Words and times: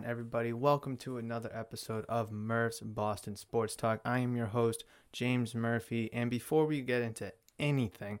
On, 0.00 0.06
everybody? 0.10 0.50
Welcome 0.50 0.96
to 0.98 1.18
another 1.18 1.50
episode 1.52 2.06
of 2.08 2.32
Murph's 2.32 2.80
Boston 2.80 3.36
Sports 3.36 3.76
Talk. 3.76 4.00
I 4.02 4.20
am 4.20 4.34
your 4.34 4.46
host, 4.46 4.84
James 5.12 5.54
Murphy. 5.54 6.08
And 6.12 6.30
before 6.30 6.64
we 6.64 6.80
get 6.80 7.02
into 7.02 7.32
anything, 7.58 8.18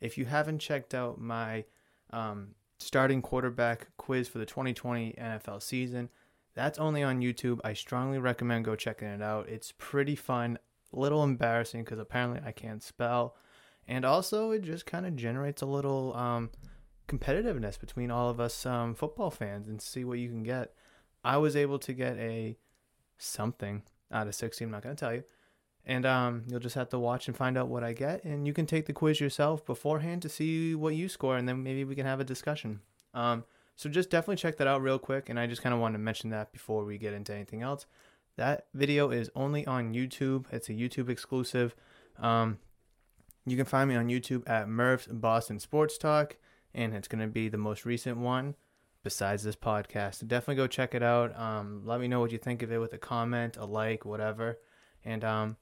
if 0.00 0.16
you 0.16 0.24
haven't 0.24 0.60
checked 0.60 0.94
out 0.94 1.20
my 1.20 1.64
um, 2.12 2.54
starting 2.78 3.20
quarterback 3.20 3.88
quiz 3.98 4.26
for 4.26 4.38
the 4.38 4.46
2020 4.46 5.16
NFL 5.20 5.62
season, 5.62 6.08
that's 6.54 6.78
only 6.78 7.02
on 7.02 7.20
YouTube. 7.20 7.60
I 7.62 7.74
strongly 7.74 8.18
recommend 8.18 8.64
go 8.64 8.74
checking 8.74 9.08
it 9.08 9.20
out. 9.20 9.50
It's 9.50 9.74
pretty 9.76 10.14
fun, 10.14 10.58
little 10.92 11.22
embarrassing 11.22 11.84
because 11.84 11.98
apparently 11.98 12.40
I 12.42 12.52
can't 12.52 12.82
spell. 12.82 13.36
And 13.86 14.06
also, 14.06 14.52
it 14.52 14.62
just 14.62 14.86
kind 14.86 15.04
of 15.04 15.14
generates 15.14 15.60
a 15.60 15.66
little. 15.66 16.14
Um, 16.16 16.50
competitiveness 17.08 17.80
between 17.80 18.10
all 18.10 18.28
of 18.28 18.38
us 18.38 18.66
um, 18.66 18.94
football 18.94 19.30
fans 19.30 19.66
and 19.66 19.80
see 19.80 20.04
what 20.04 20.18
you 20.18 20.28
can 20.28 20.42
get. 20.42 20.74
I 21.24 21.36
was 21.36 21.56
able 21.56 21.78
to 21.80 21.92
get 21.92 22.16
a 22.18 22.56
something 23.18 23.82
out 24.10 24.26
of 24.26 24.34
60. 24.34 24.64
I'm 24.64 24.70
not 24.70 24.82
going 24.82 24.96
to 24.96 25.00
tell 25.00 25.14
you. 25.14 25.24
And 25.84 26.04
um, 26.04 26.44
you'll 26.48 26.60
just 26.60 26.74
have 26.74 26.90
to 26.90 26.98
watch 26.98 27.28
and 27.28 27.36
find 27.36 27.56
out 27.56 27.68
what 27.68 27.82
I 27.82 27.92
get. 27.92 28.24
And 28.24 28.46
you 28.46 28.52
can 28.52 28.66
take 28.66 28.86
the 28.86 28.92
quiz 28.92 29.20
yourself 29.20 29.64
beforehand 29.64 30.22
to 30.22 30.28
see 30.28 30.74
what 30.74 30.94
you 30.94 31.08
score. 31.08 31.36
And 31.36 31.48
then 31.48 31.62
maybe 31.62 31.84
we 31.84 31.94
can 31.94 32.06
have 32.06 32.20
a 32.20 32.24
discussion. 32.24 32.80
Um, 33.14 33.44
so 33.74 33.88
just 33.88 34.10
definitely 34.10 34.36
check 34.36 34.58
that 34.58 34.66
out 34.66 34.82
real 34.82 34.98
quick. 34.98 35.28
And 35.28 35.40
I 35.40 35.46
just 35.46 35.62
kind 35.62 35.74
of 35.74 35.80
wanted 35.80 35.98
to 35.98 36.04
mention 36.04 36.30
that 36.30 36.52
before 36.52 36.84
we 36.84 36.98
get 36.98 37.14
into 37.14 37.34
anything 37.34 37.62
else. 37.62 37.86
That 38.36 38.66
video 38.74 39.10
is 39.10 39.30
only 39.34 39.66
on 39.66 39.94
YouTube, 39.94 40.44
it's 40.52 40.68
a 40.68 40.72
YouTube 40.72 41.08
exclusive. 41.08 41.74
Um, 42.18 42.58
you 43.46 43.56
can 43.56 43.66
find 43.66 43.88
me 43.88 43.96
on 43.96 44.08
YouTube 44.08 44.48
at 44.48 44.68
Murph's 44.68 45.08
Boston 45.08 45.58
Sports 45.58 45.98
Talk 45.98 46.36
and 46.74 46.94
it's 46.94 47.08
going 47.08 47.20
to 47.20 47.26
be 47.26 47.48
the 47.48 47.58
most 47.58 47.84
recent 47.84 48.18
one 48.18 48.54
besides 49.08 49.42
this 49.42 49.56
podcast. 49.56 50.16
So 50.16 50.26
definitely 50.26 50.56
go 50.56 50.66
check 50.66 50.94
it 50.94 51.02
out. 51.02 51.34
Um, 51.38 51.80
let 51.86 51.98
me 51.98 52.08
know 52.08 52.20
what 52.20 52.30
you 52.30 52.36
think 52.36 52.62
of 52.62 52.70
it 52.70 52.76
with 52.76 52.92
a 52.92 52.98
comment, 52.98 53.56
a 53.56 53.64
like, 53.64 54.04
whatever. 54.04 54.58
And 55.02 55.24
um, 55.24 55.56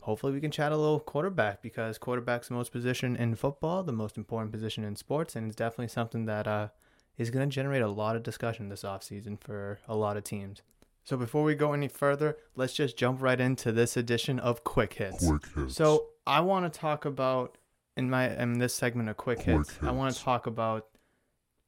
hopefully 0.00 0.32
we 0.32 0.40
can 0.40 0.50
chat 0.50 0.72
a 0.72 0.76
little 0.76 0.98
quarterback 0.98 1.62
because 1.62 1.98
quarterback's 1.98 2.48
the 2.48 2.54
most 2.54 2.72
position 2.72 3.14
in 3.14 3.36
football, 3.36 3.84
the 3.84 3.92
most 3.92 4.16
important 4.16 4.50
position 4.50 4.82
in 4.82 4.96
sports, 4.96 5.36
and 5.36 5.46
it's 5.46 5.54
definitely 5.54 5.86
something 5.86 6.24
that 6.24 6.48
uh, 6.48 6.68
is 7.16 7.30
going 7.30 7.48
to 7.48 7.54
generate 7.54 7.82
a 7.82 7.88
lot 7.88 8.16
of 8.16 8.24
discussion 8.24 8.68
this 8.68 8.82
offseason 8.82 9.40
for 9.40 9.78
a 9.86 9.94
lot 9.94 10.16
of 10.16 10.24
teams. 10.24 10.62
So 11.04 11.16
before 11.16 11.44
we 11.44 11.54
go 11.54 11.72
any 11.72 11.86
further, 11.86 12.38
let's 12.56 12.72
just 12.72 12.96
jump 12.96 13.22
right 13.22 13.40
into 13.40 13.70
this 13.70 13.96
edition 13.96 14.40
of 14.40 14.64
Quick 14.64 14.94
Hits. 14.94 15.28
Quick 15.28 15.42
hits. 15.54 15.76
So 15.76 16.06
I 16.26 16.40
want 16.40 16.70
to 16.70 16.76
talk 16.76 17.04
about 17.04 17.56
in 17.96 18.10
my 18.10 18.36
in 18.36 18.58
this 18.58 18.74
segment 18.74 19.08
of 19.08 19.16
quick 19.16 19.42
hits, 19.42 19.70
Quick 19.74 19.88
I 19.88 19.92
want 19.92 20.12
to 20.12 20.20
talk 20.20 20.48
about 20.48 20.88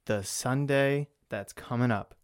the 0.07 0.23
Sunday 0.23 1.09
that's 1.33 1.55
coming 1.55 1.91
up. 1.91 2.15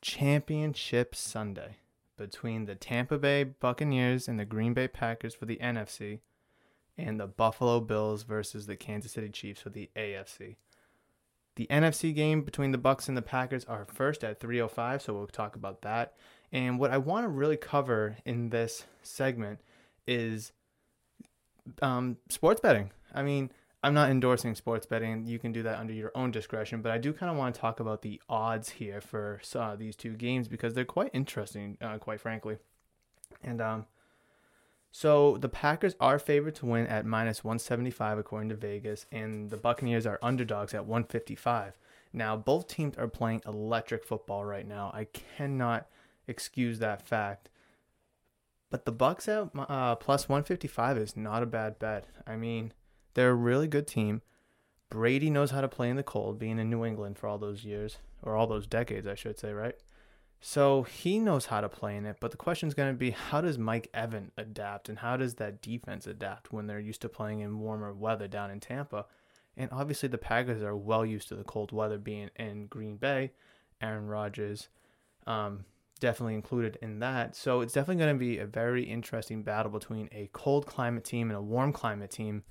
Championship 0.00 1.14
Sunday 1.14 1.76
between 2.16 2.64
the 2.64 2.74
Tampa 2.74 3.18
Bay 3.18 3.44
Buccaneers 3.44 4.28
and 4.28 4.40
the 4.40 4.46
Green 4.46 4.72
Bay 4.72 4.88
Packers 4.88 5.34
for 5.34 5.44
the 5.44 5.58
NFC 5.58 6.20
and 6.96 7.20
the 7.20 7.26
Buffalo 7.26 7.80
Bills 7.80 8.22
versus 8.22 8.66
the 8.66 8.76
Kansas 8.76 9.12
City 9.12 9.28
Chiefs 9.28 9.60
for 9.60 9.68
the 9.68 9.90
AFC. 9.94 10.56
The 11.56 11.66
NFC 11.66 12.14
game 12.14 12.40
between 12.40 12.72
the 12.72 12.78
Bucks 12.78 13.08
and 13.08 13.16
the 13.16 13.22
Packers 13.22 13.66
are 13.66 13.84
first 13.84 14.24
at 14.24 14.40
305, 14.40 15.02
so 15.02 15.12
we'll 15.12 15.26
talk 15.26 15.54
about 15.54 15.82
that. 15.82 16.14
And 16.50 16.78
what 16.78 16.90
I 16.90 16.96
want 16.96 17.24
to 17.24 17.28
really 17.28 17.58
cover 17.58 18.16
in 18.24 18.48
this 18.48 18.84
segment 19.02 19.60
is 20.06 20.52
um, 21.82 22.16
sports 22.30 22.60
betting. 22.62 22.90
I 23.14 23.22
mean, 23.22 23.50
I'm 23.82 23.94
not 23.94 24.10
endorsing 24.10 24.54
sports 24.54 24.84
betting. 24.84 25.24
You 25.26 25.38
can 25.38 25.52
do 25.52 25.62
that 25.62 25.78
under 25.78 25.94
your 25.94 26.12
own 26.14 26.30
discretion, 26.30 26.82
but 26.82 26.92
I 26.92 26.98
do 26.98 27.14
kind 27.14 27.30
of 27.30 27.38
want 27.38 27.54
to 27.54 27.60
talk 27.60 27.80
about 27.80 28.02
the 28.02 28.20
odds 28.28 28.70
here 28.70 29.00
for 29.00 29.40
uh, 29.54 29.74
these 29.74 29.96
two 29.96 30.14
games 30.14 30.48
because 30.48 30.74
they're 30.74 30.84
quite 30.84 31.10
interesting, 31.14 31.78
uh, 31.80 31.96
quite 31.96 32.20
frankly. 32.20 32.58
And 33.42 33.60
um, 33.62 33.86
so 34.92 35.38
the 35.38 35.48
Packers 35.48 35.94
are 35.98 36.18
favored 36.18 36.56
to 36.56 36.66
win 36.66 36.86
at 36.88 37.06
minus 37.06 37.42
175 37.42 38.18
according 38.18 38.50
to 38.50 38.54
Vegas, 38.54 39.06
and 39.10 39.48
the 39.48 39.56
Buccaneers 39.56 40.06
are 40.06 40.18
underdogs 40.22 40.74
at 40.74 40.84
155. 40.84 41.78
Now, 42.12 42.36
both 42.36 42.66
teams 42.66 42.98
are 42.98 43.08
playing 43.08 43.42
electric 43.46 44.04
football 44.04 44.44
right 44.44 44.66
now. 44.66 44.90
I 44.92 45.04
cannot 45.04 45.86
excuse 46.26 46.80
that 46.80 47.06
fact. 47.06 47.48
But 48.68 48.84
the 48.84 48.92
Bucks 48.92 49.28
at 49.28 49.48
uh, 49.56 49.96
plus 49.96 50.28
155 50.28 50.98
is 50.98 51.16
not 51.16 51.42
a 51.42 51.46
bad 51.46 51.78
bet. 51.78 52.06
I 52.26 52.36
mean, 52.36 52.72
they're 53.14 53.30
a 53.30 53.34
really 53.34 53.68
good 53.68 53.86
team. 53.86 54.22
Brady 54.88 55.30
knows 55.30 55.52
how 55.52 55.60
to 55.60 55.68
play 55.68 55.88
in 55.88 55.96
the 55.96 56.02
cold, 56.02 56.38
being 56.38 56.58
in 56.58 56.68
New 56.68 56.84
England 56.84 57.18
for 57.18 57.28
all 57.28 57.38
those 57.38 57.64
years, 57.64 57.98
or 58.22 58.36
all 58.36 58.46
those 58.46 58.66
decades, 58.66 59.06
I 59.06 59.14
should 59.14 59.38
say, 59.38 59.52
right? 59.52 59.76
So 60.40 60.82
he 60.84 61.18
knows 61.18 61.46
how 61.46 61.60
to 61.60 61.68
play 61.68 61.96
in 61.96 62.06
it. 62.06 62.16
But 62.18 62.30
the 62.30 62.36
question 62.36 62.68
is 62.68 62.74
going 62.74 62.92
to 62.92 62.98
be 62.98 63.10
how 63.10 63.40
does 63.40 63.58
Mike 63.58 63.88
Evan 63.94 64.32
adapt, 64.36 64.88
and 64.88 64.98
how 64.98 65.16
does 65.16 65.34
that 65.34 65.62
defense 65.62 66.06
adapt 66.06 66.52
when 66.52 66.66
they're 66.66 66.80
used 66.80 67.02
to 67.02 67.08
playing 67.08 67.40
in 67.40 67.60
warmer 67.60 67.92
weather 67.92 68.26
down 68.26 68.50
in 68.50 68.58
Tampa? 68.58 69.06
And 69.56 69.68
obviously, 69.70 70.08
the 70.08 70.18
Packers 70.18 70.62
are 70.62 70.76
well 70.76 71.04
used 71.04 71.28
to 71.28 71.36
the 71.36 71.44
cold 71.44 71.72
weather 71.72 71.98
being 71.98 72.30
in 72.36 72.66
Green 72.66 72.96
Bay. 72.96 73.32
Aaron 73.82 74.08
Rodgers, 74.08 74.68
um, 75.26 75.64
definitely 76.00 76.34
included 76.34 76.78
in 76.82 76.98
that. 77.00 77.36
So 77.36 77.60
it's 77.60 77.74
definitely 77.74 78.02
going 78.02 78.14
to 78.14 78.18
be 78.18 78.38
a 78.38 78.46
very 78.46 78.84
interesting 78.84 79.42
battle 79.42 79.70
between 79.70 80.08
a 80.12 80.28
cold 80.32 80.66
climate 80.66 81.04
team 81.04 81.28
and 81.30 81.36
a 81.36 81.42
warm 81.42 81.72
climate 81.72 82.10
team. 82.10 82.42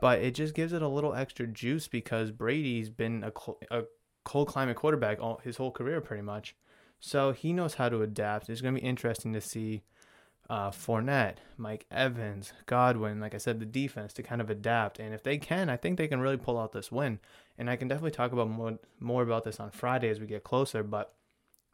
But 0.00 0.20
it 0.20 0.34
just 0.34 0.54
gives 0.54 0.72
it 0.72 0.82
a 0.82 0.88
little 0.88 1.14
extra 1.14 1.46
juice 1.46 1.88
because 1.88 2.30
Brady's 2.30 2.90
been 2.90 3.24
a, 3.24 3.32
cl- 3.36 3.58
a 3.70 3.84
cold 4.24 4.48
climate 4.48 4.76
quarterback 4.76 5.20
all 5.20 5.40
his 5.42 5.56
whole 5.56 5.70
career, 5.70 6.00
pretty 6.00 6.22
much. 6.22 6.54
So 7.00 7.32
he 7.32 7.52
knows 7.52 7.74
how 7.74 7.88
to 7.88 8.02
adapt. 8.02 8.48
It's 8.48 8.60
going 8.60 8.74
to 8.74 8.80
be 8.80 8.86
interesting 8.86 9.32
to 9.32 9.40
see 9.40 9.82
uh, 10.48 10.70
Fournette, 10.70 11.38
Mike 11.56 11.86
Evans, 11.90 12.52
Godwin, 12.66 13.20
like 13.20 13.34
I 13.34 13.38
said, 13.38 13.58
the 13.58 13.66
defense 13.66 14.12
to 14.14 14.22
kind 14.22 14.40
of 14.40 14.50
adapt. 14.50 14.98
And 14.98 15.14
if 15.14 15.22
they 15.22 15.38
can, 15.38 15.68
I 15.68 15.76
think 15.76 15.98
they 15.98 16.08
can 16.08 16.20
really 16.20 16.36
pull 16.36 16.58
out 16.58 16.72
this 16.72 16.92
win. 16.92 17.18
And 17.58 17.68
I 17.68 17.76
can 17.76 17.88
definitely 17.88 18.12
talk 18.12 18.32
about 18.32 18.48
more 18.48 18.78
more 19.00 19.22
about 19.22 19.44
this 19.44 19.60
on 19.60 19.70
Friday 19.70 20.08
as 20.08 20.20
we 20.20 20.26
get 20.26 20.44
closer. 20.44 20.82
But 20.82 21.14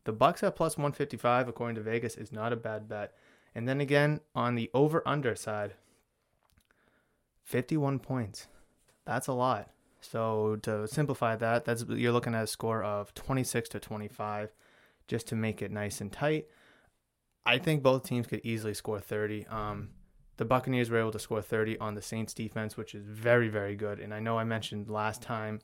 the 0.04 0.12
Bucks 0.12 0.42
at 0.42 0.56
plus 0.56 0.76
155, 0.76 1.48
according 1.48 1.76
to 1.76 1.82
Vegas, 1.82 2.16
is 2.16 2.32
not 2.32 2.52
a 2.52 2.56
bad 2.56 2.88
bet. 2.88 3.12
And 3.54 3.68
then 3.68 3.80
again, 3.80 4.20
on 4.34 4.54
the 4.54 4.70
over 4.72 5.02
under 5.06 5.34
side, 5.34 5.74
51 7.52 7.98
points. 7.98 8.48
That's 9.04 9.26
a 9.26 9.32
lot. 9.34 9.68
So 10.00 10.56
to 10.62 10.88
simplify 10.88 11.36
that, 11.36 11.66
that's 11.66 11.84
you're 11.86 12.12
looking 12.12 12.34
at 12.34 12.44
a 12.44 12.46
score 12.46 12.82
of 12.82 13.14
26 13.14 13.68
to 13.68 13.78
25 13.78 14.50
just 15.06 15.28
to 15.28 15.36
make 15.36 15.60
it 15.60 15.70
nice 15.70 16.00
and 16.00 16.10
tight. 16.10 16.46
I 17.44 17.58
think 17.58 17.82
both 17.82 18.04
teams 18.04 18.26
could 18.26 18.40
easily 18.42 18.72
score 18.72 19.00
30. 19.00 19.46
Um, 19.48 19.90
the 20.38 20.46
Buccaneers 20.46 20.88
were 20.88 20.98
able 20.98 21.12
to 21.12 21.18
score 21.18 21.42
30 21.42 21.78
on 21.78 21.94
the 21.94 22.00
Saints 22.00 22.32
defense, 22.32 22.76
which 22.76 22.94
is 22.94 23.04
very, 23.04 23.48
very 23.48 23.76
good. 23.76 24.00
And 24.00 24.14
I 24.14 24.20
know 24.20 24.38
I 24.38 24.44
mentioned 24.44 24.88
last 24.88 25.20
time 25.20 25.60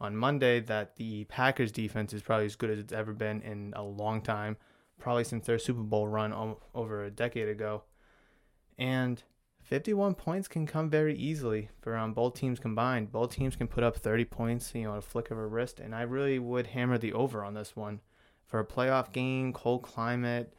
on 0.00 0.16
Monday 0.16 0.60
that 0.60 0.96
the 0.96 1.24
Packers 1.24 1.70
defense 1.70 2.14
is 2.14 2.22
probably 2.22 2.46
as 2.46 2.56
good 2.56 2.70
as 2.70 2.78
it's 2.78 2.92
ever 2.94 3.12
been 3.12 3.42
in 3.42 3.74
a 3.76 3.82
long 3.82 4.22
time, 4.22 4.56
probably 4.98 5.24
since 5.24 5.46
their 5.46 5.58
Super 5.58 5.82
Bowl 5.82 6.08
run 6.08 6.32
over 6.74 7.04
a 7.04 7.10
decade 7.10 7.48
ago. 7.48 7.82
And 8.78 9.22
51 9.66 10.14
points 10.14 10.46
can 10.46 10.64
come 10.64 10.88
very 10.88 11.16
easily 11.16 11.70
for 11.80 11.96
um, 11.96 12.12
both 12.12 12.34
teams 12.34 12.60
combined. 12.60 13.10
Both 13.10 13.32
teams 13.32 13.56
can 13.56 13.66
put 13.66 13.82
up 13.82 13.96
30 13.96 14.24
points, 14.26 14.72
you 14.74 14.84
know, 14.84 14.94
a 14.94 15.00
flick 15.00 15.30
of 15.32 15.38
a 15.38 15.46
wrist. 15.46 15.80
And 15.80 15.94
I 15.94 16.02
really 16.02 16.38
would 16.38 16.68
hammer 16.68 16.98
the 16.98 17.12
over 17.12 17.44
on 17.44 17.54
this 17.54 17.74
one. 17.74 18.00
for 18.44 18.60
a 18.60 18.64
playoff 18.64 19.12
game, 19.12 19.52
cold 19.52 19.82
climate, 19.82 20.54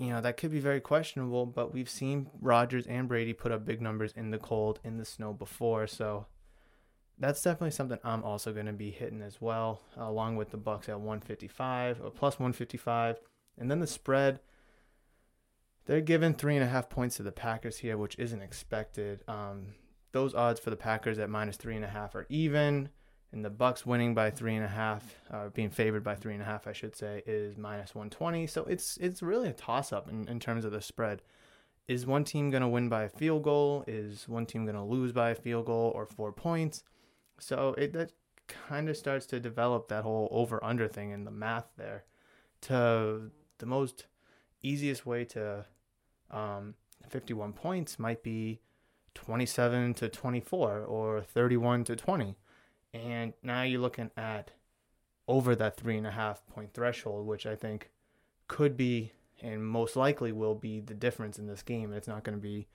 you 0.00 0.08
know, 0.08 0.20
that 0.22 0.38
could 0.38 0.50
be 0.50 0.60
very 0.60 0.80
questionable, 0.80 1.44
but 1.44 1.74
we've 1.74 1.90
seen 1.90 2.30
Rodgers 2.40 2.86
and 2.86 3.06
Brady 3.06 3.34
put 3.34 3.52
up 3.52 3.66
big 3.66 3.82
numbers 3.82 4.14
in 4.16 4.30
the 4.30 4.38
cold, 4.38 4.80
in 4.82 4.96
the 4.96 5.04
snow 5.04 5.34
before, 5.34 5.86
so 5.86 6.26
that's 7.18 7.42
definitely 7.42 7.72
something 7.72 7.98
I'm 8.02 8.24
also 8.24 8.54
going 8.54 8.64
to 8.64 8.72
be 8.72 8.90
hitting 8.90 9.20
as 9.20 9.42
well, 9.42 9.82
along 9.98 10.36
with 10.36 10.52
the 10.52 10.56
Bucks 10.56 10.88
at 10.88 10.98
155 10.98 12.00
or 12.00 12.10
plus 12.10 12.38
155, 12.38 13.20
and 13.58 13.70
then 13.70 13.80
the 13.80 13.86
spread. 13.86 14.40
They're 15.86 16.00
giving 16.00 16.34
three 16.34 16.56
and 16.56 16.64
a 16.64 16.68
half 16.68 16.88
points 16.88 17.16
to 17.16 17.22
the 17.22 17.32
Packers 17.32 17.78
here, 17.78 17.96
which 17.96 18.18
isn't 18.18 18.42
expected. 18.42 19.24
Um, 19.26 19.74
those 20.12 20.34
odds 20.34 20.60
for 20.60 20.70
the 20.70 20.76
Packers 20.76 21.18
at 21.18 21.30
minus 21.30 21.56
three 21.56 21.76
and 21.76 21.84
a 21.84 21.88
half 21.88 22.14
are 22.14 22.26
even 22.28 22.90
and 23.32 23.44
the 23.44 23.50
Bucks 23.50 23.86
winning 23.86 24.12
by 24.14 24.30
three 24.30 24.56
and 24.56 24.64
a 24.64 24.68
half, 24.68 25.14
uh, 25.30 25.48
being 25.50 25.70
favored 25.70 26.02
by 26.02 26.16
three 26.16 26.32
and 26.32 26.42
a 26.42 26.46
half, 26.46 26.66
I 26.66 26.72
should 26.72 26.96
say, 26.96 27.22
is 27.26 27.56
minus 27.56 27.94
one 27.94 28.10
twenty. 28.10 28.46
So 28.46 28.64
it's 28.64 28.96
it's 28.96 29.22
really 29.22 29.48
a 29.48 29.52
toss 29.52 29.92
up 29.92 30.08
in, 30.08 30.28
in 30.28 30.40
terms 30.40 30.64
of 30.64 30.72
the 30.72 30.82
spread. 30.82 31.22
Is 31.86 32.06
one 32.06 32.24
team 32.24 32.50
going 32.50 32.62
to 32.62 32.68
win 32.68 32.88
by 32.88 33.04
a 33.04 33.08
field 33.08 33.44
goal? 33.44 33.84
Is 33.86 34.28
one 34.28 34.46
team 34.46 34.64
going 34.64 34.76
to 34.76 34.82
lose 34.82 35.12
by 35.12 35.30
a 35.30 35.34
field 35.34 35.66
goal 35.66 35.92
or 35.94 36.06
four 36.06 36.32
points? 36.32 36.82
So 37.38 37.74
it 37.78 37.92
that 37.92 38.12
kind 38.48 38.88
of 38.88 38.96
starts 38.96 39.26
to 39.26 39.38
develop 39.38 39.88
that 39.88 40.02
whole 40.02 40.28
over 40.32 40.62
under 40.64 40.88
thing 40.88 41.10
in 41.10 41.24
the 41.24 41.30
math 41.30 41.68
there. 41.76 42.04
To 42.62 43.30
the 43.58 43.66
most 43.66 44.06
easiest 44.62 45.06
way 45.06 45.24
to 45.26 45.64
um, 46.30 46.74
51 47.08 47.52
points 47.52 47.98
might 47.98 48.22
be 48.22 48.60
27 49.14 49.94
to 49.94 50.08
24 50.08 50.80
or 50.80 51.22
31 51.22 51.84
to 51.84 51.96
20 51.96 52.36
and 52.92 53.32
now 53.42 53.62
you're 53.62 53.80
looking 53.80 54.10
at 54.16 54.52
over 55.28 55.54
that 55.54 55.76
three 55.76 55.96
and 55.96 56.06
a 56.06 56.10
half 56.10 56.44
point 56.48 56.74
threshold, 56.74 57.26
which 57.26 57.46
I 57.46 57.54
think 57.54 57.90
could 58.48 58.76
be 58.76 59.12
and 59.42 59.64
most 59.64 59.96
likely 59.96 60.32
will 60.32 60.54
be 60.54 60.80
the 60.80 60.94
difference 60.94 61.38
in 61.38 61.46
this 61.46 61.62
game. 61.62 61.90
And 61.90 61.94
it's 61.94 62.08
not 62.08 62.24
going 62.24 62.36
to 62.36 62.42
be 62.42 62.66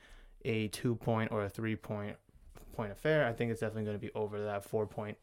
a 0.46 0.70
two 0.70 0.96
point 0.96 1.32
or 1.32 1.44
a 1.44 1.50
three 1.50 1.76
point 1.76 2.16
point 2.74 2.92
affair. 2.92 3.28
I 3.28 3.34
think 3.34 3.52
it's 3.52 3.60
definitely 3.60 3.84
going 3.84 3.98
to 3.98 4.06
be 4.06 4.14
over 4.14 4.42
that 4.44 4.64
four 4.64 4.88
point 4.88 5.18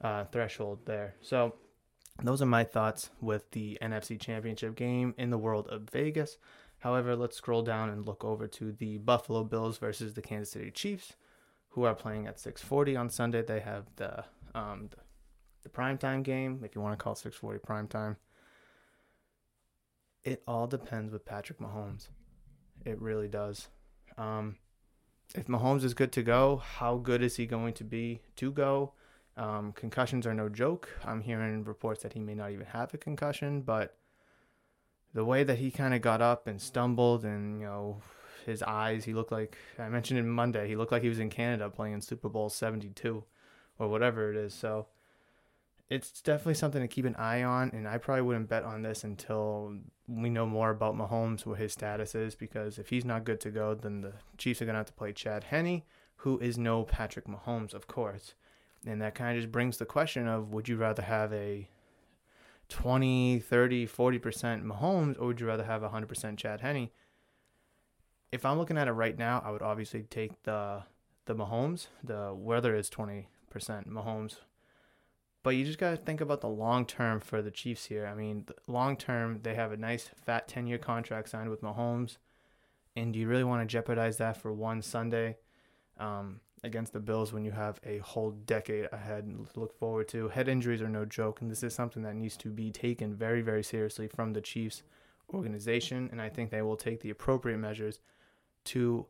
uh, 0.00 0.24
threshold 0.24 0.80
there. 0.84 1.14
So 1.22 1.54
those 2.22 2.40
are 2.40 2.46
my 2.46 2.64
thoughts 2.64 3.10
with 3.20 3.50
the 3.50 3.76
NFC 3.82 4.20
Championship 4.20 4.76
game 4.76 5.14
in 5.18 5.30
the 5.30 5.38
world 5.38 5.66
of 5.68 5.90
Vegas. 5.90 6.38
However, 6.78 7.16
let's 7.16 7.36
scroll 7.36 7.62
down 7.62 7.90
and 7.90 8.06
look 8.06 8.24
over 8.24 8.46
to 8.46 8.72
the 8.72 8.98
Buffalo 8.98 9.42
Bills 9.42 9.78
versus 9.78 10.14
the 10.14 10.22
Kansas 10.22 10.52
City 10.52 10.70
Chiefs 10.70 11.14
who 11.70 11.84
are 11.84 11.94
playing 11.94 12.26
at 12.26 12.38
6:40 12.38 12.96
on 12.96 13.10
Sunday. 13.10 13.42
They 13.42 13.60
have 13.60 13.86
the 13.96 14.24
um 14.54 14.88
the, 14.90 14.98
the 15.64 15.68
primetime 15.68 16.22
game, 16.22 16.62
if 16.64 16.74
you 16.74 16.80
want 16.80 16.96
to 16.96 17.02
call 17.02 17.14
6:40 17.14 17.58
primetime. 17.60 18.16
It 20.22 20.42
all 20.46 20.66
depends 20.66 21.12
with 21.12 21.24
Patrick 21.24 21.58
Mahomes. 21.58 22.08
It 22.84 23.00
really 23.00 23.28
does. 23.28 23.68
Um, 24.16 24.56
if 25.34 25.46
Mahomes 25.48 25.84
is 25.84 25.94
good 25.94 26.12
to 26.12 26.22
go, 26.22 26.56
how 26.56 26.96
good 26.96 27.22
is 27.22 27.36
he 27.36 27.46
going 27.46 27.74
to 27.74 27.84
be 27.84 28.20
to 28.36 28.50
go? 28.50 28.92
Um, 29.36 29.72
concussions 29.72 30.26
are 30.26 30.34
no 30.34 30.48
joke. 30.48 30.88
I'm 31.04 31.20
hearing 31.20 31.64
reports 31.64 32.02
that 32.02 32.12
he 32.12 32.20
may 32.20 32.34
not 32.34 32.52
even 32.52 32.66
have 32.66 32.94
a 32.94 32.98
concussion, 32.98 33.62
but 33.62 33.96
the 35.12 35.24
way 35.24 35.44
that 35.44 35.58
he 35.58 35.70
kind 35.70 35.94
of 35.94 36.02
got 36.02 36.20
up 36.20 36.46
and 36.46 36.60
stumbled 36.60 37.24
and 37.24 37.60
you 37.60 37.66
know 37.66 38.02
his 38.46 38.62
eyes. 38.62 39.04
He 39.04 39.14
looked 39.14 39.32
like 39.32 39.56
I 39.78 39.88
mentioned 39.88 40.18
in 40.18 40.28
Monday. 40.28 40.68
He 40.68 40.76
looked 40.76 40.92
like 40.92 41.02
he 41.02 41.08
was 41.08 41.18
in 41.18 41.30
Canada 41.30 41.70
playing 41.70 42.00
Super 42.00 42.28
Bowl 42.28 42.48
seventy 42.48 42.88
two, 42.88 43.24
or 43.78 43.88
whatever 43.88 44.30
it 44.30 44.36
is. 44.36 44.54
So 44.54 44.86
it's 45.90 46.20
definitely 46.20 46.54
something 46.54 46.80
to 46.80 46.88
keep 46.88 47.04
an 47.04 47.16
eye 47.16 47.42
on. 47.42 47.70
And 47.70 47.88
I 47.88 47.98
probably 47.98 48.22
wouldn't 48.22 48.48
bet 48.48 48.64
on 48.64 48.82
this 48.82 49.04
until 49.04 49.76
we 50.06 50.30
know 50.30 50.46
more 50.46 50.70
about 50.70 50.96
Mahomes, 50.96 51.46
what 51.46 51.58
his 51.58 51.72
status 51.72 52.14
is, 52.14 52.34
because 52.34 52.78
if 52.78 52.90
he's 52.90 53.04
not 53.04 53.24
good 53.24 53.40
to 53.40 53.50
go, 53.50 53.74
then 53.74 54.00
the 54.02 54.12
Chiefs 54.38 54.60
are 54.62 54.66
gonna 54.66 54.78
have 54.78 54.86
to 54.86 54.92
play 54.92 55.12
Chad 55.12 55.44
Henne, 55.44 55.82
who 56.16 56.38
is 56.38 56.58
no 56.58 56.84
Patrick 56.84 57.26
Mahomes, 57.26 57.74
of 57.74 57.86
course. 57.86 58.34
And 58.86 59.00
that 59.00 59.14
kind 59.14 59.36
of 59.36 59.42
just 59.42 59.52
brings 59.52 59.78
the 59.78 59.86
question 59.86 60.28
of 60.28 60.52
would 60.52 60.68
you 60.68 60.76
rather 60.76 61.02
have 61.02 61.32
a 61.32 61.68
20, 62.68 63.40
30, 63.40 63.86
40% 63.86 64.64
Mahomes, 64.64 65.18
or 65.18 65.28
would 65.28 65.40
you 65.40 65.46
rather 65.46 65.64
have 65.64 65.82
100% 65.82 66.36
Chad 66.36 66.60
Henne? 66.60 66.90
if 68.34 68.44
I'm 68.44 68.58
looking 68.58 68.76
at 68.76 68.88
it 68.88 68.92
right 68.92 69.16
now, 69.16 69.40
I 69.44 69.52
would 69.52 69.62
obviously 69.62 70.02
take 70.02 70.42
the 70.42 70.82
the 71.26 71.36
Mahomes. 71.36 71.86
The 72.02 72.34
weather 72.34 72.74
is 72.74 72.90
twenty 72.90 73.28
percent 73.48 73.88
Mahomes, 73.88 74.38
but 75.44 75.50
you 75.50 75.64
just 75.64 75.78
gotta 75.78 75.96
think 75.96 76.20
about 76.20 76.40
the 76.40 76.48
long 76.48 76.84
term 76.84 77.20
for 77.20 77.40
the 77.40 77.52
Chiefs 77.52 77.84
here. 77.84 78.06
I 78.06 78.14
mean, 78.14 78.46
long 78.66 78.96
term 78.96 79.38
they 79.44 79.54
have 79.54 79.70
a 79.70 79.76
nice 79.76 80.10
fat 80.26 80.48
ten 80.48 80.66
year 80.66 80.78
contract 80.78 81.28
signed 81.28 81.48
with 81.48 81.62
Mahomes, 81.62 82.16
and 82.96 83.12
do 83.12 83.20
you 83.20 83.28
really 83.28 83.44
want 83.44 83.62
to 83.62 83.72
jeopardize 83.72 84.16
that 84.16 84.36
for 84.36 84.52
one 84.52 84.82
Sunday 84.82 85.36
um, 86.00 86.40
against 86.64 86.92
the 86.92 87.00
Bills 87.00 87.32
when 87.32 87.44
you 87.44 87.52
have 87.52 87.80
a 87.84 87.98
whole 87.98 88.30
decade 88.30 88.88
ahead 88.92 89.26
to 89.26 89.60
look 89.60 89.78
forward 89.78 90.08
to? 90.08 90.28
Head 90.28 90.48
injuries 90.48 90.82
are 90.82 90.88
no 90.88 91.04
joke, 91.04 91.40
and 91.40 91.50
this 91.50 91.62
is 91.62 91.74
something 91.74 92.02
that 92.02 92.16
needs 92.16 92.36
to 92.38 92.48
be 92.48 92.70
taken 92.70 93.14
very 93.14 93.42
very 93.42 93.62
seriously 93.62 94.08
from 94.08 94.32
the 94.32 94.40
Chiefs 94.40 94.82
organization, 95.32 96.08
and 96.10 96.20
I 96.20 96.28
think 96.28 96.50
they 96.50 96.62
will 96.62 96.76
take 96.76 97.00
the 97.00 97.10
appropriate 97.10 97.58
measures 97.58 98.00
to 98.64 99.06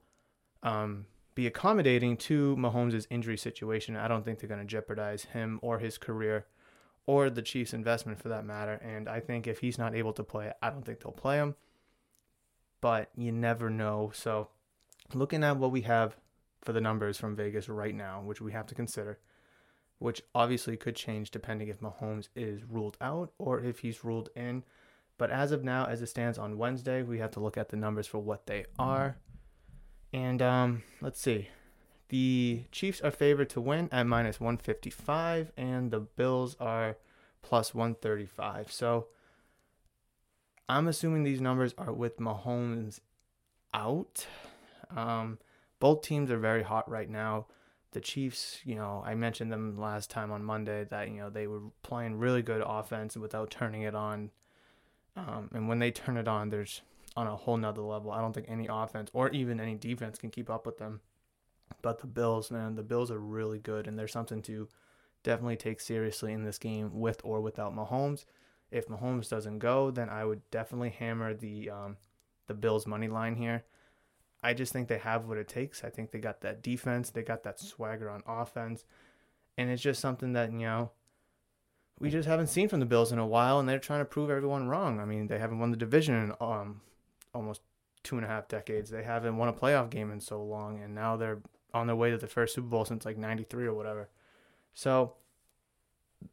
um, 0.63 1.07
be 1.35 1.47
accommodating 1.47 2.17
to 2.17 2.57
Mahomes' 2.57 3.07
injury 3.11 3.37
situation. 3.37 3.97
I 3.97 4.09
don't 4.09 4.25
think 4.25 4.39
they're 4.39 4.49
going 4.49 4.61
to 4.61 4.67
jeopardize 4.67 5.25
him 5.25 5.59
or 5.63 5.79
his 5.79 5.99
career 5.99 6.47
or 7.07 7.29
the 7.29 7.43
Chiefs' 7.43 7.75
investment 7.75 8.21
for 8.21 8.29
that 8.29 8.45
matter. 8.45 8.81
And 8.83 9.09
I 9.09 9.21
think 9.21 9.47
if 9.47 9.59
he's 9.59 9.79
not 9.79 9.95
able 9.95 10.13
to 10.15 10.25
play, 10.25 10.53
I 10.63 10.71
don't 10.71 10.85
think 10.85 11.01
they'll 11.01 11.13
play 11.13 11.37
him. 11.37 11.55
But 12.81 13.11
you 13.17 13.33
never 13.33 13.71
know. 13.71 14.11
So, 14.15 14.49
looking 15.13 15.43
at 15.43 15.57
what 15.57 15.71
we 15.71 15.83
have 15.83 16.17
for 16.65 16.73
the 16.73 16.81
numbers 16.81 17.19
from 17.19 17.37
Vegas 17.37 17.69
right 17.69 17.95
now, 17.95 18.23
which 18.23 18.41
we 18.41 18.53
have 18.53 18.67
to 18.67 18.75
consider, 18.75 19.19
which 19.99 20.23
obviously 20.35 20.77
could 20.77 20.97
change 20.97 21.31
depending 21.31 21.69
if 21.69 21.81
Mahomes 21.81 22.29
is 22.35 22.65
ruled 22.65 22.97
out 23.01 23.33
or 23.39 23.61
if 23.61 23.81
he's 23.81 24.05
ruled 24.05 24.31
in. 24.35 24.65
But 25.17 25.31
as 25.31 25.53
of 25.53 25.63
now, 25.63 25.87
as 25.87 26.03
it 26.03 26.09
stands 26.09 26.39
on 26.39 26.59
Wednesday, 26.59 27.03
we 27.03 27.19
have 27.19 27.31
to 27.33 27.41
look 27.41 27.57
at 27.57 27.69
the 27.69 27.77
numbers 27.77 28.07
for 28.07 28.19
what 28.19 28.47
they 28.47 28.65
are. 28.79 29.17
And 30.13 30.43
um, 30.43 30.83
let's 31.01 31.21
see. 31.21 31.49
The 32.09 32.65
Chiefs 32.73 33.01
are 33.01 33.11
favored 33.11 33.51
to 33.51 33.61
win 33.61 33.89
at 33.93 34.07
minus 34.07 34.41
155, 34.41 35.53
and 35.57 35.91
the 35.91 36.01
Bills 36.01 36.57
are 36.61 36.97
plus 37.43 37.75
135. 37.75 38.71
So 38.71 39.09
I'm 40.69 40.89
assuming 40.89 41.23
these 41.23 41.41
numbers 41.41 41.75
are 41.79 41.93
with 41.93 42.19
Mahomes 42.19 43.01
out. 43.73 44.27
Um, 44.95 45.39
both 45.81 46.03
teams 46.03 46.31
are 46.31 46.39
very 46.39 46.63
hot 46.63 46.89
right 46.91 47.09
now. 47.09 47.47
The 47.93 48.01
Chiefs, 48.01 48.61
you 48.65 48.75
know, 48.75 49.03
I 49.07 49.15
mentioned 49.15 49.53
them 49.53 49.79
last 49.79 50.11
time 50.11 50.33
on 50.33 50.45
Monday 50.45 50.85
that, 50.85 51.09
you 51.09 51.19
know, 51.19 51.31
they 51.31 51.47
were 51.47 51.61
playing 51.83 52.19
really 52.19 52.43
good 52.43 52.63
offense 52.65 53.17
without 53.17 53.51
turning 53.51 53.83
it 53.83 53.95
on. 53.95 54.31
Um, 55.17 55.49
and 55.55 55.69
when 55.69 55.79
they 55.79 55.93
turn 55.93 56.17
it 56.17 56.27
on, 56.27 56.49
there's 56.49 56.83
on 57.17 57.27
a 57.27 57.37
whole 57.37 57.57
nother 57.57 57.83
level. 57.83 58.11
I 58.11 58.21
don't 58.21 58.33
think 58.33 58.47
any 58.49 58.67
offense 58.69 59.11
or 59.13 59.31
even 59.31 59.61
any 59.61 59.77
defense 59.77 60.19
can 60.19 60.31
keep 60.31 60.51
up 60.51 60.67
with 60.67 60.79
them. 60.79 61.01
But 61.83 62.01
the 62.01 62.07
Bills, 62.07 62.51
man, 62.51 62.75
the 62.75 62.83
Bills 62.83 63.11
are 63.11 63.19
really 63.19 63.59
good, 63.59 63.87
and 63.87 63.99
there's 63.99 64.13
something 64.13 64.43
to 64.43 64.69
definitely 65.23 65.57
take 65.57 65.81
seriously 65.81 66.33
in 66.33 66.45
this 66.45 66.59
game 66.59 66.99
with 66.99 67.21
or 67.25 67.41
without 67.41 67.75
Mahomes. 67.75 68.25
If 68.71 68.89
Mahomes 68.89 69.29
doesn't 69.29 69.61
go, 69.61 69.91
then 69.91 70.09
I 70.09 70.25
would 70.25 70.49
definitely 70.51 70.91
hammer 70.91 71.35
the 71.35 71.71
um, 71.71 71.97
the 72.47 72.55
Bills 72.55 72.87
money 72.87 73.09
line 73.09 73.37
here. 73.37 73.65
I 74.45 74.53
just 74.53 74.73
think 74.73 74.89
they 74.89 74.99
have 74.99 75.25
what 75.27 75.39
it 75.39 75.49
takes. 75.49 75.83
I 75.83 75.91
think 75.91 76.11
they 76.11 76.19
got 76.19 76.43
that 76.43 76.63
defense, 76.63 77.11
they 77.11 77.23
got 77.23 77.43
that 77.45 77.59
swagger 77.59 78.11
on 78.11 78.23
offense, 78.27 78.85
and 79.57 79.71
it's 79.71 79.83
just 79.83 80.01
something 80.01 80.35
that 80.35 80.53
you 80.53 80.59
know 80.59 80.91
we 81.99 82.11
just 82.11 82.29
haven't 82.29 82.49
seen 82.49 82.69
from 82.69 82.81
the 82.81 82.87
Bills 82.87 83.11
in 83.11 83.19
a 83.19 83.27
while, 83.27 83.59
and 83.59 83.69
they're 83.69 83.79
trying 83.79 84.01
to 84.01 84.05
prove 84.05 84.31
everyone 84.31 84.69
wrong. 84.69 85.01
I 85.01 85.07
mean, 85.07 85.29
they 85.29 85.39
haven't 85.39 85.61
won 85.61 85.71
the 85.71 85.77
division 85.77 86.15
in 86.15 86.33
um, 86.41 86.83
almost 87.33 87.63
two 88.03 88.17
and 88.17 88.25
a 88.25 88.29
half 88.29 88.47
decades. 88.47 88.91
They 88.91 89.03
haven't 89.03 89.37
won 89.37 89.49
a 89.49 89.53
playoff 89.53 89.91
game 89.91 90.11
in 90.11 90.21
so 90.21 90.43
long, 90.43 90.79
and 90.81 90.95
now 90.95 91.17
they're 91.17 91.41
on 91.73 91.87
their 91.87 91.97
way 91.97 92.11
to 92.11 92.19
the 92.19 92.27
first 92.27 92.55
Super 92.55 92.69
Bowl 92.69 92.85
since 92.85 93.07
like 93.07 93.17
'93 93.17 93.67
or 93.67 93.75
whatever. 93.75 94.11
So 94.75 95.15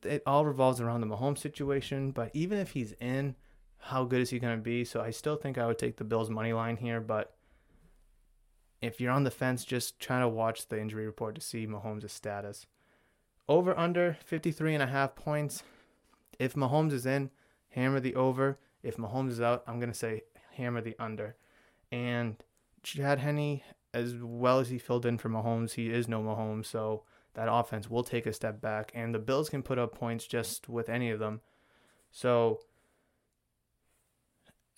it 0.04 0.22
all 0.26 0.46
revolves 0.46 0.82
around 0.82 1.02
the 1.02 1.08
Mahomes 1.08 1.38
situation. 1.38 2.12
But 2.12 2.32
even 2.34 2.58
if 2.58 2.72
he's 2.72 2.94
in, 3.00 3.36
how 3.78 4.04
good 4.04 4.22
is 4.22 4.32
he 4.32 4.40
going 4.40 4.58
to 4.58 4.62
be? 4.62 4.84
So 4.84 5.02
I 5.02 5.12
still 5.12 5.36
think 5.36 5.58
I 5.58 5.68
would 5.68 5.80
take 5.80 5.98
the 5.98 6.04
Bills 6.04 6.30
money 6.30 6.54
line 6.54 6.78
here. 6.78 7.00
But 7.00 7.36
if 8.82 9.00
you're 9.00 9.12
on 9.12 9.24
the 9.24 9.32
fence, 9.32 9.64
just 9.64 10.00
trying 10.00 10.22
to 10.22 10.28
watch 10.28 10.68
the 10.68 10.80
injury 10.80 11.06
report 11.06 11.36
to 11.36 11.42
see 11.42 11.68
Mahomes' 11.68 12.10
status. 12.10 12.66
Over 13.48 13.78
under 13.78 14.18
53 14.24 14.74
and 14.74 14.84
a 14.84 14.88
half 14.88 15.16
points. 15.16 15.64
If 16.40 16.56
Mahomes 16.56 16.94
is 16.94 17.06
in, 17.06 17.30
hammer 17.70 18.00
the 18.00 18.16
over. 18.16 18.58
If 18.82 18.98
Mahomes 18.98 19.32
is 19.32 19.42
out, 19.42 19.64
I'm 19.68 19.80
going 19.80 19.92
to 19.92 19.98
say 19.98 20.24
hammer 20.56 20.82
the 20.82 20.96
under. 20.98 21.36
And 21.92 22.38
Chad 22.82 23.20
Henne, 23.20 23.62
as 23.94 24.16
well 24.16 24.60
as 24.60 24.70
he 24.70 24.78
filled 24.78 25.06
in 25.06 25.18
for 25.18 25.30
Mahomes, 25.30 25.74
he 25.74 25.92
is 25.92 26.08
no 26.08 26.22
Mahomes, 26.22 26.66
so 26.66 27.04
that 27.34 27.52
offense 27.52 27.90
will 27.90 28.04
take 28.04 28.26
a 28.26 28.34
step 28.34 28.62
back, 28.62 28.92
and 28.96 29.14
the 29.14 29.20
Bills 29.20 29.50
can 29.50 29.64
put 29.64 29.78
up 29.78 29.94
points 29.94 30.26
just 30.26 30.68
with 30.68 30.90
any 30.90 31.10
of 31.12 31.20
them. 31.20 31.42
So 32.12 32.62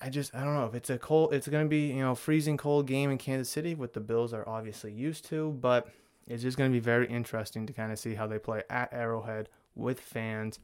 I 0.03 0.09
just 0.09 0.35
I 0.35 0.43
don't 0.43 0.53
know 0.53 0.65
if 0.65 0.75
it's 0.75 0.89
a 0.89 0.97
cold. 0.97 1.33
It's 1.33 1.47
gonna 1.47 1.65
be 1.65 1.87
you 1.87 2.01
know 2.01 2.13
freezing 2.13 2.57
cold 2.57 2.87
game 2.87 3.09
in 3.09 3.17
Kansas 3.17 3.49
City, 3.49 3.73
what 3.73 3.93
the 3.93 4.01
Bills 4.01 4.33
are 4.33 4.47
obviously 4.47 4.91
used 4.91 5.25
to, 5.29 5.51
but 5.61 5.87
it's 6.27 6.43
just 6.43 6.57
gonna 6.57 6.71
be 6.71 6.79
very 6.79 7.07
interesting 7.07 7.65
to 7.67 7.73
kind 7.73 7.89
of 7.89 7.97
see 7.97 8.15
how 8.15 8.27
they 8.27 8.37
play 8.37 8.63
at 8.69 8.91
Arrowhead 8.91 9.47
with 9.75 10.01
fans 10.01 10.59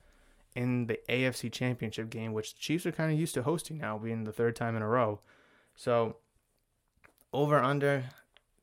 in 0.56 0.88
the 0.88 1.00
AFC 1.08 1.50
Championship 1.50 2.10
game, 2.10 2.34
which 2.34 2.54
the 2.54 2.60
Chiefs 2.60 2.86
are 2.86 2.92
kind 2.92 3.14
of 3.14 3.20
used 3.20 3.34
to 3.36 3.44
hosting 3.44 3.78
now, 3.78 3.98
being 3.98 4.26
the 4.26 4.34
third 4.34 4.58
time 4.58 4.76
in 4.76 4.82
a 4.82 4.88
row. 4.88 5.22
So 5.74 6.18
over 7.32 7.60
under, 7.60 8.10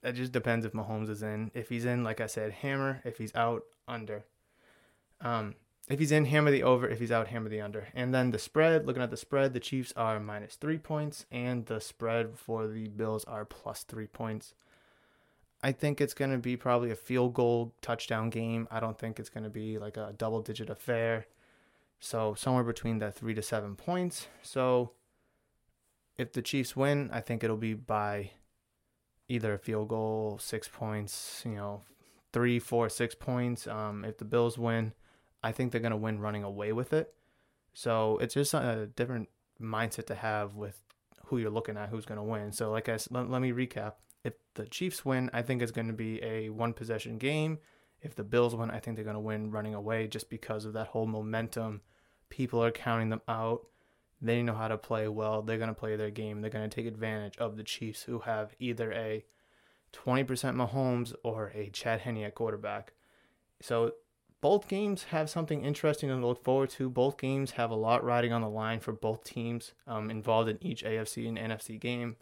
that 0.03 0.15
just 0.15 0.33
depends 0.33 0.67
if 0.67 0.73
Mahomes 0.73 1.09
is 1.09 1.23
in. 1.23 1.51
If 1.55 1.71
he's 1.71 1.87
in, 1.87 2.05
like 2.05 2.21
I 2.21 2.27
said, 2.27 2.53
hammer. 2.53 3.01
If 3.03 3.17
he's 3.17 3.35
out, 3.35 3.63
under. 3.89 4.27
Um, 5.23 5.55
if 5.89 5.99
he's 5.99 6.13
in, 6.13 6.25
hammer 6.25 6.51
the 6.51 6.63
over. 6.63 6.89
If 6.89 6.99
he's 6.99 7.13
out, 7.13 7.29
hammer 7.29 7.49
the 7.49 7.61
under. 7.61 7.89
And 7.95 8.13
then 8.13 8.31
the 8.31 8.39
spread, 8.39 8.87
looking 8.87 9.03
at 9.03 9.11
the 9.11 9.17
spread, 9.17 9.53
the 9.53 9.61
Chiefs 9.61 9.93
are 9.97 10.19
minus 10.19 10.57
three 10.57 10.79
points, 10.79 11.27
and 11.31 11.67
the 11.67 11.81
spread 11.81 12.37
for 12.37 12.67
the 12.67 12.89
Bills 12.89 13.25
are 13.25 13.45
plus 13.45 13.85
three 13.85 14.07
points. 14.07 14.55
I 15.63 15.73
think 15.73 16.01
it's 16.01 16.15
going 16.15 16.33
to 16.33 16.39
be 16.39 16.57
probably 16.57 16.91
a 16.91 16.97
field 16.97 17.35
goal 17.35 17.75
touchdown 17.81 18.31
game. 18.31 18.69
I 18.71 18.81
don't 18.81 18.99
think 18.99 19.19
it's 19.19 19.31
going 19.31 19.45
to 19.45 19.51
be 19.51 19.79
like 19.79 19.97
a 19.97 20.15
double 20.17 20.43
digit 20.43 20.71
affair. 20.71 21.27
So 21.99 22.35
somewhere 22.35 22.65
between 22.65 22.99
that 22.99 23.15
three 23.15 23.35
to 23.35 23.43
seven 23.43 23.75
points. 23.75 24.29
So 24.43 24.93
if 26.19 26.33
the 26.33 26.43
Chiefs 26.43 26.77
win, 26.77 27.11
I 27.13 27.21
think 27.21 27.43
it'll 27.43 27.57
be 27.57 27.75
by 27.75 28.33
either 29.29 29.55
a 29.55 29.59
field 29.59 29.89
goal, 29.89 30.39
six 30.41 30.69
points, 30.69 31.43
you 31.45 31.57
know, 31.57 31.83
three, 32.33 32.59
four, 32.59 32.89
six 32.89 33.15
points. 33.15 33.67
Um, 33.67 34.05
if 34.05 34.19
the 34.19 34.25
Bills 34.25 34.59
win, 34.59 34.93
I 35.43 35.53
think 35.53 35.73
they're 35.73 35.81
gonna 35.81 35.97
win 35.97 36.21
running 36.21 36.45
away 36.45 36.73
with 36.73 36.93
it. 36.93 37.15
So 37.73 38.19
it's 38.19 38.35
just 38.35 38.55
a 38.55 38.89
different 38.95 39.29
mindset 39.61 40.07
to 40.07 40.15
have 40.15 40.55
with 40.55 40.81
who 41.27 41.39
you're 41.39 41.51
looking 41.51 41.77
at, 41.77 41.89
who's 41.89 42.07
gonna 42.07 42.25
win. 42.25 42.53
So 42.53 42.71
like 42.71 42.89
I 42.89 42.97
said, 42.97 43.13
let, 43.13 43.31
let 43.31 43.43
me 43.43 43.53
recap. 43.53 43.95
If 44.25 44.35
the 44.55 44.67
Chiefs 44.67 45.05
win, 45.05 45.31
I 45.33 45.43
think 45.43 45.63
it's 45.63 45.73
gonna 45.73 45.93
be 45.93 46.23
a 46.23 46.51
one 46.51 46.73
possession 46.73 47.19
game. 47.19 47.59
If 48.03 48.15
the 48.15 48.25
Bills 48.25 48.55
win, 48.55 48.71
I 48.71 48.81
think 48.81 48.97
they're 48.97 49.05
gonna 49.05 49.21
win 49.21 49.51
running 49.51 49.75
away 49.75 50.07
just 50.07 50.31
because 50.31 50.65
of 50.65 50.73
that 50.75 50.89
whole 50.89 51.07
momentum. 51.07 51.83
People 52.29 52.63
are 52.63 52.71
counting 52.71 53.11
them 53.11 53.23
out. 53.29 53.67
They 54.21 54.43
know 54.43 54.55
how 54.55 54.69
to 54.69 54.79
play 54.79 55.09
well. 55.09 55.43
They're 55.43 55.59
going 55.59 55.69
to 55.69 55.75
play 55.75 55.97
their 55.97 56.11
game. 56.11 56.41
They're 56.41 56.51
going 56.51 56.69
to 56.69 56.75
take 56.75 56.87
advantage 56.87 57.37
of 57.39 57.57
the 57.57 57.63
Chiefs, 57.63 58.03
who 58.03 58.21
have 58.21 58.55
either 58.59 58.93
a 58.93 59.25
20% 59.93 60.27
Mahomes 60.27 61.15
or 61.23 61.53
a 61.55 61.71
Chad 61.71 62.01
Henne 62.01 62.25
at 62.25 62.35
quarterback. 62.35 62.95
So 63.61 63.93
both 64.41 64.69
games 64.69 65.05
have 65.05 65.31
something 65.31 65.65
interesting 65.65 66.09
to 66.09 66.17
look 66.17 66.45
forward 66.45 66.71
to. 66.71 66.91
Both 66.91 67.19
games 67.19 67.53
have 67.53 67.71
a 67.71 67.77
lot 67.77 68.05
riding 68.05 68.33
on 68.33 68.43
the 68.43 68.49
line 68.49 68.81
for 68.81 68.93
both 68.93 69.25
teams 69.25 69.73
um, 69.87 70.11
involved 70.11 70.49
in 70.49 70.59
each 70.61 70.85
AFC 70.85 71.27
and 71.29 71.39
NFC 71.39 71.81
game. 71.81 72.17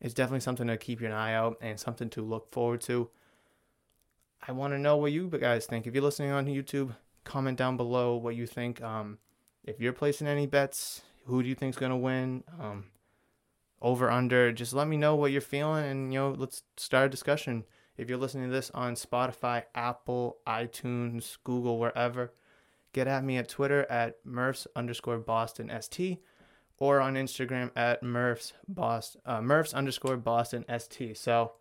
It's 0.00 0.14
definitely 0.14 0.40
something 0.40 0.66
to 0.66 0.76
keep 0.76 1.00
your 1.00 1.12
eye 1.12 1.34
out 1.34 1.56
and 1.60 1.80
something 1.80 2.10
to 2.10 2.22
look 2.22 2.52
forward 2.52 2.80
to. 2.82 3.08
I 4.46 4.52
want 4.52 4.74
to 4.74 4.78
know 4.78 4.96
what 4.96 5.12
you 5.12 5.28
guys 5.28 5.64
think. 5.64 5.86
If 5.86 5.94
you're 5.94 6.02
listening 6.02 6.30
on 6.30 6.46
YouTube, 6.46 6.94
comment 7.24 7.56
down 7.56 7.76
below 7.76 8.16
what 8.16 8.36
you 8.36 8.46
think. 8.46 8.82
Um, 8.82 9.18
if 9.64 9.80
you're 9.80 9.94
placing 9.94 10.26
any 10.26 10.46
bets, 10.46 11.02
who 11.26 11.42
do 11.42 11.48
you 11.48 11.54
think's 11.54 11.78
gonna 11.78 11.96
win? 11.96 12.44
Um, 12.60 12.84
over 13.80 14.10
under. 14.10 14.52
Just 14.52 14.74
let 14.74 14.88
me 14.88 14.96
know 14.96 15.14
what 15.14 15.32
you're 15.32 15.40
feeling, 15.40 15.84
and 15.84 16.12
you 16.12 16.18
know, 16.18 16.34
let's 16.36 16.62
start 16.76 17.06
a 17.06 17.08
discussion. 17.08 17.64
If 17.96 18.08
you're 18.08 18.18
listening 18.18 18.48
to 18.48 18.52
this 18.52 18.72
on 18.72 18.96
Spotify, 18.96 19.64
Apple, 19.74 20.38
iTunes, 20.46 21.38
Google, 21.44 21.78
wherever, 21.78 22.32
get 22.92 23.06
at 23.06 23.22
me 23.22 23.36
at 23.36 23.48
Twitter 23.48 23.86
at 23.88 24.16
Murphs 24.24 24.66
underscore 24.74 25.18
Boston 25.18 25.70
ST 25.80 26.20
or 26.78 27.00
on 27.00 27.14
Instagram 27.14 27.70
at 27.76 28.02
Murphs 28.02 28.52
Boston 28.66 29.20
uh, 29.24 29.40
Murphs 29.40 29.74
underscore 29.74 30.16
Boston 30.16 30.64
ST. 30.76 31.16
So 31.16 31.52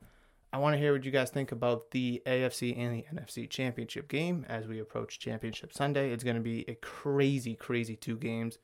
I 0.51 0.57
want 0.57 0.73
to 0.73 0.79
hear 0.79 0.93
what 0.93 1.05
you 1.05 1.11
guys 1.11 1.29
think 1.29 1.51
about 1.51 1.91
the 1.91 2.23
AFC 2.25 2.75
and 2.77 2.95
the 2.95 3.05
NFC 3.13 3.47
championship 3.47 4.07
game 4.07 4.43
as 4.49 4.65
we 4.65 4.79
approach 4.79 5.19
Championship 5.19 5.71
Sunday. 5.71 6.11
It's 6.11 6.23
going 6.23 6.35
to 6.35 6.41
be 6.41 6.65
a 6.67 6.73
crazy, 6.75 7.53
crazy 7.53 7.95
two 7.95 8.17
games. 8.17 8.57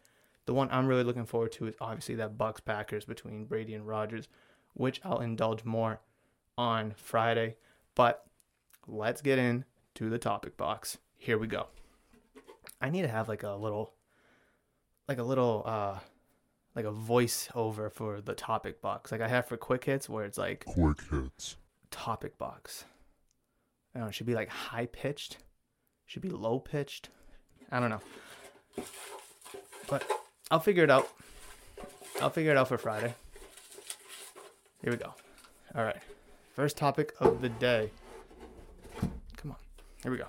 The 0.48 0.56
one 0.56 0.70
I'm 0.72 0.88
really 0.88 1.04
looking 1.04 1.28
forward 1.28 1.52
to 1.54 1.68
is 1.68 1.76
obviously 1.80 2.16
that 2.16 2.36
Bucks 2.36 2.62
Packers 2.62 3.06
between 3.06 3.46
Brady 3.46 3.76
and 3.76 3.86
Rodgers, 3.86 4.28
which 4.74 5.00
I'll 5.04 5.20
indulge 5.20 5.64
more 5.64 6.02
on 6.60 6.94
Friday. 6.98 7.56
But 7.96 8.26
let's 8.86 9.22
get 9.22 9.40
into 9.40 10.10
the 10.10 10.18
topic 10.18 10.58
box. 10.58 10.98
Here 11.18 11.38
we 11.38 11.48
go. 11.48 11.68
I 12.82 12.90
need 12.90 13.04
to 13.04 13.08
have 13.08 13.30
like 13.30 13.44
a 13.44 13.52
little 13.52 13.94
like 15.08 15.20
a 15.20 15.24
little 15.24 15.64
uh 15.66 16.00
like 16.76 16.86
a 16.86 16.92
voiceover 16.92 17.92
for 17.92 18.20
the 18.20 18.36
topic 18.36 18.82
box. 18.82 19.12
Like 19.12 19.22
I 19.22 19.30
have 19.30 19.48
for 19.48 19.56
quick 19.56 19.86
hits 19.86 20.10
where 20.10 20.26
it's 20.26 20.38
like 20.38 20.66
quick 20.66 21.00
hits. 21.10 21.56
Topic 21.92 22.38
box. 22.38 22.84
I 23.96 24.00
don't 24.00 24.06
know, 24.06 24.10
it 24.10 24.14
should 24.14 24.28
be 24.28 24.36
like 24.36 24.50
high 24.50 24.86
pitched. 24.86 25.38
Should 26.08 26.22
be 26.22 26.30
low 26.30 26.60
pitched. 26.60 27.10
I 27.72 27.80
don't 27.80 27.90
know. 27.90 28.02
But 29.90 30.06
I'll 30.52 30.60
figure 30.60 30.84
it 30.84 30.92
out. 30.92 31.10
I'll 32.22 32.30
figure 32.30 32.52
it 32.52 32.58
out 32.58 32.68
for 32.68 32.78
Friday. 32.78 33.16
Here 34.82 34.92
we 34.92 34.98
go. 34.98 35.14
All 35.76 35.84
right. 35.84 36.02
First 36.60 36.76
topic 36.76 37.14
of 37.22 37.42
the 37.42 37.48
day. 37.48 37.90
Come 39.38 39.52
on. 39.52 39.58
Here 40.04 40.12
we 40.12 40.18
go. 40.18 40.28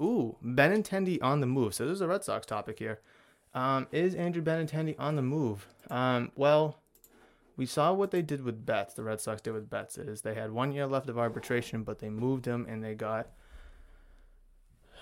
Ooh, 0.00 0.36
Benintendi 0.42 1.22
on 1.22 1.40
the 1.40 1.46
move. 1.46 1.74
So 1.74 1.84
this 1.84 1.96
is 1.96 2.00
a 2.00 2.08
Red 2.08 2.24
Sox 2.24 2.46
topic 2.46 2.78
here. 2.78 3.00
Um, 3.52 3.88
is 3.92 4.14
Andrew 4.14 4.42
Benintendi 4.42 4.94
on 4.98 5.16
the 5.16 5.22
move? 5.22 5.66
Um, 5.90 6.32
well, 6.34 6.78
we 7.58 7.66
saw 7.66 7.92
what 7.92 8.10
they 8.10 8.22
did 8.22 8.42
with 8.42 8.64
Betts. 8.64 8.94
The 8.94 9.02
Red 9.02 9.20
Sox 9.20 9.42
did 9.42 9.52
with 9.52 9.68
Betts 9.68 9.98
is 9.98 10.22
they 10.22 10.32
had 10.32 10.50
one 10.50 10.72
year 10.72 10.86
left 10.86 11.10
of 11.10 11.18
arbitration, 11.18 11.82
but 11.82 11.98
they 11.98 12.08
moved 12.08 12.46
him 12.46 12.64
and 12.66 12.82
they 12.82 12.94
got 12.94 13.28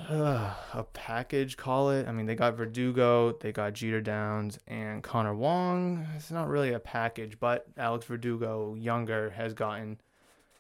uh, 0.09 0.55
a 0.75 0.83
package, 0.93 1.57
call 1.57 1.91
it. 1.91 2.09
I 2.09 2.11
mean, 2.11 2.27
they 2.27 2.35
got 2.35 2.57
Verdugo, 2.57 3.31
they 3.31 3.53
got 3.53 3.75
Jeter 3.75 4.01
Downs, 4.01 4.59
and 4.67 5.05
Connor 5.05 5.37
Wong. 5.37 6.05
It's 6.17 6.33
not 6.33 6.49
really 6.49 6.73
a 6.73 6.81
package, 6.81 7.39
but 7.39 7.67
Alex 7.77 8.07
Verdugo, 8.07 8.75
younger, 8.75 9.31
has 9.31 9.55
gotten 9.55 10.01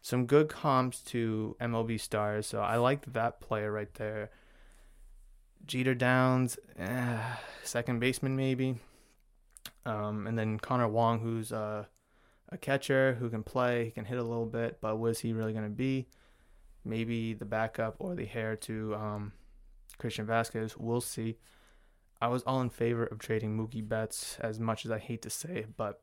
some 0.06 0.26
good 0.26 0.48
comps 0.48 1.00
to 1.02 1.56
MLB 1.60 1.98
stars. 1.98 2.46
So 2.46 2.60
I 2.60 2.76
like 2.76 3.12
that 3.12 3.40
player 3.40 3.72
right 3.72 3.92
there. 3.94 4.30
Jeter 5.66 5.96
Downs, 5.96 6.56
eh, 6.78 7.18
second 7.64 7.98
baseman 7.98 8.36
maybe. 8.36 8.76
Um, 9.84 10.28
and 10.28 10.38
then 10.38 10.58
Connor 10.60 10.86
Wong, 10.86 11.18
who's 11.18 11.50
uh, 11.50 11.86
a 12.50 12.56
catcher 12.56 13.16
who 13.18 13.28
can 13.28 13.42
play, 13.42 13.86
he 13.86 13.90
can 13.90 14.04
hit 14.04 14.18
a 14.18 14.22
little 14.22 14.46
bit, 14.46 14.78
but 14.80 14.96
was 14.96 15.18
he 15.20 15.32
really 15.32 15.52
going 15.52 15.64
to 15.64 15.70
be? 15.70 16.06
maybe 16.84 17.34
the 17.34 17.44
backup 17.44 17.96
or 17.98 18.14
the 18.14 18.28
heir 18.32 18.54
to 18.54 18.94
um, 18.94 19.32
Christian 19.98 20.24
Vasquez. 20.24 20.76
We'll 20.76 21.00
see. 21.00 21.36
I 22.20 22.28
was 22.28 22.44
all 22.44 22.60
in 22.60 22.70
favor 22.70 23.04
of 23.04 23.18
trading 23.18 23.58
Mookie 23.58 23.86
Betts 23.86 24.38
as 24.40 24.60
much 24.60 24.84
as 24.84 24.92
I 24.92 24.98
hate 24.98 25.22
to 25.22 25.30
say 25.30 25.66
but 25.76 26.00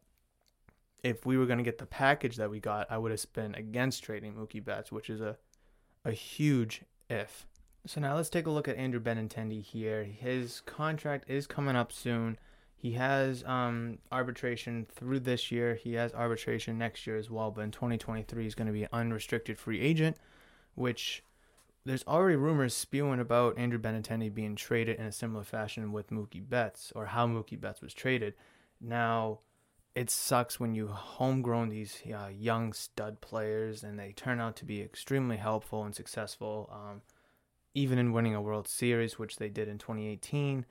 if 1.03 1.25
we 1.25 1.37
were 1.37 1.45
going 1.45 1.57
to 1.57 1.63
get 1.63 1.77
the 1.77 1.85
package 1.85 2.37
that 2.37 2.49
we 2.49 2.59
got, 2.59 2.87
I 2.89 2.97
would 2.97 3.11
have 3.11 3.25
been 3.33 3.53
against 3.55 4.03
trading 4.03 4.33
Mookie 4.33 4.63
Betts, 4.63 4.91
which 4.91 5.09
is 5.09 5.21
a 5.21 5.37
a 6.05 6.11
huge 6.11 6.81
if. 7.09 7.47
So 7.85 8.01
now 8.01 8.15
let's 8.15 8.29
take 8.29 8.47
a 8.47 8.51
look 8.51 8.67
at 8.67 8.77
Andrew 8.77 8.99
Benintendi 8.99 9.61
here. 9.61 10.03
His 10.03 10.61
contract 10.61 11.29
is 11.29 11.47
coming 11.47 11.75
up 11.75 11.91
soon. 11.91 12.37
He 12.75 12.93
has 12.93 13.43
um, 13.45 13.99
arbitration 14.11 14.85
through 14.93 15.21
this 15.21 15.51
year. 15.51 15.75
He 15.75 15.93
has 15.93 16.13
arbitration 16.13 16.77
next 16.77 17.07
year 17.07 17.17
as 17.17 17.29
well, 17.29 17.51
but 17.51 17.61
in 17.61 17.71
2023 17.71 18.43
he's 18.43 18.55
going 18.55 18.67
to 18.67 18.73
be 18.73 18.83
an 18.83 18.89
unrestricted 18.91 19.57
free 19.57 19.79
agent 19.79 20.17
which 20.75 21.23
there's 21.85 22.03
already 22.07 22.35
rumors 22.35 22.73
spewing 22.73 23.19
about 23.19 23.57
Andrew 23.57 23.79
Benintendi 23.79 24.33
being 24.33 24.55
traded 24.55 24.99
in 24.99 25.05
a 25.05 25.11
similar 25.11 25.43
fashion 25.43 25.91
with 25.91 26.09
Mookie 26.09 26.47
Betts 26.47 26.93
or 26.95 27.07
how 27.07 27.27
Mookie 27.27 27.59
Betts 27.59 27.81
was 27.81 27.93
traded. 27.93 28.33
Now, 28.79 29.39
it 29.95 30.09
sucks 30.09 30.59
when 30.59 30.73
you 30.73 30.87
homegrown 30.87 31.69
these 31.69 32.01
uh, 32.13 32.27
young 32.27 32.73
stud 32.73 33.21
players 33.21 33.83
and 33.83 33.99
they 33.99 34.11
turn 34.11 34.39
out 34.39 34.55
to 34.57 34.65
be 34.65 34.81
extremely 34.81 35.37
helpful 35.37 35.83
and 35.83 35.93
successful, 35.93 36.69
um, 36.71 37.01
even 37.73 37.99
in 37.99 38.13
winning 38.13 38.35
a 38.35 38.41
World 38.41 38.67
Series, 38.67 39.19
which 39.19 39.37
they 39.37 39.49
did 39.49 39.67
in 39.67 39.77
2018. 39.77 40.65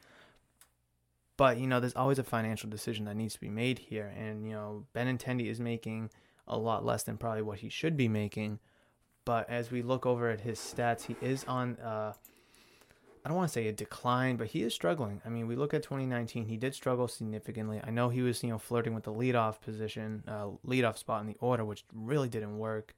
But, 1.37 1.59
you 1.59 1.67
know, 1.67 1.81
there's 1.81 1.97
always 1.97 2.19
a 2.19 2.25
financial 2.25 2.69
decision 2.69 3.05
that 3.07 3.17
needs 3.17 3.35
to 3.35 3.41
be 3.41 3.49
made 3.49 3.79
here. 3.79 4.13
And, 4.17 4.47
you 4.47 4.53
know, 4.53 4.87
Benintendi 4.95 5.49
is 5.49 5.61
making 5.61 6.11
a 6.47 6.59
lot 6.59 6.85
less 6.85 7.05
than 7.05 7.17
probably 7.17 7.43
what 7.43 7.61
he 7.61 7.69
should 7.69 7.97
be 7.97 8.09
making 8.09 8.59
but 9.25 9.49
as 9.49 9.71
we 9.71 9.83
look 9.83 10.07
over 10.07 10.31
at 10.31 10.41
his 10.41 10.59
stats, 10.59 11.05
he 11.05 11.17
is 11.21 11.45
on. 11.45 11.77
Uh, 11.77 12.15
I 13.25 13.29
don't 13.29 13.37
want 13.37 13.49
to 13.49 13.53
say 13.53 13.69
a 13.69 13.73
decline, 13.73 14.37
but 14.37 14.49
he 14.49 14.63
is 14.63 14.75
struggling. 14.75 15.21
I 15.25 15.29
mean, 15.29 15.47
we 15.47 15.55
look 15.55 15.75
at 15.75 15.83
2019; 15.83 16.47
he 16.47 16.57
did 16.57 16.75
struggle 16.75 17.07
significantly. 17.07 17.81
I 17.83 17.91
know 17.91 18.09
he 18.09 18.23
was, 18.23 18.43
you 18.43 18.51
know, 18.51 18.59
flirting 18.59 18.95
with 18.95 19.05
the 19.05 19.13
leadoff 19.13 19.61
position, 19.61 20.25
uh, 20.27 20.49
leadoff 20.67 20.99
spot 20.99 21.21
in 21.21 21.29
the 21.29 21.37
order, 21.41 21.65
which 21.65 21.85
really 21.95 22.29
didn't 22.29 22.59
work. 22.59 22.95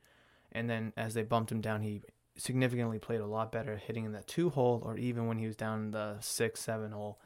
And 0.52 0.70
then 0.70 0.92
as 0.96 1.14
they 1.14 1.22
bumped 1.22 1.52
him 1.52 1.60
down, 1.60 1.82
he 1.82 2.02
significantly 2.36 2.98
played 2.98 3.20
a 3.20 3.26
lot 3.26 3.52
better, 3.52 3.76
hitting 3.76 4.04
in 4.04 4.12
that 4.12 4.26
two 4.26 4.50
hole, 4.50 4.82
or 4.84 4.96
even 4.96 5.26
when 5.26 5.38
he 5.38 5.46
was 5.46 5.56
down 5.56 5.80
in 5.80 5.90
the 5.90 6.16
six, 6.20 6.60
seven 6.60 6.92
hole. 6.92 7.20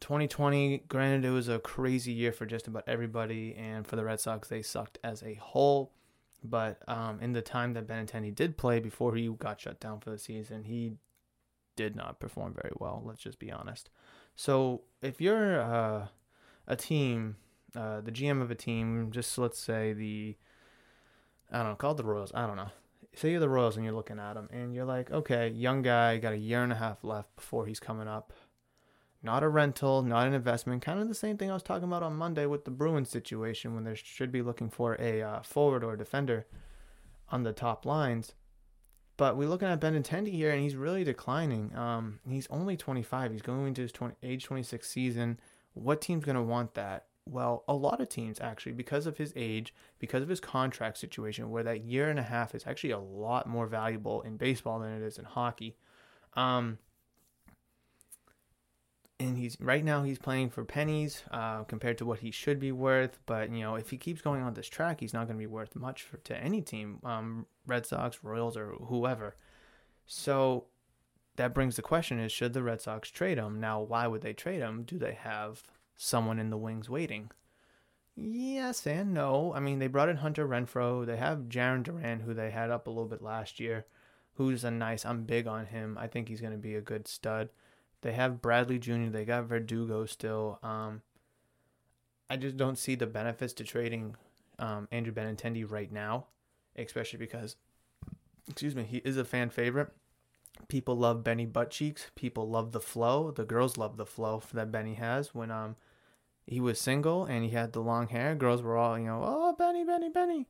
2020, 0.00 0.84
granted, 0.88 1.26
it 1.26 1.30
was 1.30 1.48
a 1.48 1.58
crazy 1.58 2.12
year 2.12 2.30
for 2.32 2.44
just 2.44 2.66
about 2.66 2.84
everybody, 2.86 3.54
and 3.54 3.86
for 3.86 3.96
the 3.96 4.04
Red 4.04 4.20
Sox, 4.20 4.48
they 4.48 4.60
sucked 4.60 4.98
as 5.02 5.22
a 5.22 5.34
whole. 5.34 5.92
But 6.44 6.82
um, 6.86 7.18
in 7.20 7.32
the 7.32 7.42
time 7.42 7.72
that 7.72 7.86
Benintendi 7.86 8.34
did 8.34 8.56
play 8.58 8.78
before 8.78 9.14
he 9.14 9.28
got 9.28 9.60
shut 9.60 9.80
down 9.80 10.00
for 10.00 10.10
the 10.10 10.18
season, 10.18 10.64
he 10.64 10.92
did 11.76 11.94
not 11.94 12.18
perform 12.20 12.54
very 12.54 12.72
well. 12.78 13.02
Let's 13.04 13.20
just 13.20 13.38
be 13.38 13.52
honest. 13.52 13.90
So 14.34 14.82
if 15.02 15.20
you're 15.20 15.60
uh, 15.60 16.08
a 16.66 16.76
team, 16.76 17.36
uh, 17.74 18.00
the 18.00 18.12
GM 18.12 18.42
of 18.42 18.50
a 18.50 18.54
team, 18.54 19.10
just 19.10 19.36
let's 19.38 19.58
say 19.58 19.92
the, 19.92 20.36
I 21.52 21.62
don't 21.62 21.80
know, 21.80 21.94
the 21.94 22.04
Royals. 22.04 22.32
I 22.34 22.46
don't 22.46 22.56
know. 22.56 22.70
Say 23.14 23.30
you're 23.30 23.40
the 23.40 23.48
Royals 23.48 23.76
and 23.76 23.84
you're 23.84 23.94
looking 23.94 24.18
at 24.18 24.36
him 24.36 24.48
and 24.52 24.74
you're 24.74 24.84
like, 24.84 25.10
okay, 25.10 25.48
young 25.48 25.82
guy, 25.82 26.18
got 26.18 26.32
a 26.32 26.38
year 26.38 26.62
and 26.62 26.72
a 26.72 26.76
half 26.76 27.02
left 27.02 27.34
before 27.36 27.66
he's 27.66 27.80
coming 27.80 28.08
up. 28.08 28.32
Not 29.22 29.42
a 29.42 29.48
rental, 29.48 30.02
not 30.02 30.26
an 30.26 30.34
investment. 30.34 30.82
Kind 30.82 31.00
of 31.00 31.08
the 31.08 31.14
same 31.14 31.36
thing 31.38 31.50
I 31.50 31.54
was 31.54 31.62
talking 31.62 31.88
about 31.88 32.02
on 32.02 32.14
Monday 32.14 32.46
with 32.46 32.64
the 32.64 32.70
Bruins 32.70 33.08
situation 33.08 33.74
when 33.74 33.84
they 33.84 33.94
should 33.94 34.30
be 34.30 34.42
looking 34.42 34.70
for 34.70 34.96
a 35.00 35.22
uh, 35.22 35.42
forward 35.42 35.82
or 35.82 35.96
defender 35.96 36.46
on 37.30 37.42
the 37.42 37.52
top 37.52 37.86
lines. 37.86 38.34
But 39.16 39.36
we're 39.36 39.48
looking 39.48 39.68
at 39.68 39.80
Benintendi 39.80 40.32
here, 40.32 40.50
and 40.50 40.62
he's 40.62 40.76
really 40.76 41.04
declining. 41.04 41.74
Um, 41.74 42.20
he's 42.28 42.46
only 42.50 42.76
25. 42.76 43.32
He's 43.32 43.42
going 43.42 43.66
into 43.66 43.82
his 43.82 43.92
20, 43.92 44.14
age 44.22 44.44
26 44.44 44.88
season. 44.88 45.40
What 45.72 46.00
team's 46.00 46.24
going 46.24 46.36
to 46.36 46.42
want 46.42 46.74
that? 46.74 47.06
Well, 47.28 47.64
a 47.66 47.74
lot 47.74 48.00
of 48.00 48.08
teams 48.08 48.40
actually, 48.40 48.72
because 48.72 49.06
of 49.06 49.16
his 49.16 49.32
age, 49.34 49.74
because 49.98 50.22
of 50.22 50.28
his 50.28 50.38
contract 50.38 50.98
situation, 50.98 51.50
where 51.50 51.64
that 51.64 51.82
year 51.82 52.08
and 52.08 52.18
a 52.18 52.22
half 52.22 52.54
is 52.54 52.66
actually 52.66 52.92
a 52.92 52.98
lot 52.98 53.48
more 53.48 53.66
valuable 53.66 54.22
in 54.22 54.36
baseball 54.36 54.78
than 54.78 54.92
it 54.92 55.02
is 55.02 55.18
in 55.18 55.24
hockey. 55.24 55.76
Um, 56.34 56.78
and 59.18 59.38
he's 59.38 59.56
right 59.60 59.84
now 59.84 60.02
he's 60.02 60.18
playing 60.18 60.50
for 60.50 60.64
pennies 60.64 61.22
uh, 61.30 61.64
compared 61.64 61.98
to 61.98 62.04
what 62.04 62.18
he 62.20 62.30
should 62.30 62.60
be 62.60 62.72
worth. 62.72 63.18
But 63.26 63.50
you 63.50 63.60
know, 63.60 63.76
if 63.76 63.90
he 63.90 63.96
keeps 63.96 64.20
going 64.20 64.42
on 64.42 64.54
this 64.54 64.68
track, 64.68 65.00
he's 65.00 65.14
not 65.14 65.26
going 65.26 65.38
to 65.38 65.42
be 65.42 65.46
worth 65.46 65.74
much 65.74 66.02
for, 66.02 66.18
to 66.18 66.36
any 66.36 66.60
team, 66.60 66.98
um, 67.04 67.46
Red 67.66 67.86
Sox, 67.86 68.22
Royals, 68.22 68.56
or 68.56 68.72
whoever. 68.72 69.36
So 70.06 70.66
that 71.36 71.54
brings 71.54 71.76
the 71.76 71.82
question: 71.82 72.18
Is 72.18 72.32
should 72.32 72.52
the 72.52 72.62
Red 72.62 72.80
Sox 72.80 73.10
trade 73.10 73.38
him? 73.38 73.60
Now, 73.60 73.80
why 73.80 74.06
would 74.06 74.22
they 74.22 74.34
trade 74.34 74.60
him? 74.60 74.82
Do 74.82 74.98
they 74.98 75.14
have 75.14 75.62
someone 75.96 76.38
in 76.38 76.50
the 76.50 76.58
wings 76.58 76.90
waiting? 76.90 77.30
Yes 78.14 78.86
and 78.86 79.12
no. 79.12 79.52
I 79.54 79.60
mean, 79.60 79.78
they 79.78 79.88
brought 79.88 80.08
in 80.08 80.16
Hunter 80.16 80.48
Renfroe. 80.48 81.04
They 81.04 81.18
have 81.18 81.48
Jarren 81.48 81.82
Duran, 81.82 82.20
who 82.20 82.32
they 82.32 82.50
had 82.50 82.70
up 82.70 82.86
a 82.86 82.90
little 82.90 83.08
bit 83.08 83.20
last 83.20 83.60
year, 83.60 83.84
who's 84.34 84.64
a 84.64 84.70
nice. 84.70 85.04
I'm 85.04 85.24
big 85.24 85.46
on 85.46 85.66
him. 85.66 85.98
I 85.98 86.06
think 86.06 86.28
he's 86.28 86.40
going 86.40 86.52
to 86.52 86.58
be 86.58 86.74
a 86.74 86.80
good 86.80 87.08
stud. 87.08 87.50
They 88.02 88.12
have 88.12 88.42
Bradley 88.42 88.78
Jr. 88.78 89.08
They 89.10 89.24
got 89.24 89.44
Verdugo 89.44 90.06
still. 90.06 90.58
Um, 90.62 91.02
I 92.28 92.36
just 92.36 92.56
don't 92.56 92.78
see 92.78 92.94
the 92.94 93.06
benefits 93.06 93.52
to 93.54 93.64
trading 93.64 94.16
um, 94.58 94.88
Andrew 94.90 95.12
Benintendi 95.12 95.68
right 95.68 95.90
now, 95.90 96.26
especially 96.76 97.18
because, 97.18 97.56
excuse 98.48 98.74
me, 98.74 98.84
he 98.84 98.98
is 98.98 99.16
a 99.16 99.24
fan 99.24 99.50
favorite. 99.50 99.88
People 100.68 100.96
love 100.96 101.22
Benny 101.22 101.46
butt 101.46 101.70
cheeks. 101.70 102.10
People 102.14 102.48
love 102.48 102.72
the 102.72 102.80
flow. 102.80 103.30
The 103.30 103.44
girls 103.44 103.76
love 103.76 103.96
the 103.96 104.06
flow 104.06 104.42
that 104.54 104.72
Benny 104.72 104.94
has 104.94 105.34
when 105.34 105.50
um 105.50 105.76
he 106.46 106.60
was 106.60 106.80
single 106.80 107.24
and 107.24 107.44
he 107.44 107.50
had 107.50 107.72
the 107.72 107.80
long 107.80 108.08
hair. 108.08 108.34
Girls 108.34 108.62
were 108.62 108.76
all 108.76 108.98
you 108.98 109.06
know, 109.06 109.22
oh 109.24 109.54
Benny, 109.58 109.84
Benny, 109.84 110.08
Benny, 110.08 110.46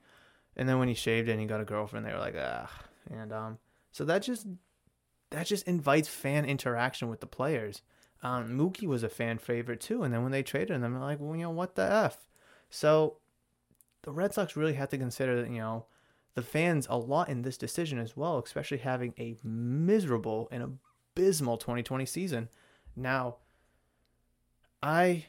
and 0.57 0.69
then 0.69 0.79
when 0.79 0.89
he 0.89 0.95
shaved 0.95 1.29
and 1.29 1.41
he 1.41 1.47
got 1.47 1.61
a 1.61 1.65
girlfriend, 1.65 2.07
they 2.07 2.13
were 2.13 2.19
like 2.19 2.37
ah. 2.39 2.71
And 3.11 3.33
um, 3.33 3.59
so 3.91 4.05
that 4.05 4.23
just 4.23 4.47
that 5.37 5.47
just 5.47 5.69
invites 5.69 6.09
fan 6.09 6.45
interaction 6.45 7.09
with 7.09 7.21
the 7.21 7.27
players. 7.27 7.83
Um, 8.23 8.57
Mookie 8.59 8.87
was 8.87 9.03
a 9.03 9.09
fan 9.09 9.39
favorite 9.39 9.81
too, 9.81 10.03
and 10.03 10.13
then 10.13 10.23
when 10.23 10.33
they 10.33 10.43
traded 10.43 10.71
him, 10.71 10.81
they're 10.81 11.01
like, 11.01 11.21
well, 11.21 11.37
you 11.37 11.43
know, 11.43 11.51
what 11.51 11.75
the 11.75 11.83
f? 11.83 12.29
So 12.71 13.19
the 14.03 14.13
Red 14.13 14.33
Sox 14.33 14.57
really 14.57 14.75
have 14.75 14.89
to 14.91 14.99
consider, 14.99 15.43
that 15.43 15.51
you 15.51 15.59
know, 15.59 15.87
the 16.35 16.43
fans 16.43 16.87
a 16.89 16.97
lot 16.97 17.29
in 17.29 17.43
this 17.43 17.59
decision 17.59 17.99
as 17.99 18.17
well, 18.17 18.39
especially 18.39 18.79
having 18.79 19.13
a 19.19 19.37
miserable 19.45 20.49
and 20.51 20.79
abysmal 21.15 21.59
2020 21.59 22.07
season. 22.07 22.49
Now, 22.95 23.37
I 24.83 25.27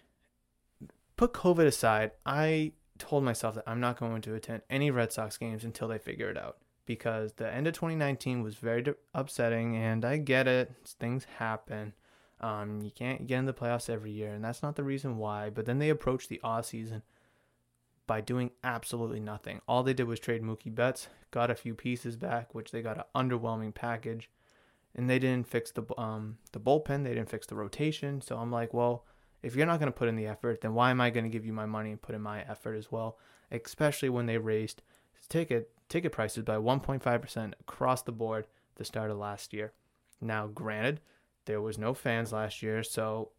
put 1.17 1.33
COVID 1.33 1.65
aside. 1.65 2.11
I 2.25 2.71
told 2.97 3.23
myself 3.23 3.55
that 3.55 3.63
I'm 3.67 3.79
not 3.79 3.99
going 3.99 4.21
to 4.21 4.35
attend 4.35 4.61
any 4.69 4.89
Red 4.89 5.11
Sox 5.11 5.37
games 5.37 5.63
until 5.63 5.87
they 5.87 5.97
figure 5.97 6.29
it 6.29 6.37
out 6.37 6.57
because 6.87 7.33
the 7.33 7.53
end 7.53 7.67
of 7.67 7.73
2019 7.73 8.41
was 8.41 8.55
very 8.55 8.83
upsetting, 9.13 9.75
and 9.75 10.03
I 10.03 10.17
get 10.17 10.47
it. 10.47 10.71
Things 10.99 11.27
happen. 11.37 11.93
Um, 12.39 12.81
you 12.81 12.89
can't 12.89 13.27
get 13.27 13.39
in 13.39 13.45
the 13.45 13.53
playoffs 13.53 13.89
every 13.89 14.11
year, 14.11 14.33
and 14.33 14.43
that's 14.43 14.63
not 14.63 14.75
the 14.75 14.83
reason 14.83 15.17
why. 15.17 15.51
But 15.51 15.65
then 15.65 15.77
they 15.77 15.89
approached 15.89 16.29
the 16.29 16.41
off 16.43 16.65
season 16.65 17.03
by 18.07 18.21
doing 18.21 18.51
absolutely 18.63 19.19
nothing. 19.19 19.61
All 19.67 19.83
they 19.83 19.93
did 19.93 20.07
was 20.07 20.19
trade 20.19 20.41
Mookie 20.41 20.73
Betts, 20.73 21.09
got 21.29 21.51
a 21.51 21.55
few 21.55 21.75
pieces 21.75 22.15
back, 22.15 22.55
which 22.55 22.71
they 22.71 22.81
got 22.81 22.97
an 22.97 23.03
underwhelming 23.29 23.75
package, 23.75 24.29
and 24.95 25.09
they 25.09 25.19
didn't 25.19 25.47
fix 25.47 25.71
the 25.71 25.83
um 25.99 26.37
the 26.53 26.59
bullpen. 26.59 27.03
They 27.03 27.13
didn't 27.13 27.29
fix 27.29 27.45
the 27.45 27.55
rotation. 27.55 28.21
So 28.21 28.37
I'm 28.37 28.51
like, 28.51 28.73
well, 28.73 29.05
if 29.43 29.55
you're 29.55 29.67
not 29.67 29.79
going 29.79 29.91
to 29.91 29.97
put 29.97 30.07
in 30.07 30.15
the 30.15 30.27
effort, 30.27 30.61
then 30.61 30.73
why 30.73 30.89
am 30.89 31.01
I 31.01 31.09
going 31.09 31.25
to 31.25 31.29
give 31.29 31.45
you 31.45 31.53
my 31.53 31.65
money 31.65 31.91
and 31.91 32.01
put 32.01 32.15
in 32.15 32.21
my 32.21 32.41
effort 32.41 32.75
as 32.75 32.91
well? 32.91 33.17
Especially 33.51 34.09
when 34.09 34.25
they 34.25 34.37
raised 34.37 34.81
ticket 35.29 35.71
ticket 35.89 36.11
prices 36.11 36.43
by 36.43 36.55
1.5% 36.55 37.53
across 37.59 38.01
the 38.01 38.11
board 38.11 38.47
the 38.75 38.85
start 38.85 39.11
of 39.11 39.17
last 39.17 39.53
year. 39.53 39.73
Now, 40.21 40.47
granted, 40.47 41.01
there 41.45 41.61
was 41.61 41.77
no 41.77 41.93
fans 41.93 42.31
last 42.31 42.61
year, 42.61 42.83
so 42.83 43.31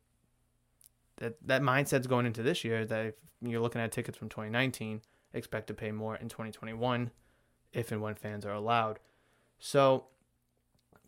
that 1.17 1.37
that 1.47 1.63
mindset's 1.63 2.07
going 2.07 2.27
into 2.27 2.43
this 2.43 2.65
year 2.65 2.85
that 2.85 3.07
if 3.07 3.15
you're 3.41 3.61
looking 3.61 3.81
at 3.81 3.93
tickets 3.93 4.19
from 4.19 4.29
2019, 4.29 5.03
expect 5.33 5.67
to 5.69 5.75
pay 5.75 5.93
more 5.93 6.17
in 6.17 6.29
2021 6.29 7.11
if 7.73 7.93
and 7.93 8.01
when 8.01 8.15
fans 8.15 8.47
are 8.47 8.53
allowed. 8.53 8.99
So 9.59 10.07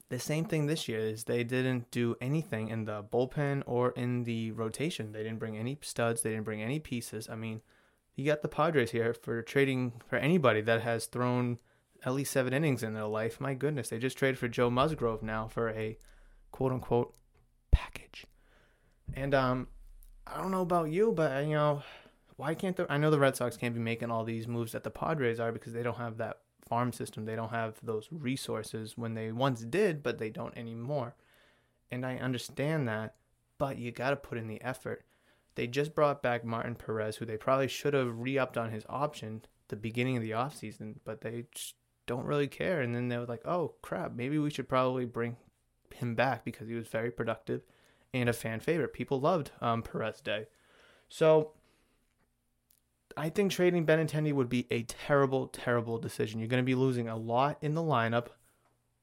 the 0.08 0.18
same 0.18 0.44
thing 0.44 0.66
this 0.66 0.88
year 0.88 1.00
is 1.00 1.24
they 1.24 1.44
didn't 1.44 1.90
do 1.90 2.16
anything 2.20 2.68
in 2.68 2.84
the 2.84 3.02
bullpen 3.02 3.62
or 3.66 3.90
in 3.92 4.24
the 4.24 4.52
rotation. 4.52 5.12
They 5.12 5.22
didn't 5.22 5.38
bring 5.38 5.56
any 5.56 5.78
studs, 5.82 6.22
they 6.22 6.30
didn't 6.30 6.44
bring 6.44 6.62
any 6.62 6.78
pieces. 6.78 7.28
I 7.28 7.36
mean, 7.36 7.62
you 8.16 8.24
got 8.24 8.42
the 8.42 8.48
Padres 8.48 8.90
here 8.90 9.14
for 9.14 9.42
trading 9.42 9.92
for 10.06 10.16
anybody 10.16 10.60
that 10.62 10.82
has 10.82 11.06
thrown 11.06 11.58
at 12.04 12.14
least 12.14 12.32
seven 12.32 12.52
innings 12.52 12.82
in 12.82 12.94
their 12.94 13.06
life. 13.06 13.40
My 13.40 13.54
goodness, 13.54 13.88
they 13.88 13.98
just 13.98 14.18
traded 14.18 14.38
for 14.38 14.48
Joe 14.48 14.70
Musgrove 14.70 15.22
now 15.22 15.48
for 15.48 15.70
a 15.70 15.98
quote 16.50 16.72
unquote 16.72 17.14
package. 17.70 18.26
And 19.14 19.34
um, 19.34 19.68
I 20.26 20.40
don't 20.40 20.50
know 20.50 20.62
about 20.62 20.90
you, 20.90 21.12
but 21.12 21.44
you 21.44 21.54
know, 21.54 21.82
why 22.36 22.54
can't 22.54 22.76
the 22.76 22.86
I 22.90 22.96
know 22.96 23.10
the 23.10 23.18
Red 23.18 23.36
Sox 23.36 23.56
can't 23.56 23.74
be 23.74 23.80
making 23.80 24.10
all 24.10 24.24
these 24.24 24.48
moves 24.48 24.72
that 24.72 24.84
the 24.84 24.90
Padres 24.90 25.40
are 25.40 25.52
because 25.52 25.72
they 25.72 25.82
don't 25.82 25.98
have 25.98 26.18
that 26.18 26.38
farm 26.68 26.92
system. 26.92 27.24
They 27.24 27.36
don't 27.36 27.50
have 27.50 27.74
those 27.82 28.08
resources 28.10 28.96
when 28.96 29.14
they 29.14 29.32
once 29.32 29.60
did, 29.62 30.02
but 30.02 30.18
they 30.18 30.30
don't 30.30 30.56
anymore. 30.56 31.16
And 31.90 32.06
I 32.06 32.16
understand 32.16 32.88
that, 32.88 33.16
but 33.58 33.76
you 33.78 33.90
got 33.90 34.10
to 34.10 34.16
put 34.16 34.38
in 34.38 34.46
the 34.46 34.62
effort. 34.62 35.04
They 35.54 35.66
just 35.66 35.94
brought 35.94 36.22
back 36.22 36.44
Martin 36.44 36.74
Perez, 36.74 37.16
who 37.16 37.24
they 37.24 37.36
probably 37.36 37.68
should 37.68 37.94
have 37.94 38.18
re 38.18 38.38
upped 38.38 38.56
on 38.56 38.70
his 38.70 38.84
option 38.88 39.42
the 39.68 39.76
beginning 39.76 40.16
of 40.16 40.22
the 40.22 40.32
offseason, 40.32 40.96
but 41.04 41.20
they 41.20 41.46
just 41.54 41.74
don't 42.06 42.26
really 42.26 42.48
care. 42.48 42.80
And 42.80 42.94
then 42.94 43.08
they 43.08 43.16
were 43.16 43.26
like, 43.26 43.46
oh 43.46 43.74
crap, 43.82 44.12
maybe 44.14 44.38
we 44.38 44.50
should 44.50 44.68
probably 44.68 45.04
bring 45.06 45.36
him 45.94 46.14
back 46.14 46.44
because 46.44 46.68
he 46.68 46.74
was 46.74 46.88
very 46.88 47.10
productive 47.10 47.62
and 48.12 48.28
a 48.28 48.32
fan 48.32 48.60
favorite. 48.60 48.92
People 48.92 49.20
loved 49.20 49.52
um, 49.60 49.82
Perez 49.82 50.20
Day. 50.20 50.46
So 51.08 51.52
I 53.16 53.28
think 53.28 53.52
trading 53.52 53.86
Benintendi 53.86 54.32
would 54.32 54.48
be 54.48 54.66
a 54.70 54.82
terrible, 54.82 55.48
terrible 55.48 55.98
decision. 55.98 56.40
You're 56.40 56.48
going 56.48 56.62
to 56.62 56.66
be 56.66 56.74
losing 56.74 57.08
a 57.08 57.16
lot 57.16 57.58
in 57.60 57.74
the 57.74 57.82
lineup 57.82 58.26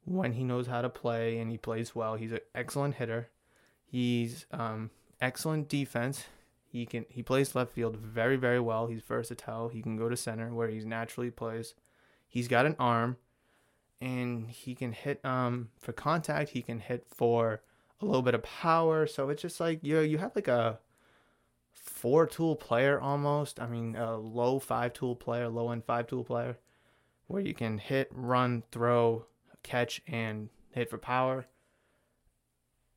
when 0.06 0.34
he 0.34 0.44
knows 0.44 0.68
how 0.68 0.82
to 0.82 0.90
play 0.90 1.40
and 1.40 1.52
he 1.52 1.58
plays 1.58 1.96
well. 1.96 2.16
He's 2.16 2.32
an 2.32 2.40
excellent 2.56 2.96
hitter. 2.96 3.30
He's 3.86 4.46
um, 4.52 4.92
excellent 5.22 5.70
defense. 5.70 6.26
He 6.70 6.86
can 6.86 7.06
he 7.10 7.24
plays 7.24 7.56
left 7.56 7.72
field 7.72 7.98
very 7.98 8.36
very 8.36 8.60
well. 8.60 8.88
He's 8.88 9.02
versatile. 9.02 9.70
He 9.70 9.82
can 9.82 9.98
go 9.98 10.10
to 10.10 10.18
center 10.18 10.54
where 10.54 10.68
he 10.68 10.80
naturally 10.80 11.32
plays. 11.32 11.74
He's 12.28 12.48
got 12.48 12.66
an 12.66 12.76
arm, 12.78 13.18
and 14.02 14.50
he 14.50 14.76
can 14.76 14.92
hit 14.92 15.24
um 15.26 15.70
for 15.80 15.94
contact. 15.94 16.52
He 16.52 16.62
can 16.62 16.80
hit 16.80 17.06
for 17.08 17.62
a 18.02 18.06
little 18.06 18.22
bit 18.22 18.36
of 18.36 18.44
power. 18.44 19.08
So 19.08 19.30
it's 19.30 19.42
just 19.42 19.60
like 19.60 19.80
you 19.82 20.00
you 20.00 20.18
have 20.18 20.36
like 20.36 20.48
a 20.48 20.80
four 21.74 22.28
tool 22.28 22.56
player 22.56 23.00
almost. 23.00 23.60
I 23.60 23.68
mean 23.68 23.96
a 23.96 24.18
low 24.18 24.60
five 24.60 24.94
tool 24.94 25.16
player, 25.16 25.48
low 25.48 25.72
end 25.72 25.86
five 25.86 26.08
tool 26.08 26.24
player, 26.24 26.58
where 27.28 27.42
you 27.42 27.54
can 27.54 27.78
hit, 27.78 28.10
run, 28.12 28.64
throw, 28.72 29.26
catch, 29.64 30.02
and 30.08 30.50
hit 30.72 30.90
for 30.90 30.98
power 30.98 31.48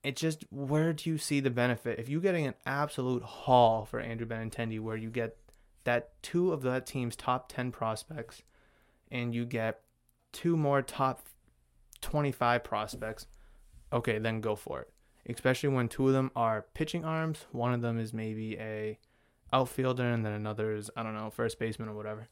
it 0.02 0.16
just 0.16 0.44
where 0.50 0.92
do 0.92 1.10
you 1.10 1.18
see 1.18 1.40
the 1.40 1.50
benefit 1.50 1.98
if 1.98 2.08
you're 2.08 2.20
getting 2.20 2.46
an 2.46 2.54
absolute 2.64 3.22
haul 3.22 3.84
for 3.84 4.00
Andrew 4.00 4.26
Benintendi 4.26 4.80
where 4.80 4.96
you 4.96 5.10
get 5.10 5.36
that 5.84 6.10
two 6.22 6.52
of 6.52 6.62
that 6.62 6.86
team's 6.86 7.16
top 7.16 7.50
10 7.50 7.72
prospects 7.72 8.42
and 9.10 9.34
you 9.34 9.44
get 9.44 9.80
two 10.32 10.56
more 10.56 10.82
top 10.82 11.26
25 12.00 12.64
prospects 12.64 13.26
okay 13.92 14.18
then 14.18 14.40
go 14.40 14.54
for 14.54 14.80
it 14.80 14.92
especially 15.28 15.68
when 15.68 15.88
two 15.88 16.08
of 16.08 16.12
them 16.12 16.30
are 16.34 16.66
pitching 16.74 17.04
arms. 17.04 17.46
One 17.52 17.72
of 17.72 17.82
them 17.82 17.98
is 17.98 18.12
maybe 18.12 18.56
a 18.58 18.98
outfielder, 19.52 20.04
and 20.04 20.24
then 20.24 20.32
another 20.32 20.72
is 20.72 20.90
I 20.96 21.02
don't 21.02 21.14
know 21.14 21.30
first 21.30 21.58
baseman 21.58 21.88
or 21.88 21.94
whatever. 21.94 22.28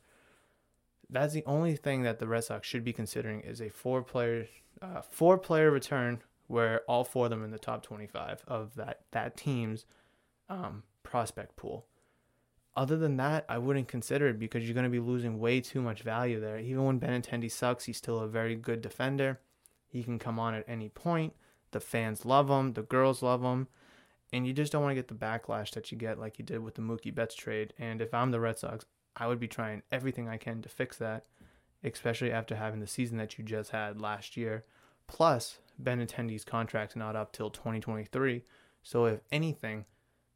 That's 1.10 1.32
the 1.32 1.44
only 1.46 1.76
thing 1.76 2.02
that 2.02 2.18
the 2.18 2.26
Red 2.26 2.44
Sox 2.44 2.68
should 2.68 2.84
be 2.84 2.92
considering 2.92 3.40
is 3.40 3.60
a 3.60 3.70
four 3.70 4.02
player 4.02 4.48
uh, 4.80 5.02
four 5.02 5.38
player 5.38 5.70
return 5.70 6.22
where 6.48 6.80
all 6.88 7.04
four 7.04 7.26
of 7.26 7.30
them 7.30 7.44
in 7.44 7.50
the 7.50 7.58
top 7.58 7.82
25 7.82 8.42
of 8.48 8.74
that 8.74 9.02
that 9.12 9.36
team's 9.36 9.86
um, 10.48 10.82
prospect 11.02 11.56
pool. 11.56 11.86
Other 12.74 12.96
than 12.96 13.16
that, 13.16 13.44
I 13.48 13.58
wouldn't 13.58 13.88
consider 13.88 14.28
it 14.28 14.38
because 14.38 14.64
you're 14.64 14.74
going 14.74 14.84
to 14.84 14.90
be 14.90 15.00
losing 15.00 15.40
way 15.40 15.60
too 15.60 15.82
much 15.82 16.02
value 16.02 16.40
there. 16.40 16.58
Even 16.58 16.84
when 16.84 17.00
Benintendi 17.00 17.50
sucks, 17.50 17.84
he's 17.84 17.96
still 17.96 18.20
a 18.20 18.28
very 18.28 18.54
good 18.54 18.80
defender. 18.80 19.40
He 19.88 20.04
can 20.04 20.18
come 20.18 20.38
on 20.38 20.54
at 20.54 20.68
any 20.68 20.88
point. 20.88 21.34
The 21.72 21.80
fans 21.80 22.24
love 22.24 22.48
him. 22.48 22.74
The 22.74 22.82
girls 22.82 23.22
love 23.22 23.42
him. 23.42 23.68
And 24.32 24.46
you 24.46 24.52
just 24.52 24.70
don't 24.70 24.82
want 24.82 24.92
to 24.92 24.94
get 24.94 25.08
the 25.08 25.14
backlash 25.14 25.72
that 25.72 25.90
you 25.90 25.98
get 25.98 26.18
like 26.18 26.38
you 26.38 26.44
did 26.44 26.60
with 26.60 26.74
the 26.74 26.82
Mookie 26.82 27.14
Betts 27.14 27.34
trade. 27.34 27.72
And 27.78 28.00
if 28.00 28.12
I'm 28.14 28.30
the 28.30 28.40
Red 28.40 28.58
Sox, 28.58 28.84
I 29.16 29.26
would 29.26 29.40
be 29.40 29.48
trying 29.48 29.82
everything 29.90 30.28
I 30.28 30.36
can 30.36 30.62
to 30.62 30.68
fix 30.68 30.98
that, 30.98 31.24
especially 31.82 32.30
after 32.30 32.54
having 32.54 32.80
the 32.80 32.86
season 32.86 33.18
that 33.18 33.38
you 33.38 33.44
just 33.44 33.70
had 33.70 34.00
last 34.00 34.36
year. 34.36 34.64
Plus, 35.08 35.58
Benintendi's 35.82 36.44
contract's 36.44 36.96
not 36.96 37.16
up 37.16 37.32
till 37.32 37.50
2023. 37.50 38.42
So 38.82 39.04
if 39.06 39.20
anything, 39.30 39.84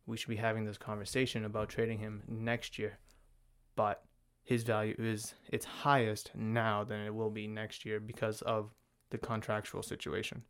we 0.06 0.16
should 0.16 0.30
be 0.30 0.36
having 0.36 0.64
this 0.64 0.78
conversation 0.78 1.44
about 1.44 1.68
trading 1.68 1.98
him 1.98 2.22
next 2.28 2.78
year. 2.78 2.98
But 3.76 4.04
his 4.44 4.62
value 4.62 4.94
is 4.98 5.34
its 5.48 5.64
highest 5.64 6.32
now 6.34 6.84
than 6.84 7.00
it 7.00 7.14
will 7.14 7.30
be 7.30 7.46
next 7.46 7.84
year 7.84 8.00
because 8.00 8.42
of 8.42 8.74
the 9.10 9.18
contractual 9.18 9.82
situation. 9.82 10.42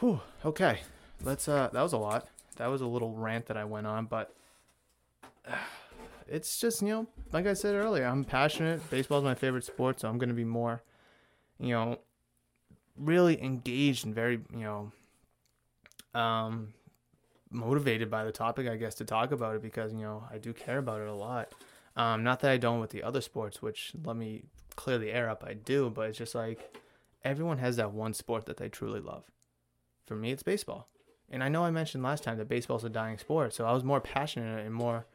Whew, 0.00 0.20
okay. 0.44 0.80
Let's 1.22 1.48
uh 1.48 1.70
that 1.72 1.82
was 1.82 1.92
a 1.92 1.98
lot. 1.98 2.28
That 2.56 2.66
was 2.66 2.80
a 2.80 2.86
little 2.86 3.14
rant 3.14 3.46
that 3.46 3.56
I 3.56 3.64
went 3.64 3.86
on, 3.86 4.06
but 4.06 4.34
uh, 5.46 5.54
it's 6.28 6.58
just, 6.58 6.82
you 6.82 6.88
know, 6.88 7.06
like 7.32 7.46
I 7.46 7.54
said 7.54 7.74
earlier, 7.74 8.06
I'm 8.06 8.24
passionate. 8.24 8.88
Baseball's 8.90 9.24
my 9.24 9.34
favorite 9.34 9.64
sport, 9.64 10.00
so 10.00 10.08
I'm 10.08 10.18
to 10.18 10.34
be 10.34 10.44
more 10.44 10.82
you 11.58 11.72
know, 11.72 11.98
really 12.96 13.42
engaged 13.42 14.04
and 14.04 14.14
very, 14.14 14.40
you 14.52 14.60
know, 14.60 14.92
um 16.18 16.72
motivated 17.50 18.10
by 18.10 18.24
the 18.24 18.32
topic, 18.32 18.68
I 18.68 18.76
guess, 18.76 18.96
to 18.96 19.04
talk 19.04 19.32
about 19.32 19.54
it 19.56 19.62
because 19.62 19.92
you 19.92 20.00
know 20.00 20.24
I 20.30 20.38
do 20.38 20.52
care 20.52 20.78
about 20.78 21.00
it 21.00 21.08
a 21.08 21.14
lot. 21.14 21.52
Um, 21.96 22.24
not 22.24 22.40
that 22.40 22.50
I 22.50 22.56
don't 22.56 22.80
with 22.80 22.90
the 22.90 23.02
other 23.02 23.20
sports, 23.20 23.62
which 23.62 23.92
let 24.04 24.16
me 24.16 24.42
clear 24.74 24.98
the 24.98 25.12
air 25.12 25.30
up, 25.30 25.44
I 25.46 25.54
do, 25.54 25.90
but 25.90 26.08
it's 26.08 26.18
just 26.18 26.34
like 26.34 26.76
everyone 27.22 27.58
has 27.58 27.76
that 27.76 27.92
one 27.92 28.14
sport 28.14 28.46
that 28.46 28.56
they 28.56 28.68
truly 28.68 29.00
love. 29.00 29.24
For 30.04 30.16
me, 30.16 30.32
it's 30.32 30.42
baseball, 30.42 30.88
and 31.30 31.42
I 31.42 31.48
know 31.48 31.64
I 31.64 31.70
mentioned 31.70 32.02
last 32.02 32.24
time 32.24 32.36
that 32.38 32.48
baseball's 32.48 32.84
a 32.84 32.90
dying 32.90 33.18
sport, 33.18 33.54
so 33.54 33.64
I 33.64 33.72
was 33.72 33.84
more 33.84 34.00
passionate 34.00 34.66
and 34.66 34.74
more 34.74 35.06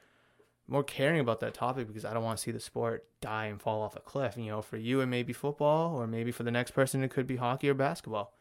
more 0.69 0.83
caring 0.83 1.19
about 1.19 1.39
that 1.41 1.53
topic 1.53 1.87
because 1.87 2.05
I 2.05 2.13
don't 2.13 2.23
want 2.23 2.37
to 2.37 2.43
see 2.43 2.51
the 2.51 2.59
sport 2.59 3.05
die 3.21 3.45
and 3.45 3.61
fall 3.61 3.81
off 3.81 3.95
a 3.95 3.99
cliff. 3.99 4.37
You 4.37 4.45
know, 4.45 4.61
for 4.61 4.77
you 4.77 5.01
it 5.01 5.07
may 5.07 5.23
be 5.23 5.33
football, 5.33 5.95
or 5.95 6.07
maybe 6.07 6.31
for 6.31 6.43
the 6.43 6.51
next 6.51 6.71
person 6.71 7.03
it 7.03 7.11
could 7.11 7.27
be 7.27 7.37
hockey 7.37 7.69
or 7.69 7.73
basketball. 7.73 8.33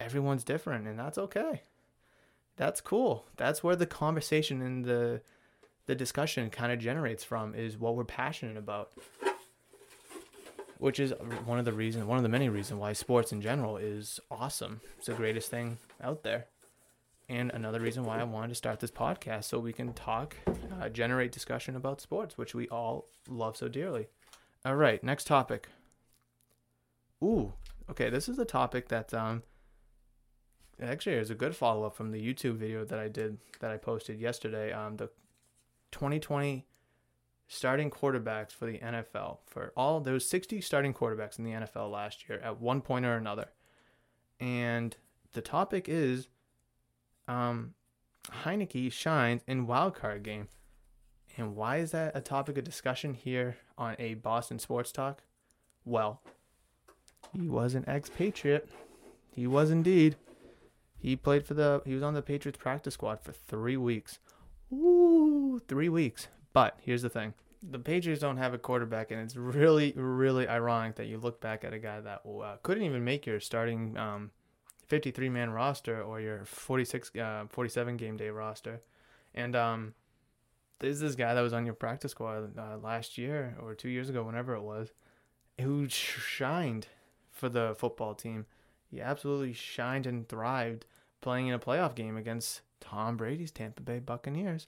Everyone's 0.00 0.44
different, 0.44 0.86
and 0.86 0.98
that's 0.98 1.18
okay 1.18 1.62
that's 2.56 2.80
cool. 2.80 3.26
That's 3.36 3.62
where 3.62 3.76
the 3.76 3.86
conversation 3.86 4.62
and 4.62 4.84
the 4.84 5.22
the 5.86 5.94
discussion 5.94 6.48
kind 6.48 6.72
of 6.72 6.78
generates 6.78 7.24
from 7.24 7.54
is 7.54 7.76
what 7.76 7.96
we're 7.96 8.04
passionate 8.04 8.56
about. 8.56 8.92
Which 10.78 10.98
is 10.98 11.12
one 11.44 11.58
of 11.58 11.64
the 11.64 11.72
reasons, 11.72 12.04
one 12.04 12.18
of 12.18 12.22
the 12.22 12.28
many 12.28 12.48
reasons 12.48 12.80
why 12.80 12.92
sports 12.92 13.32
in 13.32 13.40
general 13.40 13.76
is 13.76 14.18
awesome. 14.30 14.80
It's 14.98 15.06
the 15.06 15.14
greatest 15.14 15.50
thing 15.50 15.78
out 16.00 16.24
there. 16.24 16.46
And 17.28 17.50
another 17.52 17.80
reason 17.80 18.04
why 18.04 18.18
I 18.18 18.24
wanted 18.24 18.48
to 18.48 18.54
start 18.54 18.80
this 18.80 18.90
podcast 18.90 19.44
so 19.44 19.58
we 19.58 19.72
can 19.72 19.92
talk, 19.92 20.36
uh, 20.80 20.88
generate 20.88 21.32
discussion 21.32 21.76
about 21.76 22.00
sports, 22.00 22.36
which 22.36 22.54
we 22.54 22.68
all 22.68 23.08
love 23.28 23.56
so 23.56 23.68
dearly. 23.68 24.08
All 24.64 24.76
right, 24.76 25.02
next 25.02 25.26
topic. 25.26 25.68
Ooh, 27.22 27.52
okay, 27.90 28.10
this 28.10 28.28
is 28.28 28.38
a 28.38 28.44
topic 28.44 28.88
that 28.88 29.14
um, 29.14 29.42
actually 30.80 31.16
it's 31.16 31.30
a 31.30 31.34
good 31.34 31.54
follow 31.54 31.84
up 31.84 31.96
from 31.96 32.10
the 32.10 32.20
YouTube 32.20 32.56
video 32.56 32.84
that 32.84 32.98
I 32.98 33.08
did 33.08 33.38
that 33.60 33.70
I 33.70 33.76
posted 33.76 34.20
yesterday. 34.20 34.72
Um, 34.72 34.96
the 34.96 35.08
2020 35.92 36.66
starting 37.46 37.90
quarterbacks 37.90 38.52
for 38.52 38.66
the 38.66 38.78
NFL 38.78 39.38
for 39.46 39.72
all 39.76 40.00
there 40.00 40.14
was 40.14 40.28
60 40.28 40.60
starting 40.60 40.94
quarterbacks 40.94 41.38
in 41.38 41.44
the 41.44 41.50
NFL 41.52 41.90
last 41.90 42.28
year 42.28 42.40
at 42.40 42.60
one 42.60 42.80
point 42.80 43.04
or 43.04 43.16
another, 43.16 43.50
and 44.40 44.96
the 45.32 45.42
topic 45.42 45.88
is, 45.88 46.28
um, 47.32 47.74
Heinicke 48.44 48.92
shines 48.92 49.42
in 49.46 49.66
wildcard 49.66 50.22
game, 50.22 50.48
and 51.36 51.56
why 51.56 51.78
is 51.78 51.92
that 51.92 52.12
a 52.14 52.20
topic 52.20 52.58
of 52.58 52.64
discussion 52.64 53.14
here 53.14 53.56
on 53.78 53.96
a 53.98 54.14
Boston 54.14 54.58
Sports 54.58 54.92
Talk? 54.92 55.22
Well, 55.84 56.20
he 57.32 57.48
was 57.48 57.74
an 57.74 57.84
expatriate. 57.88 58.68
He 59.34 59.46
was 59.46 59.70
indeed. 59.70 60.16
He 60.98 61.16
played 61.16 61.46
for 61.46 61.54
the. 61.54 61.82
He 61.84 61.94
was 61.94 62.02
on 62.02 62.14
the 62.14 62.22
Patriots 62.22 62.58
practice 62.58 62.94
squad 62.94 63.20
for 63.20 63.32
three 63.32 63.76
weeks. 63.76 64.18
Ooh, 64.72 65.60
three 65.66 65.88
weeks. 65.88 66.28
But 66.52 66.78
here's 66.80 67.02
the 67.02 67.08
thing: 67.08 67.34
the 67.62 67.78
Patriots 67.78 68.20
don't 68.20 68.36
have 68.36 68.54
a 68.54 68.58
quarterback, 68.58 69.10
and 69.10 69.20
it's 69.20 69.36
really, 69.36 69.92
really 69.96 70.46
ironic 70.46 70.96
that 70.96 71.06
you 71.06 71.18
look 71.18 71.40
back 71.40 71.64
at 71.64 71.72
a 71.72 71.78
guy 71.78 72.00
that 72.00 72.22
uh, 72.26 72.56
couldn't 72.62 72.84
even 72.84 73.04
make 73.04 73.26
your 73.26 73.40
starting 73.40 73.96
um, 73.96 74.30
53 74.92 75.30
man 75.30 75.48
roster 75.48 76.02
or 76.02 76.20
your 76.20 76.44
46, 76.44 77.16
uh, 77.16 77.44
47 77.48 77.96
game 77.96 78.18
day 78.18 78.28
roster, 78.28 78.82
and 79.34 79.56
um, 79.56 79.94
there's 80.80 81.00
this 81.00 81.14
guy 81.14 81.32
that 81.32 81.40
was 81.40 81.54
on 81.54 81.64
your 81.64 81.74
practice 81.74 82.10
squad 82.10 82.58
uh, 82.58 82.76
last 82.76 83.16
year 83.16 83.56
or 83.62 83.74
two 83.74 83.88
years 83.88 84.10
ago, 84.10 84.22
whenever 84.22 84.54
it 84.54 84.60
was, 84.60 84.92
who 85.58 85.88
shined 85.88 86.88
for 87.30 87.48
the 87.48 87.74
football 87.78 88.14
team. 88.14 88.44
He 88.90 89.00
absolutely 89.00 89.54
shined 89.54 90.06
and 90.06 90.28
thrived 90.28 90.84
playing 91.22 91.46
in 91.46 91.54
a 91.54 91.58
playoff 91.58 91.94
game 91.94 92.18
against 92.18 92.60
Tom 92.78 93.16
Brady's 93.16 93.50
Tampa 93.50 93.80
Bay 93.80 93.98
Buccaneers. 93.98 94.66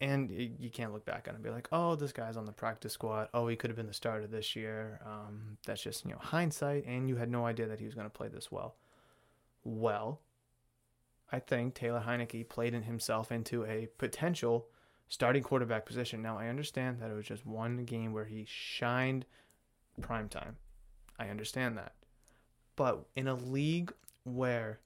And 0.00 0.30
you 0.30 0.70
can't 0.70 0.92
look 0.92 1.04
back 1.04 1.26
on 1.26 1.34
it 1.34 1.38
and 1.38 1.44
be 1.44 1.50
like, 1.50 1.66
oh, 1.72 1.96
this 1.96 2.12
guy's 2.12 2.36
on 2.36 2.46
the 2.46 2.52
practice 2.52 2.92
squad. 2.92 3.28
Oh, 3.34 3.48
he 3.48 3.56
could 3.56 3.70
have 3.70 3.76
been 3.76 3.88
the 3.88 3.92
starter 3.92 4.28
this 4.28 4.54
year. 4.54 5.00
Um, 5.04 5.58
that's 5.66 5.82
just, 5.82 6.04
you 6.04 6.12
know, 6.12 6.18
hindsight. 6.20 6.84
And 6.86 7.08
you 7.08 7.16
had 7.16 7.28
no 7.28 7.44
idea 7.44 7.66
that 7.66 7.80
he 7.80 7.86
was 7.86 7.94
going 7.94 8.06
to 8.06 8.10
play 8.10 8.28
this 8.28 8.52
well. 8.52 8.76
Well, 9.64 10.20
I 11.32 11.38
think 11.40 11.74
Taylor 11.74 12.04
Heinicke 12.06 12.48
played 12.48 12.74
in 12.74 12.82
himself 12.82 13.32
into 13.32 13.64
a 13.64 13.88
potential 13.98 14.68
starting 15.08 15.42
quarterback 15.42 15.86
position. 15.86 16.22
Now, 16.22 16.38
I 16.38 16.48
understand 16.48 17.00
that 17.00 17.10
it 17.10 17.14
was 17.14 17.26
just 17.26 17.46
one 17.46 17.84
game 17.84 18.12
where 18.12 18.24
he 18.24 18.44
shined 18.46 19.26
prime 20.00 20.28
time. 20.28 20.56
I 21.18 21.28
understand 21.28 21.78
that. 21.78 21.94
But 22.76 23.06
in 23.16 23.28
a 23.28 23.34
league 23.34 23.92
where 24.24 24.80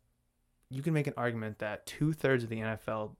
you 0.71 0.83
can 0.83 0.93
make 0.93 1.07
an 1.07 1.15
argument 1.17 1.59
that 1.59 1.87
two 1.87 2.13
thirds 2.13 2.45
of 2.45 2.51
the 2.51 2.61
NFL 2.61 3.13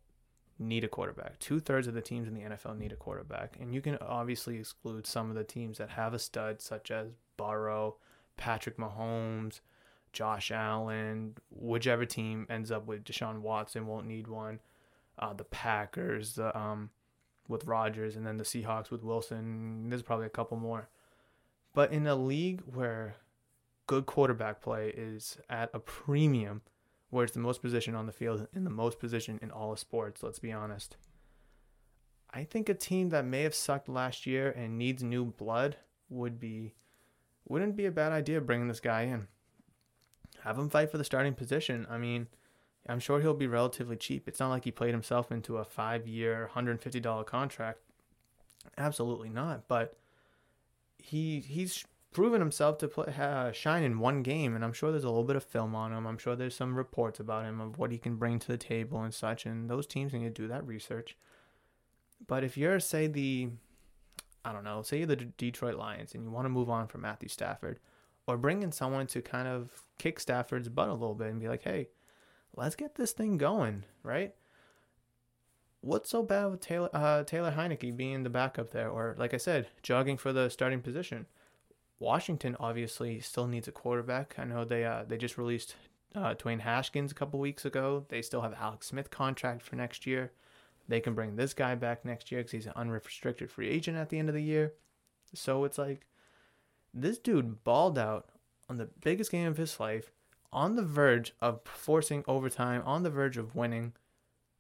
need 0.59 0.85
a 0.85 0.89
quarterback. 0.89 1.39
Two 1.39 1.61
thirds 1.61 1.87
of 1.87 1.95
the 1.95 2.03
teams 2.03 2.29
in 2.29 2.35
the 2.35 2.43
NFL 2.43 2.77
need 2.79 2.93
a 2.93 2.97
quarterback. 2.97 3.57
And 3.61 3.75
you 3.75 3.81
can 3.81 3.97
obviously 3.99 4.59
exclude 4.59 5.07
some 5.07 5.31
of 5.31 5.37
the 5.37 5.45
teams 5.45 5.79
that 5.79 5.91
have 5.91 6.15
a 6.15 6.19
stud, 6.19 6.61
such 6.61 6.91
as 6.91 7.13
Burrow, 7.37 7.97
Patrick 8.37 8.77
Mahomes, 8.77 9.61
Josh 10.13 10.51
Allen, 10.51 11.37
whichever 11.51 12.05
team 12.05 12.47
ends 12.49 12.71
up 12.71 12.87
with 12.87 13.05
Deshaun 13.05 13.41
Watson 13.41 13.87
won't 13.87 14.07
need 14.07 14.27
one. 14.27 14.61
Uh, 15.19 15.33
the 15.33 15.45
Packers, 15.45 16.39
um, 16.39 16.91
with 17.49 17.67
Rodgers, 17.67 18.15
and 18.15 18.27
then 18.27 18.37
the 18.37 18.45
Seahawks 18.45 18.91
with 18.91 19.03
Wilson. 19.03 19.89
There's 19.89 20.03
probably 20.03 20.27
a 20.27 20.31
couple 20.31 20.57
more. 20.59 20.89
But 21.75 21.93
in 21.93 22.07
a 22.07 22.15
league 22.15 22.63
where 22.67 23.17
good 23.87 24.07
quarterback 24.07 24.61
play 24.61 24.93
is 24.97 25.39
at 25.49 25.71
a 25.73 25.81
premium, 25.81 26.63
where 27.11 27.25
it's 27.25 27.33
the 27.33 27.41
most 27.41 27.63
position 27.63 27.95
on 27.95 28.07
the 28.07 28.13
field 28.13 28.47
and 28.55 28.67
the 28.67 28.71
most 28.71 28.99
position 28.99 29.39
in 29.43 29.51
all 29.51 29.73
of 29.73 29.79
sports, 29.79 30.23
let's 30.23 30.39
be 30.39 30.53
honest. 30.53 30.97
I 32.33 32.45
think 32.45 32.69
a 32.69 32.75
team 32.75 33.09
that 33.09 33.25
may 33.25 33.43
have 33.43 33.55
sucked 33.55 33.89
last 33.89 34.27
year 34.27 34.51
and 34.51 34.77
needs 34.77 35.03
new 35.03 35.25
blood 35.25 35.77
would 36.11 36.39
be 36.39 36.75
wouldn't 37.47 37.77
be 37.77 37.87
a 37.87 37.91
bad 37.91 38.13
idea 38.13 38.41
bringing 38.43 38.69
this 38.69 38.81
guy 38.81 39.03
in. 39.03 39.27
Have 40.43 40.59
him 40.59 40.69
fight 40.69 40.91
for 40.91 40.99
the 40.99 41.05
starting 41.05 41.35
position. 41.35 41.87
I 41.91 41.99
mean, 41.99 42.29
I'm 42.89 43.01
sure 43.01 43.21
he'll 43.21 43.35
be 43.35 43.47
relatively 43.47 43.97
cheap. 43.97 44.29
It's 44.29 44.41
not 44.41 44.51
like 44.51 44.65
he 44.65 44.71
played 44.71 44.93
himself 44.93 45.31
into 45.31 45.59
a 45.59 45.65
5-year, 45.65 46.51
$150 46.55 47.27
contract. 47.27 47.81
Absolutely 48.77 49.29
not, 49.29 49.69
but 49.69 49.97
he 50.99 51.41
he's 51.41 51.85
proven 52.13 52.41
himself 52.41 52.79
to 52.79 52.89
play, 52.89 53.15
uh, 53.19 53.53
shine 53.53 53.83
in 53.83 53.99
one 53.99 54.23
game, 54.23 54.55
and 54.55 54.65
I'm 54.65 54.73
sure 54.73 54.91
there's 54.91 55.05
a 55.05 55.09
little 55.09 55.25
bit 55.25 55.37
of 55.37 55.45
film 55.45 55.75
on 55.75 55.93
him. 55.93 56.07
I'm 56.07 56.19
sure 56.19 56.35
there's 56.35 56.57
some 56.57 56.75
reports 56.75 57.21
about 57.21 57.45
him 57.45 57.61
of 57.61 57.79
what 57.79 57.93
he 57.93 57.99
can 57.99 58.17
bring 58.17 58.39
to 58.39 58.49
the 58.49 58.57
table 58.57 59.03
and 59.03 59.13
such, 59.13 59.47
and 59.47 59.69
those 59.69 59.87
teams 59.87 60.13
need 60.13 60.25
to 60.25 60.31
do 60.31 60.49
that 60.49 60.67
research. 60.67 61.17
But 62.27 62.45
if 62.45 62.57
you're, 62.57 62.81
say, 62.81 63.07
the, 63.07 63.51
I 64.45 64.53
don't 64.53 64.65
know, 64.65 64.83
say 64.83 64.99
you're 64.99 65.07
the 65.07 65.17
D- 65.17 65.33
Detroit 65.37 65.77
Lions 65.77 66.15
and 66.15 66.25
you 66.25 66.31
want 66.31 66.47
to 66.47 66.51
move 66.51 66.69
on 66.69 66.89
from 66.89 67.03
Matthew 67.03 67.29
Stafford, 67.29 67.79
or 68.29 68.37
bring 68.37 68.63
in 68.63 68.71
someone 68.71 69.07
to 69.09 69.23
kind 69.23 69.49
of 69.49 69.71
kick 69.99 70.21
Stafford's 70.21 70.69
butt 70.69 70.89
a 70.89 70.93
little 70.93 71.15
bit 71.15 71.29
and 71.29 71.41
be 71.41 71.49
like, 71.49 71.63
hey, 71.63 71.89
let's 72.55 72.77
get 72.77 72.95
this 72.95 73.13
thing 73.13 73.39
going, 73.39 73.85
right? 74.03 74.35
What's 75.81 76.11
so 76.11 76.23
bad 76.23 76.47
with 76.47 76.61
Taylor 76.61 76.91
uh, 76.93 77.25
Taylor 77.25 77.53
Heinicke 77.53 77.97
being 77.97 78.25
the 78.25 78.31
backup 78.31 78.71
there, 78.71 78.91
or 78.91 79.15
like 79.19 79.33
I 79.33 79.39
said, 79.39 79.69
jogging 79.83 80.19
for 80.19 80.33
the 80.33 80.51
starting 80.51 80.83
position? 80.83 81.27
Washington 82.01 82.57
obviously 82.61 83.19
still 83.21 83.47
needs 83.47 83.67
a 83.67 83.73
quarterback. 83.73 84.35
I 84.39 84.45
know 84.45 84.65
they 84.65 84.85
uh, 84.85 85.05
they 85.09 85.17
just 85.17 85.39
released 85.39 85.77
uh, 86.15 86.35
Dwayne 86.35 86.61
Haskins 86.61 87.13
a 87.13 87.15
couple 87.15 87.41
weeks 87.41 87.65
ago. 87.65 88.05
They 88.09 88.21
still 88.21 88.43
have 88.43 88.55
Alex 88.61 88.89
Smith 88.89 89.11
contract 89.11 89.63
for 89.63 89.77
next 89.77 90.07
year. 90.07 90.33
They 90.87 91.01
can 91.01 91.15
bring 91.15 91.37
this 91.37 91.55
guy 91.55 91.75
back 91.77 92.05
next 92.05 92.31
year 92.31 92.41
because 92.41 92.53
he's 92.53 92.67
an 92.67 92.73
unrestricted 92.77 93.51
free 93.51 93.69
agent 93.69 93.97
at 93.97 94.11
the 94.11 94.19
end 94.19 94.29
of 94.29 94.35
the 94.35 94.43
year. 94.43 94.75
So 95.33 95.65
it's 95.65 95.79
like 95.79 96.08
this 97.03 97.19
dude 97.19 97.65
balled 97.65 97.99
out 97.99 98.31
on 98.69 98.77
the 98.77 98.89
biggest 99.01 99.31
game 99.31 99.47
of 99.47 99.57
his 99.57 99.79
life, 99.81 100.13
on 100.53 100.77
the 100.77 100.83
verge 100.83 101.35
of 101.41 101.61
forcing 101.65 102.25
overtime, 102.27 102.83
on 102.85 103.03
the 103.03 103.11
verge 103.11 103.37
of 103.37 103.55
winning, 103.55 103.93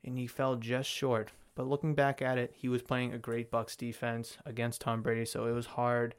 and 0.05 0.19
he 0.19 0.27
fell 0.27 0.57
just 0.57 0.89
short. 0.89 1.31
But 1.55 1.67
looking 1.67 1.95
back 1.95 2.23
at 2.23 2.39
it, 2.39 2.53
he 2.55 2.69
was 2.69 2.83
playing 2.83 3.13
a 3.13 3.19
great 3.19 3.51
Bucks 3.51 3.75
defense 3.75 4.39
against 4.47 4.81
Tom 4.81 5.03
Brady, 5.03 5.25
so 5.25 5.47
it 5.47 5.53
was 5.53 5.67
hard, 5.67 6.15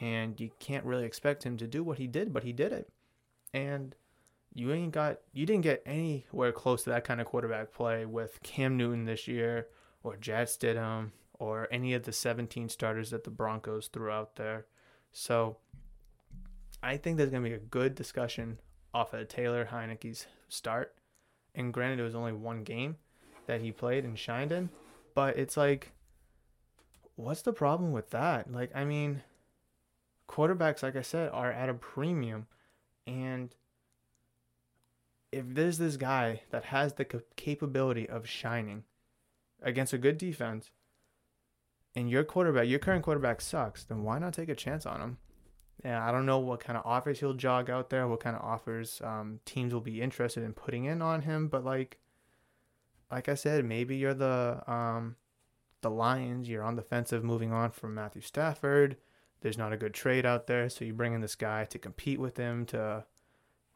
and 0.00 0.40
you 0.40 0.50
can't 0.58 0.84
really 0.84 1.04
expect 1.04 1.44
him 1.44 1.56
to 1.58 1.66
do 1.66 1.84
what 1.84 1.98
he 1.98 2.06
did, 2.06 2.32
but 2.32 2.42
he 2.44 2.52
did 2.52 2.72
it. 2.72 2.90
And 3.54 3.94
you 4.54 4.72
ain't 4.72 4.92
got 4.92 5.18
you 5.32 5.46
didn't 5.46 5.62
get 5.62 5.82
anywhere 5.86 6.52
close 6.52 6.84
to 6.84 6.90
that 6.90 7.04
kind 7.04 7.20
of 7.20 7.26
quarterback 7.26 7.72
play 7.72 8.04
with 8.04 8.42
Cam 8.42 8.76
Newton 8.76 9.04
this 9.04 9.26
year 9.26 9.68
or 10.02 10.16
Jarrett 10.16 10.48
Stidham 10.48 11.10
or 11.38 11.68
any 11.70 11.94
of 11.94 12.02
the 12.02 12.12
17 12.12 12.68
starters 12.68 13.10
that 13.10 13.24
the 13.24 13.30
Broncos 13.30 13.88
threw 13.88 14.10
out 14.10 14.36
there. 14.36 14.66
So 15.12 15.56
I 16.82 16.96
think 16.96 17.16
there's 17.16 17.30
going 17.30 17.44
to 17.44 17.48
be 17.48 17.54
a 17.54 17.58
good 17.58 17.94
discussion 17.94 18.58
off 18.94 19.12
of 19.12 19.28
Taylor 19.28 19.68
Heinicke's 19.70 20.26
start. 20.48 20.94
And 21.54 21.72
granted, 21.72 22.00
it 22.00 22.04
was 22.04 22.14
only 22.14 22.32
one 22.32 22.64
game 22.64 22.96
that 23.46 23.60
he 23.60 23.72
played 23.72 24.04
and 24.04 24.18
shined 24.18 24.52
in, 24.52 24.70
but 25.14 25.36
it's 25.36 25.56
like, 25.56 25.92
what's 27.16 27.42
the 27.42 27.52
problem 27.52 27.92
with 27.92 28.10
that? 28.10 28.50
Like, 28.50 28.70
I 28.74 28.84
mean, 28.84 29.22
quarterbacks, 30.28 30.82
like 30.82 30.96
I 30.96 31.02
said, 31.02 31.30
are 31.32 31.52
at 31.52 31.68
a 31.68 31.74
premium. 31.74 32.46
And 33.06 33.54
if 35.30 35.44
there's 35.48 35.78
this 35.78 35.96
guy 35.96 36.42
that 36.50 36.66
has 36.66 36.94
the 36.94 37.22
capability 37.36 38.08
of 38.08 38.28
shining 38.28 38.84
against 39.62 39.92
a 39.92 39.98
good 39.98 40.18
defense, 40.18 40.70
and 41.94 42.10
your 42.10 42.24
quarterback, 42.24 42.68
your 42.68 42.78
current 42.78 43.02
quarterback 43.02 43.40
sucks, 43.40 43.84
then 43.84 44.02
why 44.02 44.18
not 44.18 44.34
take 44.34 44.48
a 44.48 44.54
chance 44.54 44.86
on 44.86 45.00
him? 45.00 45.18
Yeah, 45.84 46.06
I 46.06 46.12
don't 46.12 46.26
know 46.26 46.38
what 46.38 46.60
kind 46.60 46.76
of 46.76 46.86
offers 46.86 47.20
he'll 47.20 47.34
jog 47.34 47.68
out 47.68 47.90
there, 47.90 48.06
what 48.06 48.20
kind 48.20 48.36
of 48.36 48.42
offers 48.42 49.00
um, 49.02 49.40
teams 49.44 49.74
will 49.74 49.80
be 49.80 50.00
interested 50.00 50.44
in 50.44 50.52
putting 50.52 50.84
in 50.84 51.02
on 51.02 51.22
him. 51.22 51.48
But 51.48 51.64
like, 51.64 51.98
like 53.10 53.28
I 53.28 53.34
said, 53.34 53.64
maybe 53.64 53.96
you're 53.96 54.14
the 54.14 54.62
um, 54.66 55.16
the 55.82 55.90
Lions. 55.90 56.48
You're 56.48 56.62
on 56.62 56.76
the 56.76 56.82
defensive, 56.82 57.22
moving 57.22 57.52
on 57.52 57.70
from 57.70 57.94
Matthew 57.94 58.22
Stafford. 58.22 58.96
There's 59.40 59.58
not 59.58 59.72
a 59.72 59.76
good 59.76 59.92
trade 59.92 60.24
out 60.24 60.46
there, 60.46 60.68
so 60.68 60.84
you 60.84 60.94
bring 60.94 61.14
in 61.14 61.20
this 61.20 61.34
guy 61.34 61.64
to 61.64 61.78
compete 61.78 62.20
with 62.20 62.36
him 62.36 62.64
to 62.66 63.04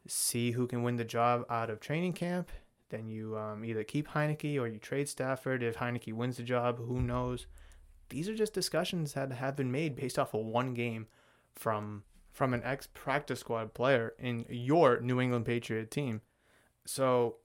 see 0.07 0.51
who 0.51 0.65
can 0.65 0.81
win 0.81 0.95
the 0.95 1.03
job 1.03 1.45
out 1.49 1.69
of 1.69 1.81
training 1.81 2.13
camp. 2.13 2.49
Then 2.89 3.07
you 3.09 3.37
um, 3.37 3.65
either 3.65 3.83
keep 3.83 4.07
Heinicke 4.07 4.59
or 4.59 4.67
you 4.67 4.79
trade 4.79 5.09
Stafford. 5.09 5.61
If 5.61 5.75
Heinicke 5.75 6.13
wins 6.13 6.37
the 6.37 6.43
job, 6.43 6.77
who 6.77 7.01
knows? 7.01 7.47
These 8.09 8.29
are 8.29 8.35
just 8.35 8.53
discussions 8.53 9.13
that 9.13 9.31
have 9.31 9.55
been 9.55 9.71
made 9.71 9.95
based 9.95 10.17
off 10.17 10.33
of 10.33 10.45
one 10.45 10.73
game 10.73 11.07
from 11.55 12.03
from 12.31 12.53
an 12.53 12.61
ex 12.63 12.87
practice 12.93 13.39
squad 13.39 13.73
player 13.73 14.13
in 14.19 14.45
your 14.47 14.99
New 14.99 15.19
England 15.19 15.45
Patriot 15.45 15.89
team. 15.89 16.21
So, 16.85 17.37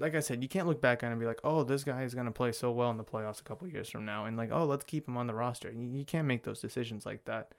like 0.00 0.16
I 0.16 0.20
said, 0.20 0.42
you 0.42 0.48
can't 0.48 0.66
look 0.66 0.80
back 0.80 1.04
on 1.04 1.12
and 1.12 1.20
be 1.20 1.26
like, 1.26 1.40
"Oh, 1.44 1.62
this 1.62 1.84
guy 1.84 2.02
is 2.02 2.14
going 2.14 2.26
to 2.26 2.32
play 2.32 2.52
so 2.52 2.70
well 2.72 2.90
in 2.90 2.96
the 2.96 3.04
playoffs 3.04 3.40
a 3.40 3.44
couple 3.44 3.68
years 3.68 3.88
from 3.88 4.04
now," 4.04 4.24
and 4.24 4.36
like, 4.36 4.50
"Oh, 4.52 4.64
let's 4.64 4.84
keep 4.84 5.06
him 5.06 5.16
on 5.16 5.26
the 5.26 5.34
roster." 5.34 5.70
You, 5.70 5.88
you 5.88 6.04
can't 6.04 6.26
make 6.26 6.42
those 6.42 6.60
decisions 6.60 7.06
like 7.06 7.24
that. 7.26 7.54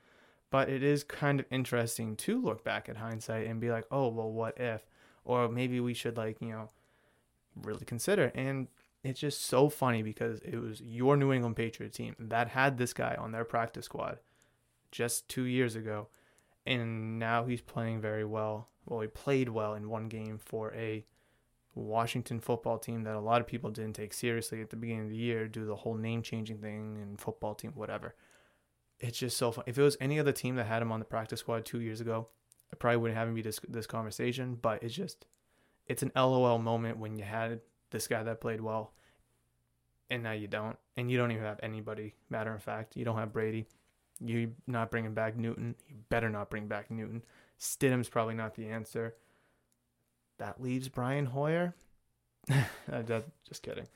But 0.50 0.68
it 0.68 0.82
is 0.82 1.02
kind 1.02 1.40
of 1.40 1.46
interesting 1.50 2.14
to 2.16 2.40
look 2.40 2.62
back 2.62 2.90
at 2.90 2.98
hindsight 2.98 3.46
and 3.46 3.58
be 3.58 3.70
like, 3.70 3.86
"Oh, 3.90 4.08
well, 4.08 4.30
what 4.30 4.60
if?" 4.60 4.86
Or 5.24 5.48
maybe 5.48 5.80
we 5.80 5.94
should 5.94 6.16
like, 6.16 6.40
you 6.40 6.50
know, 6.50 6.68
really 7.56 7.84
consider. 7.86 8.32
And 8.34 8.68
it's 9.04 9.20
just 9.20 9.44
so 9.44 9.68
funny 9.68 10.02
because 10.02 10.40
it 10.40 10.56
was 10.56 10.80
your 10.80 11.16
New 11.16 11.32
England 11.32 11.56
Patriot 11.56 11.92
team 11.92 12.14
that 12.18 12.48
had 12.48 12.78
this 12.78 12.92
guy 12.92 13.16
on 13.18 13.32
their 13.32 13.44
practice 13.44 13.86
squad 13.86 14.18
just 14.90 15.28
two 15.28 15.44
years 15.44 15.74
ago, 15.74 16.08
and 16.66 17.18
now 17.18 17.44
he's 17.44 17.60
playing 17.60 18.00
very 18.00 18.24
well. 18.24 18.68
Well, 18.86 19.00
he 19.00 19.08
played 19.08 19.48
well 19.48 19.74
in 19.74 19.88
one 19.88 20.08
game 20.08 20.38
for 20.38 20.72
a 20.74 21.04
Washington 21.74 22.40
football 22.40 22.78
team 22.78 23.04
that 23.04 23.14
a 23.16 23.20
lot 23.20 23.40
of 23.40 23.46
people 23.46 23.70
didn't 23.70 23.94
take 23.94 24.12
seriously 24.12 24.60
at 24.60 24.70
the 24.70 24.76
beginning 24.76 25.04
of 25.04 25.10
the 25.10 25.16
year, 25.16 25.48
do 25.48 25.64
the 25.64 25.76
whole 25.76 25.94
name 25.94 26.22
changing 26.22 26.58
thing 26.58 26.98
and 27.00 27.18
football 27.18 27.54
team, 27.54 27.72
whatever. 27.74 28.14
It's 29.00 29.18
just 29.18 29.36
so 29.36 29.50
fun. 29.50 29.64
If 29.66 29.78
it 29.78 29.82
was 29.82 29.96
any 30.00 30.20
other 30.20 30.32
team 30.32 30.56
that 30.56 30.66
had 30.66 30.82
him 30.82 30.92
on 30.92 31.00
the 31.00 31.04
practice 31.04 31.40
squad 31.40 31.64
two 31.64 31.80
years 31.80 32.00
ago, 32.00 32.28
I 32.72 32.76
probably 32.76 32.98
wouldn't 32.98 33.18
have 33.18 33.28
me 33.28 33.42
this 33.42 33.58
this 33.68 33.86
conversation. 33.86 34.58
But 34.60 34.82
it's 34.82 34.94
just, 34.94 35.26
it's 35.86 36.02
an 36.02 36.12
LOL 36.14 36.58
moment 36.58 36.98
when 36.98 37.16
you 37.16 37.24
had 37.24 37.60
this 37.92 38.08
guy 38.08 38.22
that 38.22 38.40
played 38.40 38.60
well, 38.60 38.92
and 40.10 40.22
now 40.22 40.32
you 40.32 40.48
don't, 40.48 40.76
and 40.96 41.10
you 41.10 41.16
don't 41.16 41.30
even 41.30 41.44
have 41.44 41.60
anybody. 41.62 42.14
Matter 42.28 42.54
of 42.54 42.62
fact, 42.62 42.96
you 42.96 43.04
don't 43.04 43.16
have 43.16 43.32
Brady. 43.32 43.66
You're 44.20 44.50
not 44.66 44.90
bringing 44.90 45.14
back 45.14 45.36
Newton. 45.36 45.74
You 45.88 45.96
better 46.08 46.30
not 46.30 46.50
bring 46.50 46.66
back 46.66 46.90
Newton. 46.90 47.22
Stidham's 47.58 48.08
probably 48.08 48.34
not 48.34 48.54
the 48.54 48.68
answer. 48.68 49.14
That 50.38 50.60
leaves 50.60 50.88
Brian 50.88 51.26
Hoyer. 51.26 51.74
just 53.48 53.62
kidding. 53.62 53.86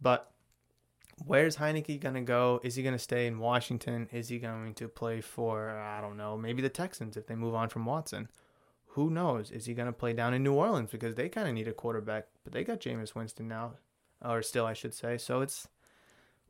But 0.00 0.30
where's 1.24 1.56
Heinicke 1.56 2.00
gonna 2.00 2.22
go? 2.22 2.60
Is 2.62 2.74
he 2.74 2.82
gonna 2.82 2.98
stay 2.98 3.26
in 3.26 3.38
Washington? 3.38 4.08
Is 4.12 4.28
he 4.28 4.38
going 4.38 4.74
to 4.74 4.88
play 4.88 5.20
for 5.20 5.70
I 5.70 6.00
don't 6.00 6.16
know, 6.16 6.36
maybe 6.36 6.62
the 6.62 6.68
Texans 6.68 7.16
if 7.16 7.26
they 7.26 7.34
move 7.34 7.54
on 7.54 7.68
from 7.68 7.86
Watson? 7.86 8.28
Who 8.96 9.10
knows? 9.10 9.50
Is 9.50 9.66
he 9.66 9.74
gonna 9.74 9.92
play 9.92 10.14
down 10.14 10.32
in 10.32 10.42
New 10.42 10.54
Orleans 10.54 10.90
because 10.90 11.14
they 11.14 11.28
kind 11.28 11.46
of 11.46 11.54
need 11.54 11.68
a 11.68 11.72
quarterback, 11.72 12.28
but 12.42 12.52
they 12.54 12.64
got 12.64 12.80
Jameis 12.80 13.14
Winston 13.14 13.46
now, 13.46 13.74
or 14.24 14.40
still 14.42 14.64
I 14.64 14.72
should 14.72 14.94
say. 14.94 15.18
So 15.18 15.42
it's 15.42 15.68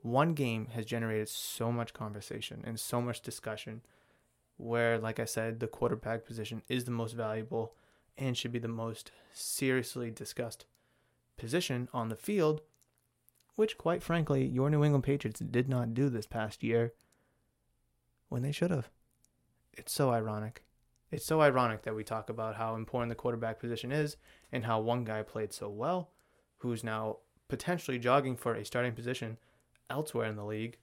one 0.03 0.33
game 0.33 0.67
has 0.67 0.87
generated 0.87 1.29
so 1.29 1.73
much 1.73 1.93
conversation 1.93 2.63
and 2.65 2.79
so 2.79 3.01
much 3.01 3.21
discussion 3.21 3.83
where 4.57 4.99
like 4.99 5.19
i 5.19 5.25
said 5.25 5.59
the 5.59 5.67
quarterback 5.67 6.25
position 6.25 6.63
is 6.69 6.85
the 6.85 6.91
most 6.91 7.13
valuable 7.13 7.75
and 8.17 8.37
should 8.37 8.53
be 8.53 8.59
the 8.59 8.69
most 8.69 9.11
seriously 9.33 10.11
discussed 10.11 10.65
position 11.37 11.89
on 11.93 12.09
the 12.09 12.17
field 12.17 12.61
which 13.57 13.77
quite 13.77 14.03
frankly 14.03 14.47
your 14.47 14.71
new 14.71 14.85
england 14.85 15.05
patriots 15.05 15.41
did 15.41 15.69
not 15.69 15.93
do 15.93 16.09
this 16.09 16.27
past 16.27 16.63
year 16.63 16.93
when 18.29 18.43
they 18.43 18.53
should 18.53 18.71
have 18.71 18.89
it's 19.73 19.93
so 19.93 20.11
ironic 20.11 20.63
it's 21.11 21.25
so 21.25 21.41
ironic 21.41 21.83
that 21.83 21.95
we 21.95 22.05
talk 22.05 22.29
about 22.29 22.57
how 22.57 22.75
important 22.75 23.11
the 23.11 23.15
quarterback 23.15 23.59
position 23.59 23.93
is 23.93 24.17
and 24.53 24.65
how 24.65 24.81
one 24.81 25.05
guy 25.05 25.23
played 25.23 25.53
so 25.53 25.69
well 25.69 26.11
who's 26.59 26.83
now 26.83 27.19
potentially 27.49 27.99
jogging 27.99 28.37
for 28.37 28.55
a 28.55 28.65
starting 28.65 28.93
position 28.93 29.39
elsewhere 29.89 30.27
in 30.27 30.37
the 30.37 30.45
league 30.45 30.79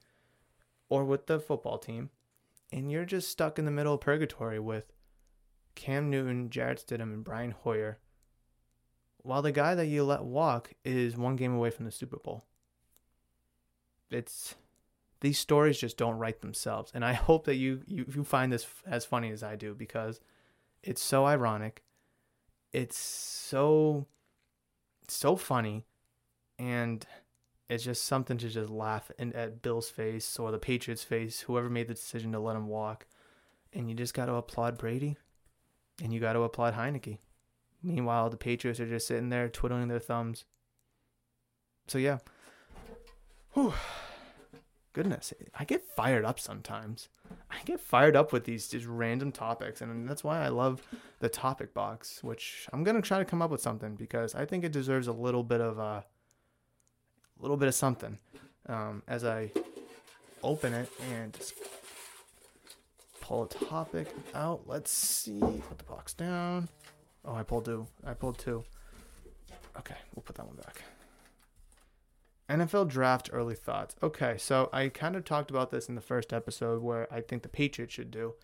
or 0.88 1.04
with 1.04 1.26
the 1.26 1.38
football 1.40 1.78
team, 1.78 2.10
and 2.72 2.90
you're 2.90 3.04
just 3.04 3.28
stuck 3.28 3.58
in 3.58 3.64
the 3.64 3.70
middle 3.70 3.94
of 3.94 4.00
purgatory 4.00 4.58
with 4.58 4.92
Cam 5.74 6.10
Newton, 6.10 6.50
Jarrett 6.50 6.84
Stidham, 6.86 7.12
and 7.12 7.24
Brian 7.24 7.50
Hoyer, 7.50 7.98
while 9.18 9.42
the 9.42 9.52
guy 9.52 9.74
that 9.74 9.86
you 9.86 10.04
let 10.04 10.22
walk 10.22 10.72
is 10.84 11.16
one 11.16 11.36
game 11.36 11.54
away 11.54 11.70
from 11.70 11.84
the 11.84 11.90
Super 11.90 12.18
Bowl. 12.18 12.44
It's 14.10 14.54
these 15.24 15.38
stories 15.38 15.78
just 15.78 15.96
don't 15.96 16.18
write 16.18 16.42
themselves, 16.42 16.92
and 16.94 17.04
I 17.04 17.12
hope 17.28 17.46
that 17.46 17.56
you 17.56 17.82
you, 17.86 18.04
you 18.14 18.24
find 18.24 18.52
this 18.52 18.66
as 18.86 19.04
funny 19.04 19.30
as 19.30 19.42
I 19.42 19.56
do 19.56 19.74
because 19.74 20.20
it's 20.82 21.02
so 21.02 21.24
ironic, 21.24 21.82
it's 22.72 22.98
so 22.98 24.06
so 25.08 25.34
funny, 25.34 25.86
and 26.58 27.06
it's 27.70 27.84
just 27.84 28.04
something 28.04 28.36
to 28.36 28.48
just 28.48 28.70
laugh 28.70 29.10
in, 29.18 29.32
at 29.32 29.62
Bill's 29.62 29.88
face 29.88 30.38
or 30.38 30.50
the 30.50 30.58
Patriots' 30.58 31.02
face, 31.02 31.40
whoever 31.40 31.70
made 31.70 31.88
the 31.88 31.94
decision 31.94 32.32
to 32.32 32.38
let 32.38 32.56
him 32.56 32.68
walk. 32.68 33.06
And 33.72 33.88
you 33.88 33.96
just 33.96 34.14
got 34.14 34.26
to 34.26 34.34
applaud 34.34 34.78
Brady 34.78 35.16
and 36.02 36.12
you 36.12 36.20
got 36.20 36.34
to 36.34 36.42
applaud 36.42 36.74
Heinicke. 36.74 37.18
Meanwhile, 37.82 38.30
the 38.30 38.36
Patriots 38.36 38.80
are 38.80 38.88
just 38.88 39.06
sitting 39.06 39.30
there 39.30 39.48
twiddling 39.48 39.88
their 39.88 39.98
thumbs. 39.98 40.44
So, 41.88 41.98
yeah. 41.98 42.18
Whew. 43.54 43.72
Goodness, 44.94 45.34
I 45.58 45.64
get 45.64 45.82
fired 45.82 46.24
up 46.24 46.38
sometimes. 46.38 47.08
I 47.50 47.56
get 47.64 47.80
fired 47.80 48.14
up 48.14 48.32
with 48.32 48.44
these 48.44 48.68
just 48.68 48.86
random 48.86 49.32
topics, 49.32 49.80
and 49.80 50.08
that's 50.08 50.22
why 50.22 50.40
I 50.40 50.48
love 50.48 50.82
the 51.18 51.28
topic 51.28 51.74
box, 51.74 52.22
which 52.22 52.68
I'm 52.72 52.84
to 52.84 53.02
try 53.02 53.18
to 53.18 53.24
come 53.24 53.42
up 53.42 53.50
with 53.50 53.60
something 53.60 53.96
because 53.96 54.36
I 54.36 54.44
think 54.44 54.62
it 54.62 54.70
deserves 54.70 55.08
a 55.08 55.12
little 55.12 55.42
bit 55.42 55.60
of 55.60 55.78
a 55.78 55.82
uh, 55.82 56.02
a 57.36 57.42
little 57.42 57.56
bit 57.56 57.66
of 57.66 57.74
something 57.74 58.18
um, 58.68 59.02
as 59.08 59.24
I 59.24 59.50
open 60.44 60.72
it 60.72 60.88
and 61.12 61.36
pull 63.20 63.42
a 63.42 63.48
topic 63.48 64.06
out. 64.32 64.62
Let's 64.66 64.92
see. 64.92 65.40
Put 65.40 65.78
the 65.78 65.84
box 65.84 66.14
down. 66.14 66.68
Oh, 67.24 67.34
I 67.34 67.42
pulled 67.42 67.64
two. 67.64 67.88
I 68.06 68.14
pulled 68.14 68.38
two. 68.38 68.62
Okay, 69.76 69.96
we'll 70.14 70.22
put 70.22 70.36
that 70.36 70.46
one 70.46 70.54
back. 70.54 70.84
NFL 72.48 72.88
draft 72.88 73.30
early 73.32 73.54
thoughts. 73.54 73.96
Okay, 74.02 74.36
so 74.38 74.68
I 74.72 74.88
kind 74.88 75.16
of 75.16 75.24
talked 75.24 75.50
about 75.50 75.70
this 75.70 75.88
in 75.88 75.94
the 75.94 76.00
first 76.00 76.32
episode 76.32 76.82
where 76.82 77.12
I 77.12 77.20
think 77.20 77.42
the 77.42 77.48
Patriots 77.48 77.94
should 77.94 78.10
do. 78.10 78.34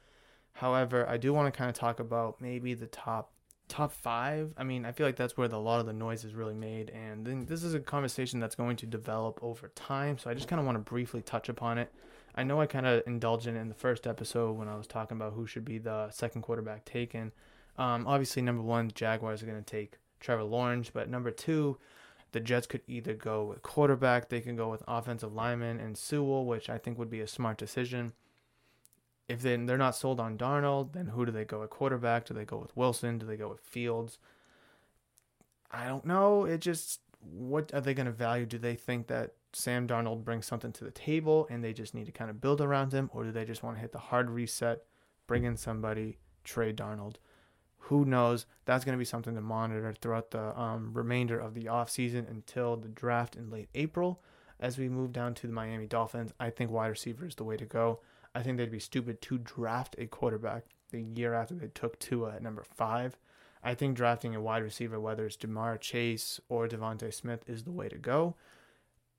However, 0.54 1.08
I 1.08 1.16
do 1.16 1.32
want 1.32 1.52
to 1.52 1.56
kind 1.56 1.70
of 1.70 1.76
talk 1.76 2.00
about 2.00 2.40
maybe 2.40 2.74
the 2.74 2.86
top 2.86 3.32
top 3.68 3.92
five. 3.92 4.52
I 4.56 4.64
mean, 4.64 4.84
I 4.84 4.92
feel 4.92 5.06
like 5.06 5.16
that's 5.16 5.36
where 5.36 5.46
the, 5.46 5.56
a 5.56 5.58
lot 5.58 5.80
of 5.80 5.86
the 5.86 5.92
noise 5.92 6.24
is 6.24 6.34
really 6.34 6.54
made, 6.54 6.90
and 6.90 7.24
then 7.24 7.46
this 7.46 7.62
is 7.62 7.72
a 7.72 7.80
conversation 7.80 8.40
that's 8.40 8.56
going 8.56 8.76
to 8.76 8.86
develop 8.86 9.38
over 9.42 9.68
time. 9.68 10.18
So 10.18 10.28
I 10.28 10.34
just 10.34 10.48
kind 10.48 10.58
of 10.58 10.66
want 10.66 10.76
to 10.76 10.90
briefly 10.90 11.22
touch 11.22 11.48
upon 11.48 11.78
it. 11.78 11.92
I 12.34 12.42
know 12.42 12.60
I 12.60 12.66
kind 12.66 12.86
of 12.86 13.02
indulged 13.06 13.46
in 13.46 13.56
it 13.56 13.60
in 13.60 13.68
the 13.68 13.74
first 13.74 14.06
episode 14.06 14.56
when 14.56 14.68
I 14.68 14.76
was 14.76 14.86
talking 14.86 15.16
about 15.16 15.34
who 15.34 15.46
should 15.46 15.64
be 15.64 15.78
the 15.78 16.10
second 16.10 16.42
quarterback 16.42 16.84
taken. 16.84 17.32
Um, 17.78 18.06
obviously, 18.06 18.42
number 18.42 18.62
one, 18.62 18.88
the 18.88 18.92
Jaguars 18.92 19.42
are 19.42 19.46
going 19.46 19.62
to 19.62 19.70
take 19.70 19.98
Trevor 20.20 20.44
Lawrence, 20.44 20.90
but 20.90 21.08
number 21.08 21.30
two, 21.30 21.78
the 22.32 22.40
Jets 22.40 22.66
could 22.66 22.82
either 22.86 23.14
go 23.14 23.44
with 23.44 23.62
quarterback, 23.62 24.28
they 24.28 24.40
can 24.40 24.56
go 24.56 24.70
with 24.70 24.82
offensive 24.86 25.32
lineman 25.32 25.80
and 25.80 25.96
Sewell, 25.96 26.44
which 26.44 26.70
I 26.70 26.78
think 26.78 26.98
would 26.98 27.10
be 27.10 27.20
a 27.20 27.26
smart 27.26 27.58
decision. 27.58 28.12
If 29.28 29.42
they, 29.42 29.56
they're 29.56 29.78
not 29.78 29.96
sold 29.96 30.18
on 30.20 30.36
Darnold, 30.38 30.92
then 30.92 31.08
who 31.08 31.24
do 31.24 31.32
they 31.32 31.44
go 31.44 31.62
at 31.62 31.70
quarterback? 31.70 32.26
Do 32.26 32.34
they 32.34 32.44
go 32.44 32.58
with 32.58 32.76
Wilson? 32.76 33.18
Do 33.18 33.26
they 33.26 33.36
go 33.36 33.48
with 33.48 33.60
Fields? 33.60 34.18
I 35.70 35.86
don't 35.86 36.04
know. 36.04 36.44
It 36.44 36.60
just, 36.60 37.00
what 37.20 37.72
are 37.72 37.80
they 37.80 37.94
going 37.94 38.06
to 38.06 38.12
value? 38.12 38.46
Do 38.46 38.58
they 38.58 38.74
think 38.74 39.06
that 39.06 39.34
Sam 39.52 39.86
Darnold 39.86 40.24
brings 40.24 40.46
something 40.46 40.72
to 40.72 40.84
the 40.84 40.90
table 40.90 41.46
and 41.48 41.62
they 41.62 41.72
just 41.72 41.94
need 41.94 42.06
to 42.06 42.12
kind 42.12 42.30
of 42.30 42.40
build 42.40 42.60
around 42.60 42.92
him? 42.92 43.08
Or 43.12 43.22
do 43.22 43.30
they 43.30 43.44
just 43.44 43.62
want 43.62 43.76
to 43.76 43.80
hit 43.80 43.92
the 43.92 43.98
hard 43.98 44.30
reset, 44.30 44.82
bring 45.28 45.44
in 45.44 45.56
somebody, 45.56 46.18
trade 46.42 46.76
Darnold? 46.76 47.16
Who 47.90 48.04
knows? 48.04 48.46
That's 48.66 48.84
going 48.84 48.94
to 48.94 49.00
be 49.00 49.04
something 49.04 49.34
to 49.34 49.40
monitor 49.40 49.92
throughout 50.00 50.30
the 50.30 50.56
um, 50.56 50.92
remainder 50.94 51.40
of 51.40 51.54
the 51.54 51.64
offseason 51.64 52.30
until 52.30 52.76
the 52.76 52.86
draft 52.86 53.34
in 53.34 53.50
late 53.50 53.68
April. 53.74 54.22
As 54.60 54.78
we 54.78 54.88
move 54.88 55.12
down 55.12 55.34
to 55.34 55.48
the 55.48 55.52
Miami 55.52 55.88
Dolphins, 55.88 56.32
I 56.38 56.50
think 56.50 56.70
wide 56.70 56.86
receiver 56.86 57.26
is 57.26 57.34
the 57.34 57.42
way 57.42 57.56
to 57.56 57.64
go. 57.64 57.98
I 58.32 58.44
think 58.44 58.58
they'd 58.58 58.70
be 58.70 58.78
stupid 58.78 59.20
to 59.22 59.38
draft 59.38 59.96
a 59.98 60.06
quarterback 60.06 60.66
the 60.92 61.02
year 61.02 61.34
after 61.34 61.54
they 61.54 61.66
took 61.66 61.98
Tua 61.98 62.36
at 62.36 62.44
number 62.44 62.62
five. 62.62 63.18
I 63.64 63.74
think 63.74 63.96
drafting 63.96 64.36
a 64.36 64.40
wide 64.40 64.62
receiver, 64.62 65.00
whether 65.00 65.26
it's 65.26 65.36
Ja'Marr 65.36 65.80
Chase 65.80 66.38
or 66.48 66.68
DeVonta 66.68 67.12
Smith, 67.12 67.42
is 67.48 67.64
the 67.64 67.72
way 67.72 67.88
to 67.88 67.98
go. 67.98 68.36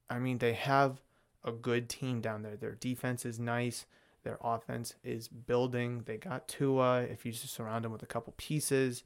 I 0.09 0.17
mean, 0.17 0.37
they 0.37 0.53
have 0.53 1.01
a 1.43 1.51
good 1.51 1.89
team 1.89 2.21
down 2.21 2.43
there. 2.43 2.55
Their 2.55 2.75
defense 2.75 3.25
is 3.25 3.37
nice. 3.37 3.85
Their 4.23 4.37
offense 4.41 4.93
is 5.03 5.27
building. 5.27 6.03
They 6.05 6.17
got 6.17 6.47
Tua. 6.47 7.01
If 7.01 7.25
you 7.25 7.31
just 7.31 7.53
surround 7.53 7.85
them 7.85 7.91
with 7.91 8.03
a 8.03 8.07
couple 8.07 8.33
pieces, 8.37 9.03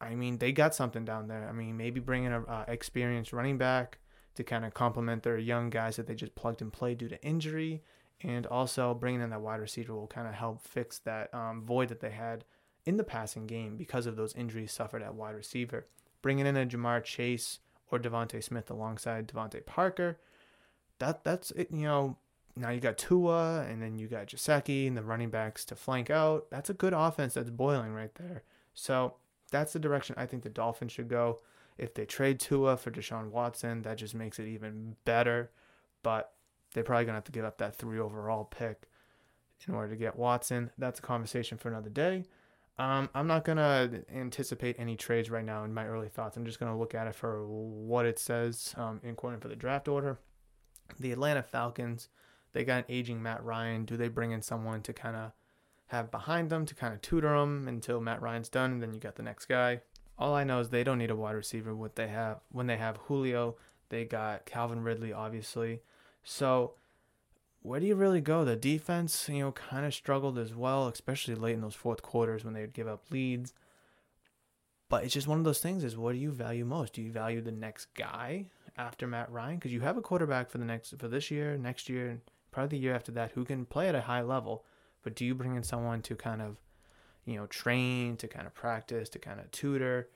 I 0.00 0.14
mean, 0.14 0.38
they 0.38 0.52
got 0.52 0.74
something 0.74 1.04
down 1.04 1.28
there. 1.28 1.48
I 1.48 1.52
mean, 1.52 1.76
maybe 1.76 2.00
bringing 2.00 2.32
a 2.32 2.42
uh, 2.42 2.64
experienced 2.68 3.32
running 3.32 3.56
back 3.56 3.98
to 4.34 4.44
kind 4.44 4.64
of 4.64 4.74
complement 4.74 5.22
their 5.22 5.38
young 5.38 5.70
guys 5.70 5.96
that 5.96 6.06
they 6.06 6.14
just 6.14 6.34
plugged 6.34 6.60
and 6.60 6.72
played 6.72 6.98
due 6.98 7.08
to 7.08 7.22
injury, 7.24 7.82
and 8.20 8.46
also 8.46 8.92
bringing 8.94 9.22
in 9.22 9.30
that 9.30 9.40
wide 9.40 9.60
receiver 9.60 9.94
will 9.94 10.06
kind 10.06 10.28
of 10.28 10.34
help 10.34 10.60
fix 10.60 10.98
that 11.00 11.32
um, 11.32 11.64
void 11.64 11.88
that 11.88 12.00
they 12.00 12.10
had 12.10 12.44
in 12.84 12.96
the 12.96 13.04
passing 13.04 13.46
game 13.46 13.76
because 13.76 14.06
of 14.06 14.16
those 14.16 14.34
injuries 14.34 14.72
suffered 14.72 15.02
at 15.02 15.14
wide 15.14 15.34
receiver. 15.34 15.86
Bringing 16.20 16.46
in 16.46 16.56
a 16.56 16.66
Ja'Marr 16.66 17.02
Chase 17.04 17.60
or 17.90 17.98
DeVonta 17.98 18.42
Smith 18.42 18.70
alongside 18.70 19.28
DeVante 19.28 19.64
Parker, 19.64 20.18
that 20.98 21.24
that's 21.24 21.50
it, 21.52 21.70
you 21.70 21.86
know 21.86 22.18
now 22.56 22.70
you 22.70 22.80
got 22.80 22.98
Tua, 22.98 23.62
and 23.68 23.82
then 23.82 23.98
you 23.98 24.06
got 24.06 24.28
Gesicki 24.28 24.86
and 24.86 24.96
the 24.96 25.02
running 25.02 25.30
backs 25.30 25.64
to 25.66 25.74
flank 25.74 26.10
out. 26.10 26.50
That's 26.50 26.70
a 26.70 26.74
good 26.74 26.92
offense 26.92 27.34
that's 27.34 27.50
boiling 27.50 27.92
right 27.92 28.14
there. 28.14 28.44
So 28.74 29.14
that's 29.50 29.72
the 29.72 29.78
direction 29.78 30.14
I 30.18 30.26
think 30.26 30.42
the 30.42 30.50
Dolphins 30.50 30.92
should 30.92 31.08
go. 31.08 31.40
If 31.78 31.94
they 31.94 32.04
trade 32.04 32.38
Tua 32.38 32.76
for 32.76 32.90
Deshaun 32.90 33.30
Watson, 33.30 33.82
that 33.82 33.98
just 33.98 34.14
makes 34.14 34.38
it 34.38 34.46
even 34.46 34.96
better. 35.04 35.50
But 36.02 36.32
they're 36.72 36.84
probably 36.84 37.06
gonna 37.06 37.16
have 37.16 37.24
to 37.24 37.32
give 37.32 37.44
up 37.44 37.58
that 37.58 37.76
three 37.76 37.98
overall 37.98 38.44
pick 38.44 38.88
in 39.66 39.74
order 39.74 39.88
to 39.88 39.96
get 39.96 40.16
Watson. 40.16 40.70
That's 40.78 40.98
a 40.98 41.02
conversation 41.02 41.58
for 41.58 41.68
another 41.68 41.90
day. 41.90 42.24
Um, 42.78 43.08
I'm 43.14 43.26
not 43.26 43.44
gonna 43.44 44.02
anticipate 44.12 44.76
any 44.78 44.96
trades 44.96 45.30
right 45.30 45.44
now 45.44 45.64
in 45.64 45.72
my 45.72 45.86
early 45.86 46.08
thoughts. 46.08 46.36
I'm 46.36 46.44
just 46.44 46.60
gonna 46.60 46.78
look 46.78 46.94
at 46.94 47.06
it 47.06 47.14
for 47.14 47.46
what 47.46 48.06
it 48.06 48.18
says 48.18 48.74
um, 48.76 49.00
in 49.02 49.10
according 49.10 49.40
for 49.40 49.48
the 49.48 49.56
draft 49.56 49.88
order. 49.88 50.18
The 50.98 51.12
Atlanta 51.12 51.42
Falcons 51.42 52.08
they 52.54 52.64
got 52.64 52.78
an 52.78 52.84
aging 52.88 53.22
Matt 53.22 53.44
Ryan. 53.44 53.84
Do 53.84 53.98
they 53.98 54.08
bring 54.08 54.30
in 54.30 54.40
someone 54.40 54.80
to 54.82 54.92
kind 54.94 55.16
of 55.16 55.32
have 55.88 56.10
behind 56.10 56.48
them 56.48 56.64
to 56.64 56.74
kind 56.74 56.94
of 56.94 57.02
tutor 57.02 57.38
them 57.38 57.68
until 57.68 58.00
Matt 58.00 58.22
Ryan's 58.22 58.48
done, 58.48 58.72
and 58.72 58.82
then 58.82 58.94
you 58.94 59.00
got 59.00 59.16
the 59.16 59.22
next 59.22 59.46
guy? 59.46 59.82
All 60.18 60.34
I 60.34 60.44
know 60.44 60.60
is 60.60 60.70
they 60.70 60.84
don't 60.84 60.98
need 60.98 61.10
a 61.10 61.16
wide 61.16 61.32
receiver. 61.32 61.74
What 61.74 61.96
they 61.96 62.08
have 62.08 62.38
when 62.50 62.66
they 62.66 62.76
have 62.78 62.96
Julio, 62.96 63.56
they 63.90 64.04
got 64.04 64.46
Calvin 64.46 64.82
Ridley, 64.82 65.12
obviously. 65.12 65.82
So 66.22 66.74
where 67.62 67.80
do 67.80 67.86
you 67.86 67.96
really 67.96 68.20
go? 68.20 68.44
The 68.44 68.56
defense, 68.56 69.28
you 69.28 69.40
know, 69.40 69.52
kind 69.52 69.84
of 69.84 69.94
struggled 69.94 70.38
as 70.38 70.54
well, 70.54 70.86
especially 70.86 71.34
late 71.34 71.54
in 71.54 71.60
those 71.60 71.74
fourth 71.74 72.02
quarters 72.02 72.44
when 72.44 72.54
they 72.54 72.60
would 72.60 72.74
give 72.74 72.86
up 72.86 73.10
leads. 73.10 73.52
But 74.88 75.02
it's 75.02 75.14
just 75.14 75.26
one 75.26 75.38
of 75.38 75.44
those 75.44 75.60
things 75.60 75.82
is 75.82 75.96
what 75.96 76.12
do 76.12 76.18
you 76.18 76.30
value 76.30 76.64
most? 76.64 76.92
Do 76.92 77.02
you 77.02 77.10
value 77.10 77.40
the 77.40 77.50
next 77.50 77.86
guy 77.94 78.46
after 78.76 79.06
Matt 79.06 79.32
Ryan? 79.32 79.56
Because 79.56 79.72
you 79.72 79.80
have 79.80 79.96
a 79.96 80.02
quarterback 80.02 80.50
for 80.50 80.58
the 80.58 80.64
next 80.64 80.94
for 80.98 81.08
this 81.08 81.30
year, 81.30 81.56
next 81.56 81.88
year, 81.88 82.20
probably 82.54 82.78
the 82.78 82.82
year 82.84 82.94
after 82.94 83.10
that 83.12 83.32
who 83.32 83.44
can 83.44 83.66
play 83.66 83.88
at 83.88 83.96
a 83.96 84.02
high 84.02 84.22
level. 84.22 84.64
But 85.02 85.16
do 85.16 85.24
you 85.24 85.34
bring 85.34 85.56
in 85.56 85.64
someone 85.64 86.00
to 86.02 86.14
kind 86.14 86.40
of, 86.40 86.58
you 87.24 87.36
know, 87.36 87.46
train, 87.46 88.16
to 88.18 88.28
kind 88.28 88.46
of 88.46 88.54
practice, 88.54 89.08
to 89.10 89.18
kind 89.18 89.40
of 89.40 89.50
tutor 89.50 90.08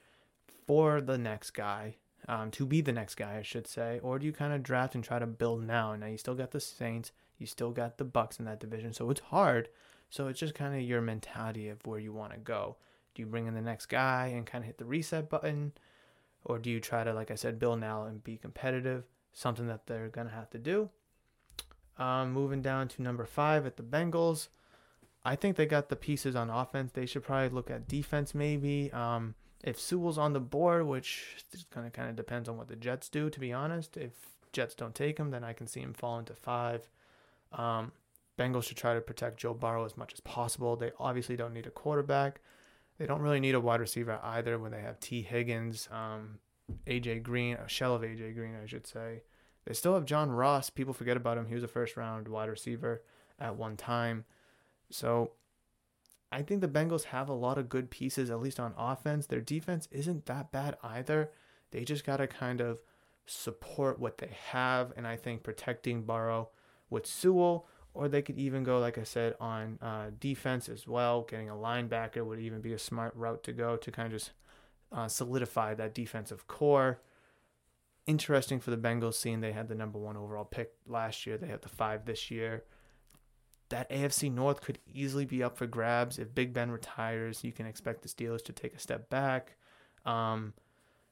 for 0.66 1.00
the 1.00 1.18
next 1.18 1.50
guy, 1.50 1.96
um, 2.28 2.50
to 2.52 2.64
be 2.64 2.80
the 2.80 2.92
next 2.92 3.16
guy, 3.16 3.36
I 3.36 3.42
should 3.42 3.66
say, 3.66 3.98
or 4.02 4.18
do 4.18 4.26
you 4.26 4.32
kind 4.32 4.52
of 4.52 4.62
draft 4.62 4.94
and 4.94 5.02
try 5.02 5.18
to 5.18 5.26
build 5.26 5.66
now? 5.66 5.96
Now 5.96 6.06
you 6.06 6.16
still 6.16 6.36
got 6.36 6.52
the 6.52 6.60
Saints, 6.60 7.10
you 7.38 7.46
still 7.46 7.72
got 7.72 7.98
the 7.98 8.04
Bucks 8.04 8.38
in 8.38 8.44
that 8.44 8.60
division, 8.60 8.92
so 8.92 9.10
it's 9.10 9.20
hard. 9.20 9.68
So 10.08 10.28
it's 10.28 10.40
just 10.40 10.54
kind 10.54 10.74
of 10.74 10.82
your 10.82 11.00
mentality 11.00 11.68
of 11.68 11.84
where 11.84 11.98
you 11.98 12.12
want 12.12 12.32
to 12.32 12.38
go. 12.38 12.76
Do 13.14 13.22
you 13.22 13.26
bring 13.26 13.46
in 13.46 13.54
the 13.54 13.60
next 13.60 13.86
guy 13.86 14.28
and 14.28 14.46
kind 14.46 14.62
of 14.62 14.66
hit 14.66 14.78
the 14.78 14.84
reset 14.84 15.28
button? 15.28 15.72
Or 16.44 16.58
do 16.58 16.70
you 16.70 16.80
try 16.80 17.04
to, 17.04 17.12
like 17.12 17.30
I 17.30 17.34
said, 17.34 17.58
build 17.58 17.80
now 17.80 18.04
and 18.04 18.22
be 18.22 18.36
competitive? 18.36 19.04
Something 19.32 19.66
that 19.66 19.86
they're 19.86 20.08
going 20.08 20.28
to 20.28 20.32
have 20.32 20.50
to 20.50 20.58
do. 20.58 20.88
Um, 21.98 22.32
moving 22.32 22.62
down 22.62 22.88
to 22.88 23.02
number 23.02 23.24
five 23.24 23.66
at 23.66 23.76
the 23.76 23.82
Bengals. 23.82 24.48
I 25.24 25.36
think 25.36 25.56
they 25.56 25.66
got 25.66 25.88
the 25.88 25.96
pieces 25.96 26.36
on 26.36 26.48
offense. 26.48 26.92
They 26.92 27.06
should 27.06 27.24
probably 27.24 27.48
look 27.48 27.70
at 27.70 27.88
defense 27.88 28.34
maybe. 28.34 28.92
Um, 28.92 29.34
if 29.62 29.78
Sewell's 29.80 30.18
on 30.18 30.32
the 30.32 30.40
board, 30.40 30.86
which 30.86 31.36
kind 31.70 31.86
of 31.86 31.92
kind 31.92 32.08
of 32.08 32.16
depends 32.16 32.48
on 32.48 32.56
what 32.56 32.68
the 32.68 32.76
Jets 32.76 33.08
do, 33.08 33.28
to 33.28 33.40
be 33.40 33.52
honest. 33.52 33.96
If 33.96 34.12
Jets 34.52 34.74
don't 34.74 34.94
take 34.94 35.18
him, 35.18 35.30
then 35.30 35.44
I 35.44 35.52
can 35.52 35.66
see 35.66 35.80
him 35.80 35.92
fall 35.92 36.18
into 36.18 36.34
five. 36.34 36.88
Um, 37.52 37.92
Bengals 38.38 38.64
should 38.64 38.76
try 38.76 38.94
to 38.94 39.00
protect 39.00 39.38
Joe 39.38 39.54
Burrow 39.54 39.84
as 39.84 39.96
much 39.96 40.12
as 40.12 40.20
possible. 40.20 40.76
They 40.76 40.92
obviously 40.98 41.36
don't 41.36 41.52
need 41.52 41.66
a 41.66 41.70
quarterback. 41.70 42.40
They 42.98 43.06
don't 43.06 43.20
really 43.20 43.40
need 43.40 43.54
a 43.54 43.60
wide 43.60 43.80
receiver 43.80 44.18
either 44.22 44.58
when 44.58 44.70
they 44.70 44.80
have 44.80 45.00
Tee 45.00 45.22
Higgins, 45.22 45.88
um, 45.92 46.38
AJ 46.86 47.22
Green, 47.22 47.54
a 47.54 47.68
shell 47.68 47.94
of 47.94 48.02
AJ 48.02 48.34
Green, 48.34 48.56
I 48.62 48.66
should 48.66 48.86
say. 48.86 49.22
They 49.68 49.74
still 49.74 49.92
have 49.92 50.06
John 50.06 50.30
Ross. 50.30 50.70
People 50.70 50.94
forget 50.94 51.18
about 51.18 51.36
him. 51.36 51.46
He 51.46 51.54
was 51.54 51.62
a 51.62 51.68
first 51.68 51.98
round 51.98 52.26
wide 52.26 52.48
receiver 52.48 53.02
at 53.38 53.56
one 53.56 53.76
time. 53.76 54.24
So 54.88 55.32
I 56.32 56.40
think 56.40 56.62
the 56.62 56.68
Bengals 56.68 57.04
have 57.04 57.28
a 57.28 57.34
lot 57.34 57.58
of 57.58 57.68
good 57.68 57.90
pieces, 57.90 58.30
at 58.30 58.40
least 58.40 58.58
on 58.58 58.72
offense. 58.78 59.26
Their 59.26 59.42
defense 59.42 59.86
isn't 59.90 60.24
that 60.24 60.50
bad 60.52 60.78
either. 60.82 61.32
They 61.70 61.84
just 61.84 62.06
got 62.06 62.16
to 62.16 62.26
kind 62.26 62.62
of 62.62 62.80
support 63.26 64.00
what 64.00 64.16
they 64.16 64.34
have. 64.52 64.94
And 64.96 65.06
I 65.06 65.16
think 65.16 65.42
protecting 65.42 66.04
Burrow 66.04 66.48
with 66.88 67.04
Sewell, 67.04 67.68
or 67.92 68.08
they 68.08 68.22
could 68.22 68.38
even 68.38 68.64
go, 68.64 68.78
like 68.78 68.96
I 68.96 69.02
said, 69.02 69.34
on 69.38 69.78
uh, 69.82 70.12
defense 70.18 70.70
as 70.70 70.88
well. 70.88 71.26
Getting 71.28 71.50
a 71.50 71.54
linebacker 71.54 72.24
would 72.24 72.40
even 72.40 72.62
be 72.62 72.72
a 72.72 72.78
smart 72.78 73.14
route 73.14 73.42
to 73.42 73.52
go 73.52 73.76
to 73.76 73.90
kind 73.90 74.06
of 74.06 74.18
just 74.18 74.30
uh, 74.90 75.08
solidify 75.08 75.74
that 75.74 75.94
defensive 75.94 76.46
core 76.46 77.02
interesting 78.08 78.58
for 78.58 78.70
the 78.70 78.76
Bengals 78.76 79.14
seeing 79.14 79.40
they 79.40 79.52
had 79.52 79.68
the 79.68 79.74
number 79.74 79.98
one 79.98 80.16
overall 80.16 80.44
pick 80.44 80.72
last 80.86 81.26
year. 81.26 81.36
They 81.36 81.46
have 81.46 81.60
the 81.60 81.68
five 81.68 82.06
this 82.06 82.30
year. 82.30 82.64
That 83.68 83.90
AFC 83.90 84.32
North 84.32 84.62
could 84.62 84.78
easily 84.92 85.26
be 85.26 85.42
up 85.42 85.58
for 85.58 85.66
grabs. 85.66 86.18
If 86.18 86.34
Big 86.34 86.54
Ben 86.54 86.70
retires, 86.70 87.44
you 87.44 87.52
can 87.52 87.66
expect 87.66 88.02
the 88.02 88.08
Steelers 88.08 88.42
to 88.46 88.52
take 88.52 88.74
a 88.74 88.78
step 88.78 89.10
back. 89.10 89.56
Um, 90.06 90.54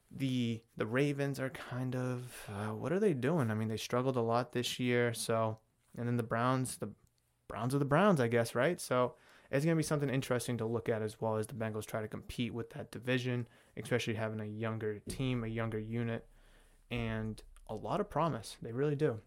the 0.09 0.63
the 0.75 0.87
Ravens 0.87 1.39
are 1.39 1.51
kind 1.51 1.95
of 1.95 2.49
uh, 2.49 2.73
what 2.73 2.91
are 2.91 2.99
they 2.99 3.13
doing? 3.13 3.51
I 3.51 3.53
mean, 3.53 3.67
they 3.67 3.77
struggled 3.77 4.17
a 4.17 4.21
lot 4.21 4.53
this 4.53 4.79
year. 4.79 5.13
So, 5.13 5.59
and 5.95 6.07
then 6.07 6.17
the 6.17 6.23
Browns, 6.23 6.77
the 6.77 6.89
Browns 7.47 7.75
are 7.75 7.79
the 7.79 7.85
Browns, 7.85 8.19
I 8.19 8.27
guess, 8.27 8.55
right? 8.55 8.81
So 8.81 9.13
it's 9.51 9.63
going 9.63 9.75
to 9.75 9.79
be 9.79 9.83
something 9.83 10.09
interesting 10.09 10.57
to 10.57 10.65
look 10.65 10.89
at 10.89 11.03
as 11.03 11.21
well 11.21 11.37
as 11.37 11.45
the 11.45 11.53
Bengals 11.53 11.85
try 11.85 12.01
to 12.01 12.07
compete 12.07 12.55
with 12.55 12.71
that 12.71 12.89
division, 12.89 13.47
especially 13.75 14.15
having 14.15 14.39
a 14.39 14.45
younger 14.45 14.97
team, 15.07 15.43
a 15.43 15.47
younger 15.47 15.79
unit 15.79 16.25
and 16.91 17.41
a 17.67 17.75
lot 17.75 17.99
of 17.99 18.09
promise. 18.09 18.57
They 18.61 18.71
really 18.71 18.95
do. 18.95 19.19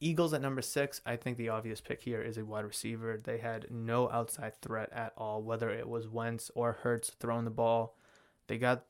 Eagles 0.00 0.32
at 0.32 0.42
number 0.42 0.62
six, 0.62 1.00
I 1.04 1.16
think 1.16 1.36
the 1.36 1.48
obvious 1.48 1.80
pick 1.80 2.02
here 2.02 2.22
is 2.22 2.38
a 2.38 2.44
wide 2.44 2.64
receiver. 2.64 3.20
They 3.22 3.38
had 3.38 3.66
no 3.70 4.08
outside 4.10 4.60
threat 4.62 4.90
at 4.92 5.12
all, 5.16 5.42
whether 5.42 5.70
it 5.70 5.88
was 5.88 6.08
Wentz 6.08 6.50
or 6.54 6.72
Hurts 6.72 7.10
throwing 7.18 7.44
the 7.44 7.50
ball. 7.50 7.96
They 8.46 8.58
got 8.58 8.84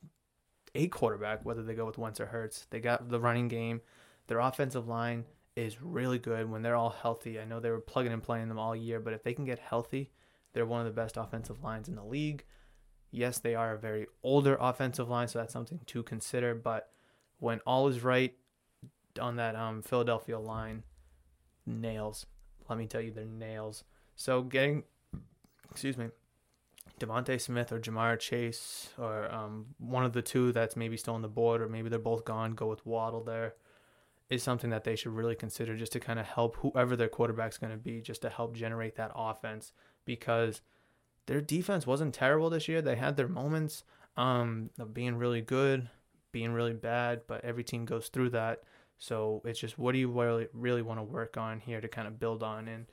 a 0.74 0.86
quarterback, 0.88 1.44
whether 1.44 1.62
they 1.62 1.74
go 1.74 1.86
with 1.86 1.96
Wentz 1.96 2.20
or 2.20 2.26
Hurts. 2.26 2.66
They 2.70 2.80
got 2.80 3.08
the 3.08 3.20
running 3.20 3.48
game. 3.48 3.80
Their 4.26 4.40
offensive 4.40 4.86
line 4.86 5.24
is 5.56 5.80
really 5.80 6.18
good 6.18 6.50
when 6.50 6.62
they're 6.62 6.76
all 6.76 6.90
healthy. 6.90 7.40
I 7.40 7.44
know 7.44 7.58
they 7.58 7.70
were 7.70 7.80
plugging 7.80 8.12
and 8.12 8.22
playing 8.22 8.48
them 8.48 8.58
all 8.58 8.76
year, 8.76 9.00
but 9.00 9.14
if 9.14 9.22
they 9.22 9.32
can 9.32 9.46
get 9.46 9.58
healthy, 9.58 10.10
they're 10.52 10.66
one 10.66 10.80
of 10.80 10.86
the 10.86 11.00
best 11.00 11.16
offensive 11.16 11.64
lines 11.64 11.88
in 11.88 11.96
the 11.96 12.04
league. 12.04 12.44
Yes, 13.10 13.38
they 13.38 13.54
are 13.54 13.72
a 13.72 13.78
very 13.78 14.06
older 14.22 14.58
offensive 14.60 15.08
line, 15.08 15.28
so 15.28 15.38
that's 15.38 15.54
something 15.54 15.80
to 15.86 16.02
consider. 16.02 16.54
But 16.54 16.90
when 17.38 17.60
all 17.60 17.88
is 17.88 18.02
right 18.02 18.34
on 19.20 19.36
that 19.36 19.56
um, 19.56 19.82
Philadelphia 19.82 20.38
line, 20.38 20.82
nails. 21.66 22.26
Let 22.68 22.78
me 22.78 22.86
tell 22.86 23.00
you, 23.00 23.10
they're 23.10 23.24
nails. 23.24 23.84
So 24.16 24.42
getting, 24.42 24.84
excuse 25.70 25.96
me, 25.96 26.08
DeVonta 27.00 27.40
Smith 27.40 27.72
or 27.72 27.80
Ja'Marr 27.80 28.18
Chase 28.18 28.90
or 28.98 29.32
um, 29.32 29.66
one 29.78 30.04
of 30.04 30.12
the 30.12 30.22
two 30.22 30.52
that's 30.52 30.76
maybe 30.76 30.96
still 30.96 31.14
on 31.14 31.22
the 31.22 31.28
board, 31.28 31.62
or 31.62 31.68
maybe 31.68 31.88
they're 31.88 31.98
both 31.98 32.24
gone. 32.24 32.54
Go 32.54 32.66
with 32.66 32.84
Waddle 32.84 33.22
there 33.22 33.54
is 34.30 34.42
something 34.42 34.70
that 34.70 34.84
they 34.84 34.94
should 34.94 35.12
really 35.12 35.34
consider 35.34 35.76
just 35.76 35.92
to 35.92 36.00
kind 36.00 36.18
of 36.18 36.26
help 36.26 36.56
whoever 36.56 36.96
their 36.96 37.08
quarterback's 37.08 37.58
going 37.58 37.72
to 37.72 37.78
be, 37.78 38.00
just 38.00 38.22
to 38.22 38.28
help 38.28 38.54
generate 38.54 38.96
that 38.96 39.10
offense 39.14 39.72
because 40.04 40.60
their 41.26 41.40
defense 41.40 41.86
wasn't 41.86 42.14
terrible 42.14 42.50
this 42.50 42.68
year. 42.68 42.82
They 42.82 42.96
had 42.96 43.16
their 43.16 43.28
moments 43.28 43.84
um, 44.16 44.70
of 44.78 44.92
being 44.92 45.16
really 45.16 45.40
good, 45.40 45.88
being 46.32 46.52
really 46.52 46.74
bad, 46.74 47.22
but 47.26 47.44
every 47.44 47.64
team 47.64 47.84
goes 47.84 48.08
through 48.08 48.30
that. 48.30 48.62
So 48.98 49.42
it's 49.44 49.60
just 49.60 49.78
what 49.78 49.92
do 49.92 49.98
you 49.98 50.10
really 50.10 50.48
really 50.52 50.82
want 50.82 50.98
to 50.98 51.04
work 51.04 51.36
on 51.36 51.60
here 51.60 51.80
to 51.80 51.88
kind 51.88 52.08
of 52.08 52.18
build 52.18 52.42
on 52.42 52.66
and 52.68 52.86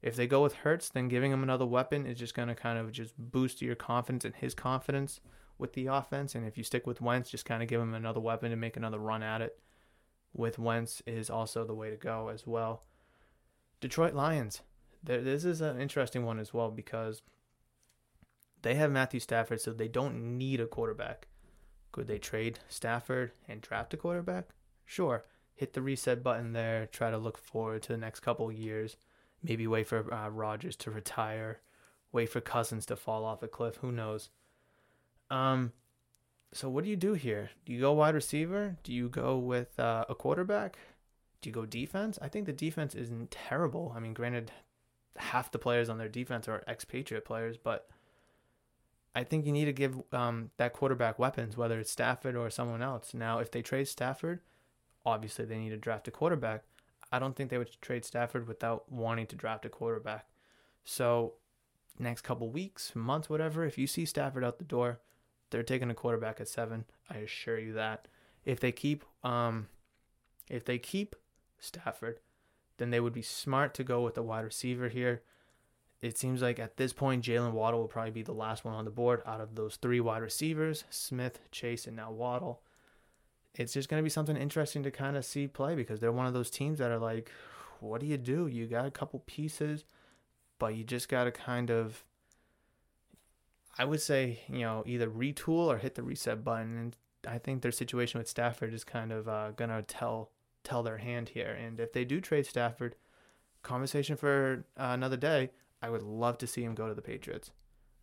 if 0.00 0.14
they 0.14 0.26
go 0.26 0.42
with 0.42 0.54
Hurts, 0.54 0.88
then 0.88 1.08
giving 1.08 1.32
him 1.32 1.42
another 1.42 1.66
weapon 1.66 2.06
is 2.06 2.18
just 2.18 2.34
going 2.34 2.48
to 2.48 2.54
kind 2.54 2.78
of 2.78 2.92
just 2.92 3.14
boost 3.18 3.60
your 3.60 3.74
confidence 3.74 4.24
and 4.24 4.34
his 4.34 4.54
confidence 4.54 5.20
with 5.58 5.72
the 5.72 5.86
offense. 5.86 6.34
And 6.34 6.46
if 6.46 6.56
you 6.56 6.62
stick 6.62 6.86
with 6.86 7.00
Wentz, 7.00 7.30
just 7.30 7.44
kind 7.44 7.62
of 7.62 7.68
give 7.68 7.80
him 7.80 7.94
another 7.94 8.20
weapon 8.20 8.50
to 8.50 8.56
make 8.56 8.76
another 8.76 8.98
run 8.98 9.22
at 9.22 9.42
it. 9.42 9.58
With 10.32 10.58
Wentz 10.58 11.02
is 11.06 11.30
also 11.30 11.64
the 11.64 11.74
way 11.74 11.90
to 11.90 11.96
go 11.96 12.28
as 12.28 12.46
well. 12.46 12.84
Detroit 13.80 14.14
Lions. 14.14 14.62
This 15.02 15.44
is 15.44 15.60
an 15.60 15.80
interesting 15.80 16.24
one 16.24 16.38
as 16.38 16.52
well 16.52 16.70
because 16.70 17.22
they 18.62 18.74
have 18.74 18.90
Matthew 18.90 19.20
Stafford, 19.20 19.60
so 19.60 19.72
they 19.72 19.88
don't 19.88 20.38
need 20.38 20.60
a 20.60 20.66
quarterback. 20.66 21.28
Could 21.92 22.06
they 22.06 22.18
trade 22.18 22.58
Stafford 22.68 23.32
and 23.48 23.60
draft 23.60 23.94
a 23.94 23.96
quarterback? 23.96 24.48
Sure. 24.84 25.24
Hit 25.54 25.72
the 25.72 25.82
reset 25.82 26.22
button 26.22 26.52
there. 26.52 26.86
Try 26.86 27.10
to 27.10 27.18
look 27.18 27.38
forward 27.38 27.82
to 27.82 27.92
the 27.92 27.98
next 27.98 28.20
couple 28.20 28.50
years 28.52 28.96
Maybe 29.42 29.66
wait 29.66 29.86
for 29.86 30.12
uh, 30.12 30.28
Rodgers 30.28 30.76
to 30.76 30.90
retire. 30.90 31.60
Wait 32.12 32.28
for 32.28 32.40
Cousins 32.40 32.86
to 32.86 32.96
fall 32.96 33.24
off 33.24 33.42
a 33.42 33.48
cliff. 33.48 33.76
Who 33.76 33.92
knows? 33.92 34.30
Um, 35.30 35.72
so 36.52 36.68
what 36.68 36.84
do 36.84 36.90
you 36.90 36.96
do 36.96 37.14
here? 37.14 37.50
Do 37.64 37.72
you 37.72 37.80
go 37.80 37.92
wide 37.92 38.14
receiver? 38.14 38.76
Do 38.82 38.92
you 38.92 39.08
go 39.08 39.36
with 39.38 39.78
uh, 39.78 40.06
a 40.08 40.14
quarterback? 40.14 40.78
Do 41.40 41.50
you 41.50 41.54
go 41.54 41.66
defense? 41.66 42.18
I 42.20 42.28
think 42.28 42.46
the 42.46 42.52
defense 42.52 42.94
isn't 42.94 43.30
terrible. 43.30 43.92
I 43.94 44.00
mean, 44.00 44.14
granted, 44.14 44.50
half 45.16 45.52
the 45.52 45.58
players 45.58 45.88
on 45.88 45.98
their 45.98 46.08
defense 46.08 46.48
are 46.48 46.64
ex-Patriot 46.66 47.24
players, 47.24 47.56
but 47.56 47.88
I 49.14 49.24
think 49.24 49.46
you 49.46 49.52
need 49.52 49.64
to 49.64 49.72
give 49.72 49.96
um, 50.12 50.50
that 50.58 50.72
quarterback 50.72 51.18
weapons, 51.18 51.56
whether 51.56 51.80
it's 51.80 51.90
Stafford 51.90 52.36
or 52.36 52.50
someone 52.50 52.82
else. 52.82 53.14
Now, 53.14 53.38
if 53.38 53.50
they 53.50 53.62
trade 53.62 53.88
Stafford, 53.88 54.40
obviously 55.04 55.44
they 55.44 55.58
need 55.58 55.70
to 55.70 55.76
draft 55.76 56.08
a 56.08 56.10
quarterback. 56.10 56.64
I 57.10 57.18
don't 57.18 57.34
think 57.34 57.50
they 57.50 57.58
would 57.58 57.70
trade 57.80 58.04
Stafford 58.04 58.46
without 58.46 58.90
wanting 58.92 59.26
to 59.28 59.36
draft 59.36 59.64
a 59.64 59.70
quarterback. 59.70 60.26
So, 60.84 61.34
next 61.98 62.22
couple 62.22 62.50
weeks, 62.50 62.94
months, 62.94 63.28
whatever, 63.28 63.64
if 63.64 63.78
you 63.78 63.86
see 63.86 64.04
Stafford 64.04 64.44
out 64.44 64.58
the 64.58 64.64
door, 64.64 65.00
they're 65.50 65.62
taking 65.62 65.90
a 65.90 65.94
quarterback 65.94 66.40
at 66.40 66.48
seven. 66.48 66.84
I 67.10 67.18
assure 67.18 67.58
you 67.58 67.72
that. 67.72 68.08
If 68.44 68.60
they 68.60 68.72
keep, 68.72 69.04
um, 69.24 69.68
if 70.48 70.64
they 70.64 70.78
keep 70.78 71.16
Stafford, 71.58 72.20
then 72.76 72.90
they 72.90 73.00
would 73.00 73.12
be 73.12 73.22
smart 73.22 73.74
to 73.74 73.84
go 73.84 74.02
with 74.02 74.14
the 74.14 74.22
wide 74.22 74.44
receiver 74.44 74.88
here. 74.88 75.22
It 76.00 76.16
seems 76.16 76.42
like 76.42 76.58
at 76.58 76.76
this 76.76 76.92
point, 76.92 77.24
Jaylen 77.24 77.52
Waddle 77.52 77.80
will 77.80 77.88
probably 77.88 78.12
be 78.12 78.22
the 78.22 78.32
last 78.32 78.64
one 78.64 78.74
on 78.74 78.84
the 78.84 78.90
board 78.90 79.22
out 79.26 79.40
of 79.40 79.56
those 79.56 79.76
three 79.76 80.00
wide 80.00 80.22
receivers 80.22 80.84
Smith, 80.90 81.40
Chase, 81.50 81.86
and 81.86 81.96
now 81.96 82.12
Waddle 82.12 82.62
it's 83.58 83.72
just 83.72 83.88
going 83.88 84.00
to 84.00 84.04
be 84.04 84.10
something 84.10 84.36
interesting 84.36 84.84
to 84.84 84.90
kind 84.90 85.16
of 85.16 85.24
see 85.24 85.48
play 85.48 85.74
because 85.74 85.98
they're 85.98 86.12
one 86.12 86.26
of 86.26 86.32
those 86.32 86.48
teams 86.48 86.78
that 86.78 86.92
are 86.92 86.98
like, 86.98 87.30
what 87.80 88.00
do 88.00 88.06
you 88.06 88.16
do? 88.16 88.46
You 88.46 88.66
got 88.66 88.86
a 88.86 88.90
couple 88.90 89.20
pieces, 89.26 89.84
but 90.58 90.76
you 90.76 90.84
just 90.84 91.08
got 91.08 91.24
to 91.24 91.32
kind 91.32 91.70
of, 91.70 92.04
I 93.76 93.84
would 93.84 94.00
say, 94.00 94.40
you 94.48 94.60
know, 94.60 94.84
either 94.86 95.10
retool 95.10 95.66
or 95.66 95.78
hit 95.78 95.96
the 95.96 96.04
reset 96.04 96.44
button. 96.44 96.78
And 96.78 96.96
I 97.26 97.38
think 97.38 97.62
their 97.62 97.72
situation 97.72 98.18
with 98.18 98.28
Stafford 98.28 98.72
is 98.72 98.84
kind 98.84 99.12
of 99.12 99.28
uh, 99.28 99.50
going 99.50 99.70
to 99.70 99.82
tell 99.82 100.30
tell 100.62 100.82
their 100.82 100.98
hand 100.98 101.30
here. 101.30 101.50
And 101.50 101.80
if 101.80 101.92
they 101.92 102.04
do 102.04 102.20
trade 102.20 102.46
Stafford, 102.46 102.94
conversation 103.62 104.16
for 104.16 104.64
uh, 104.76 104.90
another 104.90 105.16
day. 105.16 105.50
I 105.80 105.90
would 105.90 106.02
love 106.02 106.38
to 106.38 106.46
see 106.46 106.64
him 106.64 106.74
go 106.74 106.88
to 106.88 106.94
the 106.94 107.02
Patriots. 107.02 107.50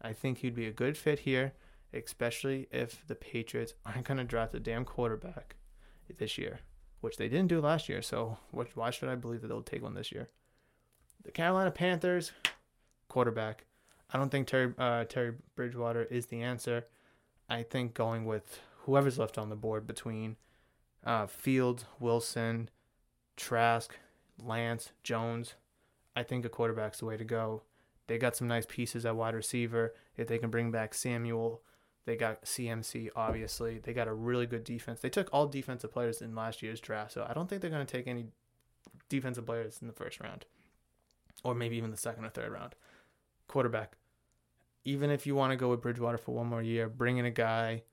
I 0.02 0.14
think 0.14 0.40
he'd 0.40 0.56
be 0.56 0.68
a 0.68 0.72
good 0.72 0.98
fit 0.98 1.20
here 1.20 1.54
especially 1.96 2.68
if 2.72 3.06
the 3.08 3.16
Patriots 3.16 3.74
aren't 3.86 4.06
going 4.06 4.18
to 4.18 4.24
draft 4.24 4.54
a 4.54 4.60
damn 4.60 4.86
quarterback 4.86 5.56
this 6.18 6.38
year, 6.38 6.60
which 7.02 7.18
they 7.18 7.30
didn't 7.30 7.48
do 7.48 7.62
last 7.62 7.90
year. 7.90 8.02
So 8.02 8.38
why 8.52 8.90
should 8.90 9.10
I 9.10 9.16
believe 9.16 9.42
that 9.42 9.48
they'll 9.48 9.62
take 9.62 9.84
one 9.84 9.94
this 9.94 10.12
year? 10.12 10.30
The 11.24 11.32
Carolina 11.32 11.72
Panthers 11.72 12.32
quarterback. 13.08 13.66
I 14.12 14.18
don't 14.18 14.30
think 14.30 14.48
Terry 14.48 14.74
uh, 14.78 15.06
Terry 15.06 15.34
Bridgewater 15.56 16.04
is 16.04 16.28
the 16.28 16.42
answer. 16.42 16.86
I 17.50 17.64
think 17.64 17.94
going 17.94 18.26
with 18.26 18.60
whoever's 18.82 19.18
left 19.18 19.38
on 19.38 19.50
the 19.50 19.56
board 19.56 19.88
between 19.88 20.36
uh, 21.04 21.26
Fields, 21.26 21.86
Wilson, 22.00 22.70
Trask, 23.36 23.98
Lance, 24.42 24.92
Jones. 25.04 25.56
I 26.16 26.24
think 26.24 26.46
a 26.46 26.50
quarterback's 26.50 27.00
the 27.00 27.06
way 27.06 27.18
to 27.18 27.24
go. 27.24 27.64
They 28.08 28.18
got 28.18 28.36
some 28.36 28.48
nice 28.48 28.66
pieces 28.66 29.06
at 29.06 29.16
wide 29.16 29.36
receiver. 29.36 29.94
If 30.16 30.28
they 30.28 30.38
can 30.38 30.50
bring 30.50 30.72
back 30.72 30.94
Samuel, 30.94 31.62
they 32.06 32.16
got 32.16 32.44
CMC, 32.46 33.10
obviously. 33.16 33.80
They 33.80 33.94
got 33.94 34.08
a 34.08 34.14
really 34.14 34.46
good 34.46 34.64
defense. 34.64 35.00
They 35.00 35.10
took 35.10 35.30
all 35.34 35.48
defensive 35.48 35.92
players 35.92 36.22
in 36.22 36.36
last 36.36 36.62
year's 36.62 36.80
draft, 36.80 37.14
so 37.14 37.26
I 37.28 37.34
don't 37.34 37.50
think 37.50 37.62
they're 37.62 37.72
going 37.72 37.86
to 37.86 37.92
take 37.92 38.08
any 38.08 38.28
defensive 39.10 39.46
players 39.46 39.80
in 39.82 39.88
the 39.88 39.94
first 39.94 40.20
round, 40.20 40.46
or 41.44 41.56
maybe 41.56 41.78
even 41.78 41.92
the 41.92 41.98
second 41.98 42.26
or 42.26 42.30
third 42.30 42.52
round. 42.52 42.76
Quarterback. 43.48 43.98
Even 44.84 45.10
if 45.10 45.26
you 45.26 45.34
want 45.34 45.52
to 45.52 45.58
go 45.58 45.70
with 45.70 45.82
Bridgewater 45.82 46.20
for 46.20 46.36
one 46.36 46.46
more 46.46 46.62
year, 46.62 46.88
bring 46.88 47.18
in 47.18 47.26
a 47.26 47.32
guy, 47.32 47.84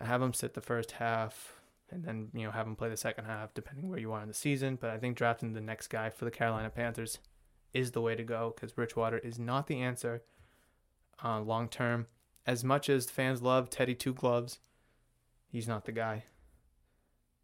have 0.00 0.20
him 0.20 0.34
sit 0.34 0.54
the 0.54 0.60
first 0.60 0.92
half, 0.92 1.60
and 1.90 2.04
then 2.04 2.28
you 2.34 2.44
know 2.44 2.50
have 2.50 2.66
him 2.66 2.74
play 2.74 2.88
the 2.88 2.96
second 2.96 3.26
half, 3.26 3.54
depending 3.54 3.88
where 3.88 4.00
you 4.00 4.12
are 4.12 4.22
in 4.22 4.26
the 4.26 4.34
season. 4.34 4.76
But 4.80 4.90
I 4.90 4.98
think 4.98 5.16
drafting 5.16 5.52
the 5.52 5.60
next 5.60 5.86
guy 5.88 6.10
for 6.10 6.24
the 6.24 6.32
Carolina 6.32 6.70
Panthers 6.70 7.18
is 7.72 7.92
the 7.92 8.00
way 8.00 8.14
to 8.14 8.22
go 8.22 8.52
because 8.54 8.72
Bridgewater 8.72 9.18
is 9.18 9.38
not 9.38 9.66
the 9.66 9.80
answer 9.80 10.22
uh, 11.22 11.40
long 11.40 11.68
term 11.68 12.06
as 12.48 12.64
much 12.64 12.88
as 12.88 13.10
fans 13.10 13.42
love 13.42 13.68
Teddy 13.68 13.94
Two 13.94 14.14
Gloves, 14.14 14.58
he's 15.48 15.68
not 15.68 15.84
the 15.84 15.92
guy. 15.92 16.24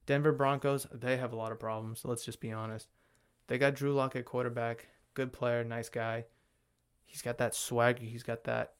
Denver 0.07 0.33
Broncos, 0.33 0.87
they 0.91 1.19
have 1.19 1.33
a 1.33 1.37
lot 1.37 1.53
of 1.53 1.61
problems. 1.61 2.01
Let's 2.05 2.25
just 2.25 2.41
be 2.41 2.51
honest. 2.51 2.89
They 3.47 3.59
got 3.59 3.75
Drew 3.75 3.93
Lock 3.93 4.17
at 4.17 4.25
quarterback, 4.25 4.89
good 5.13 5.31
player, 5.31 5.63
nice 5.63 5.91
guy. 5.91 6.25
He's 7.05 7.21
got 7.21 7.37
that 7.37 7.55
swagger. 7.55 8.03
He's 8.03 8.23
got 8.23 8.45
that 8.45 8.73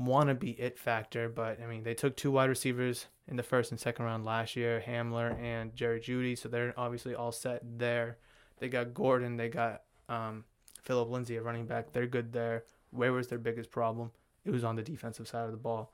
wannabe 0.00 0.58
it 0.60 0.78
factor. 0.78 1.28
But 1.28 1.60
I 1.60 1.66
mean, 1.66 1.82
they 1.82 1.94
took 1.94 2.16
two 2.16 2.30
wide 2.30 2.48
receivers 2.48 3.06
in 3.26 3.36
the 3.36 3.42
first 3.42 3.72
and 3.72 3.80
second 3.80 4.04
round 4.04 4.24
last 4.24 4.54
year, 4.54 4.80
Hamler 4.86 5.36
and 5.42 5.74
Jerry 5.74 6.00
Jeudy. 6.00 6.38
So 6.38 6.48
they're 6.48 6.72
obviously 6.76 7.16
all 7.16 7.32
set 7.32 7.62
there. 7.78 8.18
They 8.58 8.68
got 8.68 8.94
Gordon. 8.94 9.36
They 9.36 9.48
got 9.48 9.82
um, 10.08 10.44
Philip 10.82 11.10
Lindsay, 11.10 11.36
a 11.36 11.42
running 11.42 11.66
back. 11.66 11.92
They're 11.92 12.06
good 12.06 12.32
there. 12.32 12.64
Where 12.90 13.12
was 13.12 13.28
their 13.28 13.38
biggest 13.38 13.70
problem? 13.70 14.10
it 14.44 14.50
was 14.50 14.64
on 14.64 14.76
the 14.76 14.82
defensive 14.82 15.28
side 15.28 15.44
of 15.44 15.50
the 15.50 15.56
ball. 15.56 15.92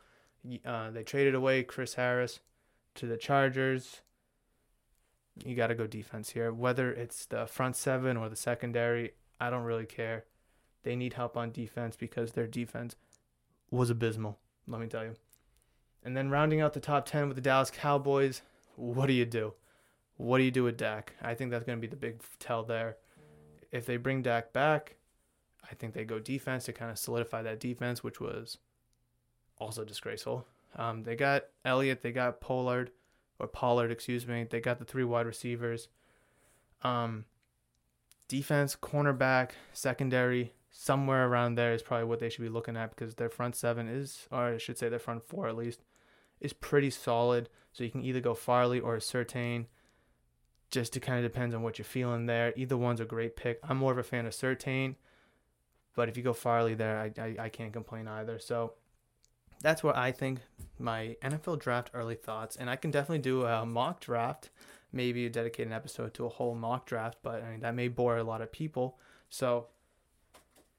Uh, 0.65 0.91
they 0.91 1.03
traded 1.03 1.35
away 1.35 1.63
Chris 1.63 1.95
Harris 1.95 2.41
to 2.95 3.07
the 3.07 3.17
Chargers. 3.17 4.01
You 5.45 5.55
got 5.55 5.69
to 5.69 5.75
go 5.75 5.87
defense 5.87 6.31
here. 6.31 6.53
Whether 6.53 6.91
it's 6.93 7.27
the 7.27 7.47
front 7.47 7.77
seven 7.77 8.17
or 8.17 8.29
the 8.29 8.37
secondary, 8.37 9.13
I 9.41 9.51
don't 9.51 9.65
really 9.65 9.87
care. 9.87 10.25
They 10.83 10.97
need 10.97 11.15
help 11.15 11.37
on 11.37 11.53
defense 11.53 11.97
because 11.97 12.33
their 12.33 12.47
defense 12.47 12.97
was 13.71 13.91
abysmal, 13.91 14.39
let 14.67 14.81
me 14.81 14.87
tell 14.87 15.05
you. 15.05 15.15
And 16.03 16.17
then 16.17 16.31
rounding 16.31 16.61
out 16.61 16.73
the 16.73 16.81
top 16.81 17.07
10 17.07 17.29
with 17.29 17.37
the 17.37 17.43
Dallas 17.43 17.71
Cowboys, 17.71 18.43
what 18.77 19.07
do 19.07 19.13
you 19.13 19.27
do? 19.27 19.53
What 20.17 20.39
do 20.39 20.45
you 20.45 20.51
do 20.51 20.65
with 20.65 20.79
Dak? 20.79 21.15
I 21.21 21.35
think 21.35 21.51
that's 21.51 21.65
going 21.65 21.77
to 21.77 21.81
be 21.81 21.91
the 21.91 21.97
big 21.97 22.23
tell 22.39 22.65
there. 22.65 22.97
If 23.71 23.87
they 23.87 23.97
bring 23.97 24.23
Dak 24.23 24.53
back, 24.53 24.97
I 25.71 25.75
think 25.75 25.95
they 25.95 26.05
go 26.05 26.19
defense 26.19 26.65
to 26.65 26.73
kind 26.73 26.91
of 26.91 26.99
solidify 26.99 27.43
that 27.43 27.61
defense, 27.61 28.03
which 28.03 28.21
was 28.21 28.59
also 29.59 29.85
disgraceful. 29.85 30.47
Um, 30.77 31.03
they 31.03 31.17
got 31.17 31.45
Elliott, 31.65 32.03
they 32.03 32.13
got 32.13 32.41
Pollard, 32.41 32.91
or 33.39 33.47
Pollard, 33.47 33.91
excuse 33.91 34.27
me. 34.27 34.47
They 34.49 34.61
got 34.61 34.79
the 34.79 34.85
three 34.85 35.05
wide 35.05 35.27
receivers. 35.27 35.89
Um, 36.83 37.25
defense, 38.29 38.77
cornerback, 38.81 39.51
secondary, 39.73 40.53
somewhere 40.71 41.27
around 41.27 41.55
there 41.55 41.73
is 41.73 41.83
probably 41.83 42.07
what 42.07 42.21
they 42.21 42.29
should 42.29 42.43
be 42.43 42.49
looking 42.49 42.77
at 42.77 42.91
because 42.91 43.15
their 43.15 43.31
front 43.31 43.57
seven 43.57 43.89
is, 43.89 44.27
or 44.31 44.55
I 44.55 44.59
should 44.59 44.79
say 44.79 44.89
their 44.89 44.99
front 44.99 45.23
four 45.27 45.49
at 45.49 45.57
least, 45.57 45.83
is 46.41 46.53
pretty 46.53 46.91
solid. 46.91 47.49
So 47.73 47.85
you 47.85 47.91
can 47.91 48.05
either 48.05 48.21
go 48.21 48.35
Farley 48.35 48.81
or 48.81 48.97
Surtain. 48.97 49.67
Just 50.71 50.93
to 50.93 51.01
kind 51.01 51.25
of 51.25 51.31
depends 51.31 51.55
on 51.55 51.63
what 51.63 51.79
you're 51.79 51.85
feeling 51.85 52.27
there. 52.27 52.53
Either 52.57 52.77
one's 52.77 53.01
a 53.01 53.05
great 53.05 53.37
pick. 53.37 53.59
I'm 53.67 53.79
more 53.79 53.93
of 53.93 53.99
a 53.99 54.03
fan 54.03 54.27
of 54.27 54.33
Surtain, 54.33 54.97
but 55.95 56.09
if 56.09 56.17
you 56.17 56.23
go 56.23 56.35
Farley 56.35 56.75
there, 56.75 56.99
I, 56.99 57.13
I, 57.21 57.37
I 57.45 57.49
can't 57.49 57.73
complain 57.73 58.07
either. 58.07 58.39
So 58.39 58.75
that's 59.61 59.83
what 59.83 59.97
I 59.97 60.13
think 60.13 60.41
my 60.79 61.17
NFL 61.23 61.59
draft 61.59 61.91
early 61.95 62.15
thoughts, 62.15 62.57
and 62.57 62.71
I 62.71 62.77
can 62.77 62.91
definitely 62.91 63.19
do 63.19 63.45
a 63.45 63.67
mock 63.67 64.01
draft, 64.01 64.51
maybe 64.93 65.29
dedicate 65.29 65.67
an 65.67 65.73
episode 65.73 66.15
to 66.15 66.27
a 66.27 66.29
whole 66.29 66.55
mock 66.55 66.87
draft, 66.87 67.19
but 67.23 67.43
I 67.43 67.51
mean 67.51 67.61
that 67.61 67.75
may 67.75 67.89
bore 67.89 68.17
a 68.17 68.25
lot 68.25 68.41
of 68.41 68.53
people. 68.53 68.99
So 69.29 69.67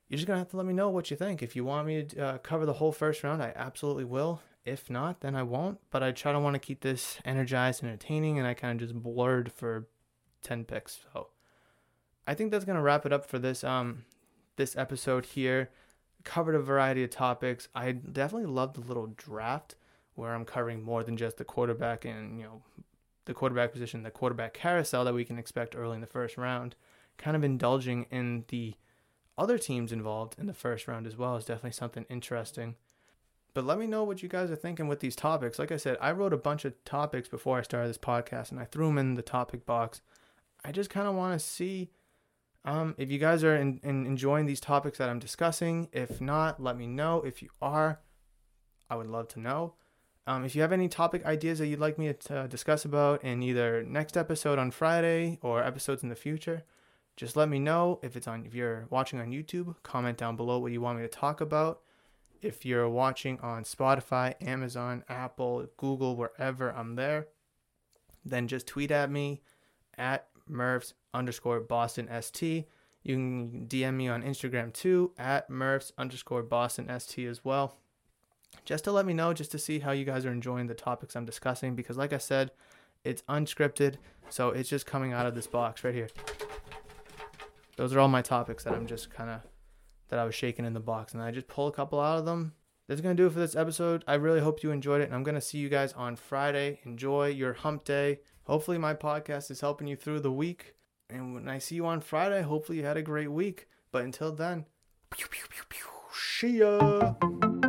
you're 0.08 0.18
just 0.18 0.28
gonna 0.28 0.40
have 0.40 0.50
to 0.52 0.58
let 0.58 0.66
me 0.66 0.74
know 0.74 0.90
what 0.90 1.12
you 1.12 1.18
think. 1.18 1.44
If 1.44 1.56
you 1.56 1.66
want 1.66 1.88
me 1.88 2.04
to 2.04 2.26
uh, 2.26 2.38
cover 2.40 2.66
the 2.66 2.74
whole 2.74 2.92
first 2.92 3.24
round, 3.24 3.44
I 3.44 3.54
absolutely 3.56 4.06
will. 4.06 4.42
If 4.70 4.90
not, 4.90 5.22
then 5.22 5.36
I 5.36 5.44
won't. 5.44 5.80
But 5.90 6.04
I 6.04 6.12
try 6.12 6.32
to 6.32 6.40
want 6.40 6.54
to 6.56 6.60
keep 6.60 6.82
this 6.82 7.18
energized 7.26 7.82
and 7.82 7.90
entertaining, 7.90 8.38
and 8.38 8.48
I 8.48 8.54
kind 8.54 8.80
of 8.80 8.88
just 8.88 9.02
blurred 9.02 9.52
for 9.52 9.88
ten 10.44 10.64
picks. 10.64 11.00
So 11.12 11.28
I 12.28 12.34
think 12.34 12.52
that's 12.52 12.66
gonna 12.66 12.82
wrap 12.82 13.06
it 13.06 13.14
up 13.14 13.26
for 13.26 13.40
this 13.40 13.64
um 13.64 14.06
this 14.56 14.76
episode 14.78 15.26
here 15.26 15.70
covered 16.24 16.56
a 16.56 16.60
variety 16.60 17.04
of 17.04 17.10
topics. 17.10 17.68
I 17.74 17.92
definitely 17.92 18.52
love 18.52 18.74
the 18.74 18.82
little 18.82 19.08
draft 19.08 19.76
where 20.16 20.34
I'm 20.36 20.46
covering 20.46 20.84
more 20.84 21.04
than 21.04 21.18
just 21.18 21.38
the 21.38 21.46
quarterback 21.46 22.04
and, 22.06 22.38
you 22.38 22.44
know, 22.44 22.62
the 23.26 23.34
quarterback 23.34 23.72
position, 23.72 24.04
the 24.04 24.12
quarterback 24.12 24.54
carousel 24.54 25.06
that 25.06 25.14
we 25.14 25.24
can 25.24 25.38
expect 25.38 25.76
early 25.76 25.96
in 25.96 26.02
the 26.02 26.08
first 26.08 26.38
round. 26.38 26.76
Kind 27.18 27.38
of 27.38 27.44
indulging 27.44 28.06
in 28.12 28.46
the 28.50 28.76
other 29.38 29.58
teams 29.58 29.92
involved 29.92 30.36
in 30.38 30.46
the 30.46 30.54
first 30.54 30.88
round 30.88 31.08
as 31.08 31.16
well 31.16 31.38
is 31.38 31.46
definitely 31.46 31.72
something 31.72 32.06
interesting. 32.10 32.76
But 33.60 33.66
let 33.66 33.78
me 33.78 33.88
know 33.88 34.06
what 34.06 34.24
you 34.24 34.30
guys 34.30 34.50
are 34.52 34.56
thinking 34.56 34.88
with 34.88 35.02
these 35.02 35.18
topics. 35.18 35.60
Like 35.60 35.74
I 35.74 35.76
said, 35.76 35.98
I 36.00 36.14
wrote 36.14 36.32
a 36.32 36.38
bunch 36.38 36.64
of 36.64 36.82
topics 36.86 37.28
before 37.28 37.60
I 37.60 37.62
started 37.62 37.90
this 37.90 37.98
podcast 37.98 38.52
and 38.52 38.60
I 38.62 38.64
threw 38.64 38.88
them 38.88 38.98
in 38.98 39.16
the 39.16 39.22
topic 39.22 39.66
box. 39.66 40.00
I 40.64 40.72
just 40.72 40.90
kind 40.90 41.10
of 41.10 41.16
want 41.16 41.38
to 41.38 41.46
see 41.46 41.90
um, 42.64 42.96
if 42.98 43.12
you 43.12 43.20
guys 43.20 43.44
are 43.44 43.58
in, 43.58 43.82
in 43.84 44.06
enjoying 44.06 44.46
these 44.46 44.62
topics 44.62 44.98
that 45.00 45.10
I'm 45.10 45.20
discussing, 45.20 45.90
if 45.92 46.22
not, 46.22 46.64
let 46.64 46.78
me 46.78 46.88
know. 46.88 47.22
If 47.24 47.42
you 47.42 47.50
are, 47.62 48.00
I 48.90 48.96
would 48.96 49.08
love 49.08 49.28
to 49.34 49.42
know. 49.42 49.74
Um, 50.26 50.46
if 50.46 50.56
you 50.56 50.62
have 50.62 50.72
any 50.72 50.88
topic 50.88 51.26
ideas 51.26 51.60
that 51.60 51.68
you'd 51.68 51.82
like 51.82 52.00
me 52.00 52.14
to 52.14 52.48
discuss 52.48 52.86
about 52.86 53.26
in 53.26 53.44
either 53.44 53.84
next 53.84 54.16
episode 54.16 54.58
on 54.58 54.72
Friday 54.72 55.38
or 55.42 55.62
episodes 55.62 56.02
in 56.02 56.08
the 56.08 56.16
future, 56.16 56.64
just 57.18 57.36
let 57.36 57.50
me 57.50 57.60
know. 57.60 58.00
If 58.04 58.16
it's 58.16 58.26
on, 58.26 58.46
if 58.46 58.56
you're 58.56 58.88
watching 58.90 59.20
on 59.20 59.32
YouTube, 59.32 59.76
comment 59.84 60.18
down 60.18 60.38
below 60.38 60.60
what 60.60 60.72
you 60.72 60.80
want 60.80 61.00
me 61.00 61.04
to 61.04 61.10
talk 61.10 61.42
about. 61.42 61.82
If 62.42 62.66
you're 62.66 62.90
watching 62.90 63.40
on 63.42 63.64
Spotify, 63.64 64.36
Amazon, 64.42 65.04
Apple, 65.10 65.68
Google, 65.78 66.16
wherever 66.16 66.70
I'm 66.72 66.96
there, 66.96 67.28
then 68.24 68.48
just 68.48 68.68
tweet 68.68 68.92
at 68.92 69.12
me 69.12 69.42
at 69.98 70.28
Mervs 70.50 70.94
underscore 71.14 71.60
Boston 71.60 72.10
ST. 72.22 72.66
You 73.04 73.16
can 73.16 73.68
DM 73.68 73.96
me 73.96 74.08
on 74.08 74.24
Instagram 74.24 74.74
too 74.74 75.14
at 75.18 75.50
Mervs 75.50 75.92
underscore 75.98 76.44
Boston 76.44 76.90
ST 77.00 77.28
as 77.28 77.44
well. 77.44 77.78
Just 78.66 78.84
to 78.86 78.92
let 78.92 79.06
me 79.06 79.14
know, 79.14 79.34
just 79.34 79.52
to 79.52 79.60
see 79.60 79.80
how 79.80 79.92
you 79.92 80.06
guys 80.06 80.26
are 80.26 80.32
enjoying 80.32 80.68
the 80.68 80.74
topics 80.74 81.16
I'm 81.16 81.26
discussing. 81.26 81.76
Because, 81.76 81.98
like 81.98 82.14
I 82.14 82.18
said, 82.18 82.52
it's 83.04 83.22
unscripted, 83.24 83.96
so 84.30 84.50
it's 84.50 84.70
just 84.70 84.86
coming 84.86 85.14
out 85.14 85.26
of 85.26 85.36
this 85.36 85.48
box 85.48 85.84
right 85.84 85.94
here. 85.94 86.10
Those 87.78 87.94
are 87.94 88.00
all 88.00 88.08
my 88.08 88.22
topics 88.22 88.64
that 88.64 88.74
I'm 88.74 88.88
just 88.88 89.10
kind 89.10 89.30
of 89.30 89.42
that 90.10 90.20
I 90.20 90.26
was 90.26 90.36
shaking 90.36 90.66
in 90.66 90.74
the 90.74 90.80
box, 90.80 91.14
and 91.14 91.22
I 91.22 91.32
just 91.32 91.48
pull 91.48 91.68
a 91.68 91.72
couple 91.72 92.00
out 92.00 92.20
of 92.20 92.26
them. 92.26 92.54
That's 92.88 93.02
gonna 93.02 93.16
do 93.16 93.28
it 93.28 93.34
for 93.34 93.40
this 93.40 93.56
episode. 93.56 94.04
I 94.08 94.16
really 94.16 94.42
hope 94.42 94.64
you 94.64 94.72
enjoyed 94.72 95.02
it, 95.02 95.06
and 95.06 95.16
I'm 95.16 95.24
gonna 95.24 95.42
see 95.42 95.60
you 95.60 95.70
guys 95.70 95.94
on 95.94 96.16
Friday. 96.16 96.80
Enjoy 96.84 97.28
your 97.28 97.54
hump 97.54 97.84
day. 97.84 98.20
Hopefully, 98.44 98.80
my 98.80 98.96
podcast 98.96 99.52
is 99.52 99.62
helping 99.62 99.88
you 99.88 99.96
through 99.96 100.22
the 100.22 100.32
week. 100.32 100.76
And 101.10 101.34
when 101.34 101.48
I 101.48 101.60
see 101.60 101.76
you 101.76 101.86
on 101.86 102.02
Friday, 102.02 102.42
hopefully 102.42 102.80
you 102.80 102.86
had 102.86 102.98
a 102.98 103.02
great 103.02 103.32
week. 103.32 103.68
But 103.92 104.04
until 104.04 104.32
then, 104.32 104.66
pew, 105.10 105.28
pew, 105.30 105.46
pew, 105.70 105.86
see 106.12 106.60
ya. 106.60 107.69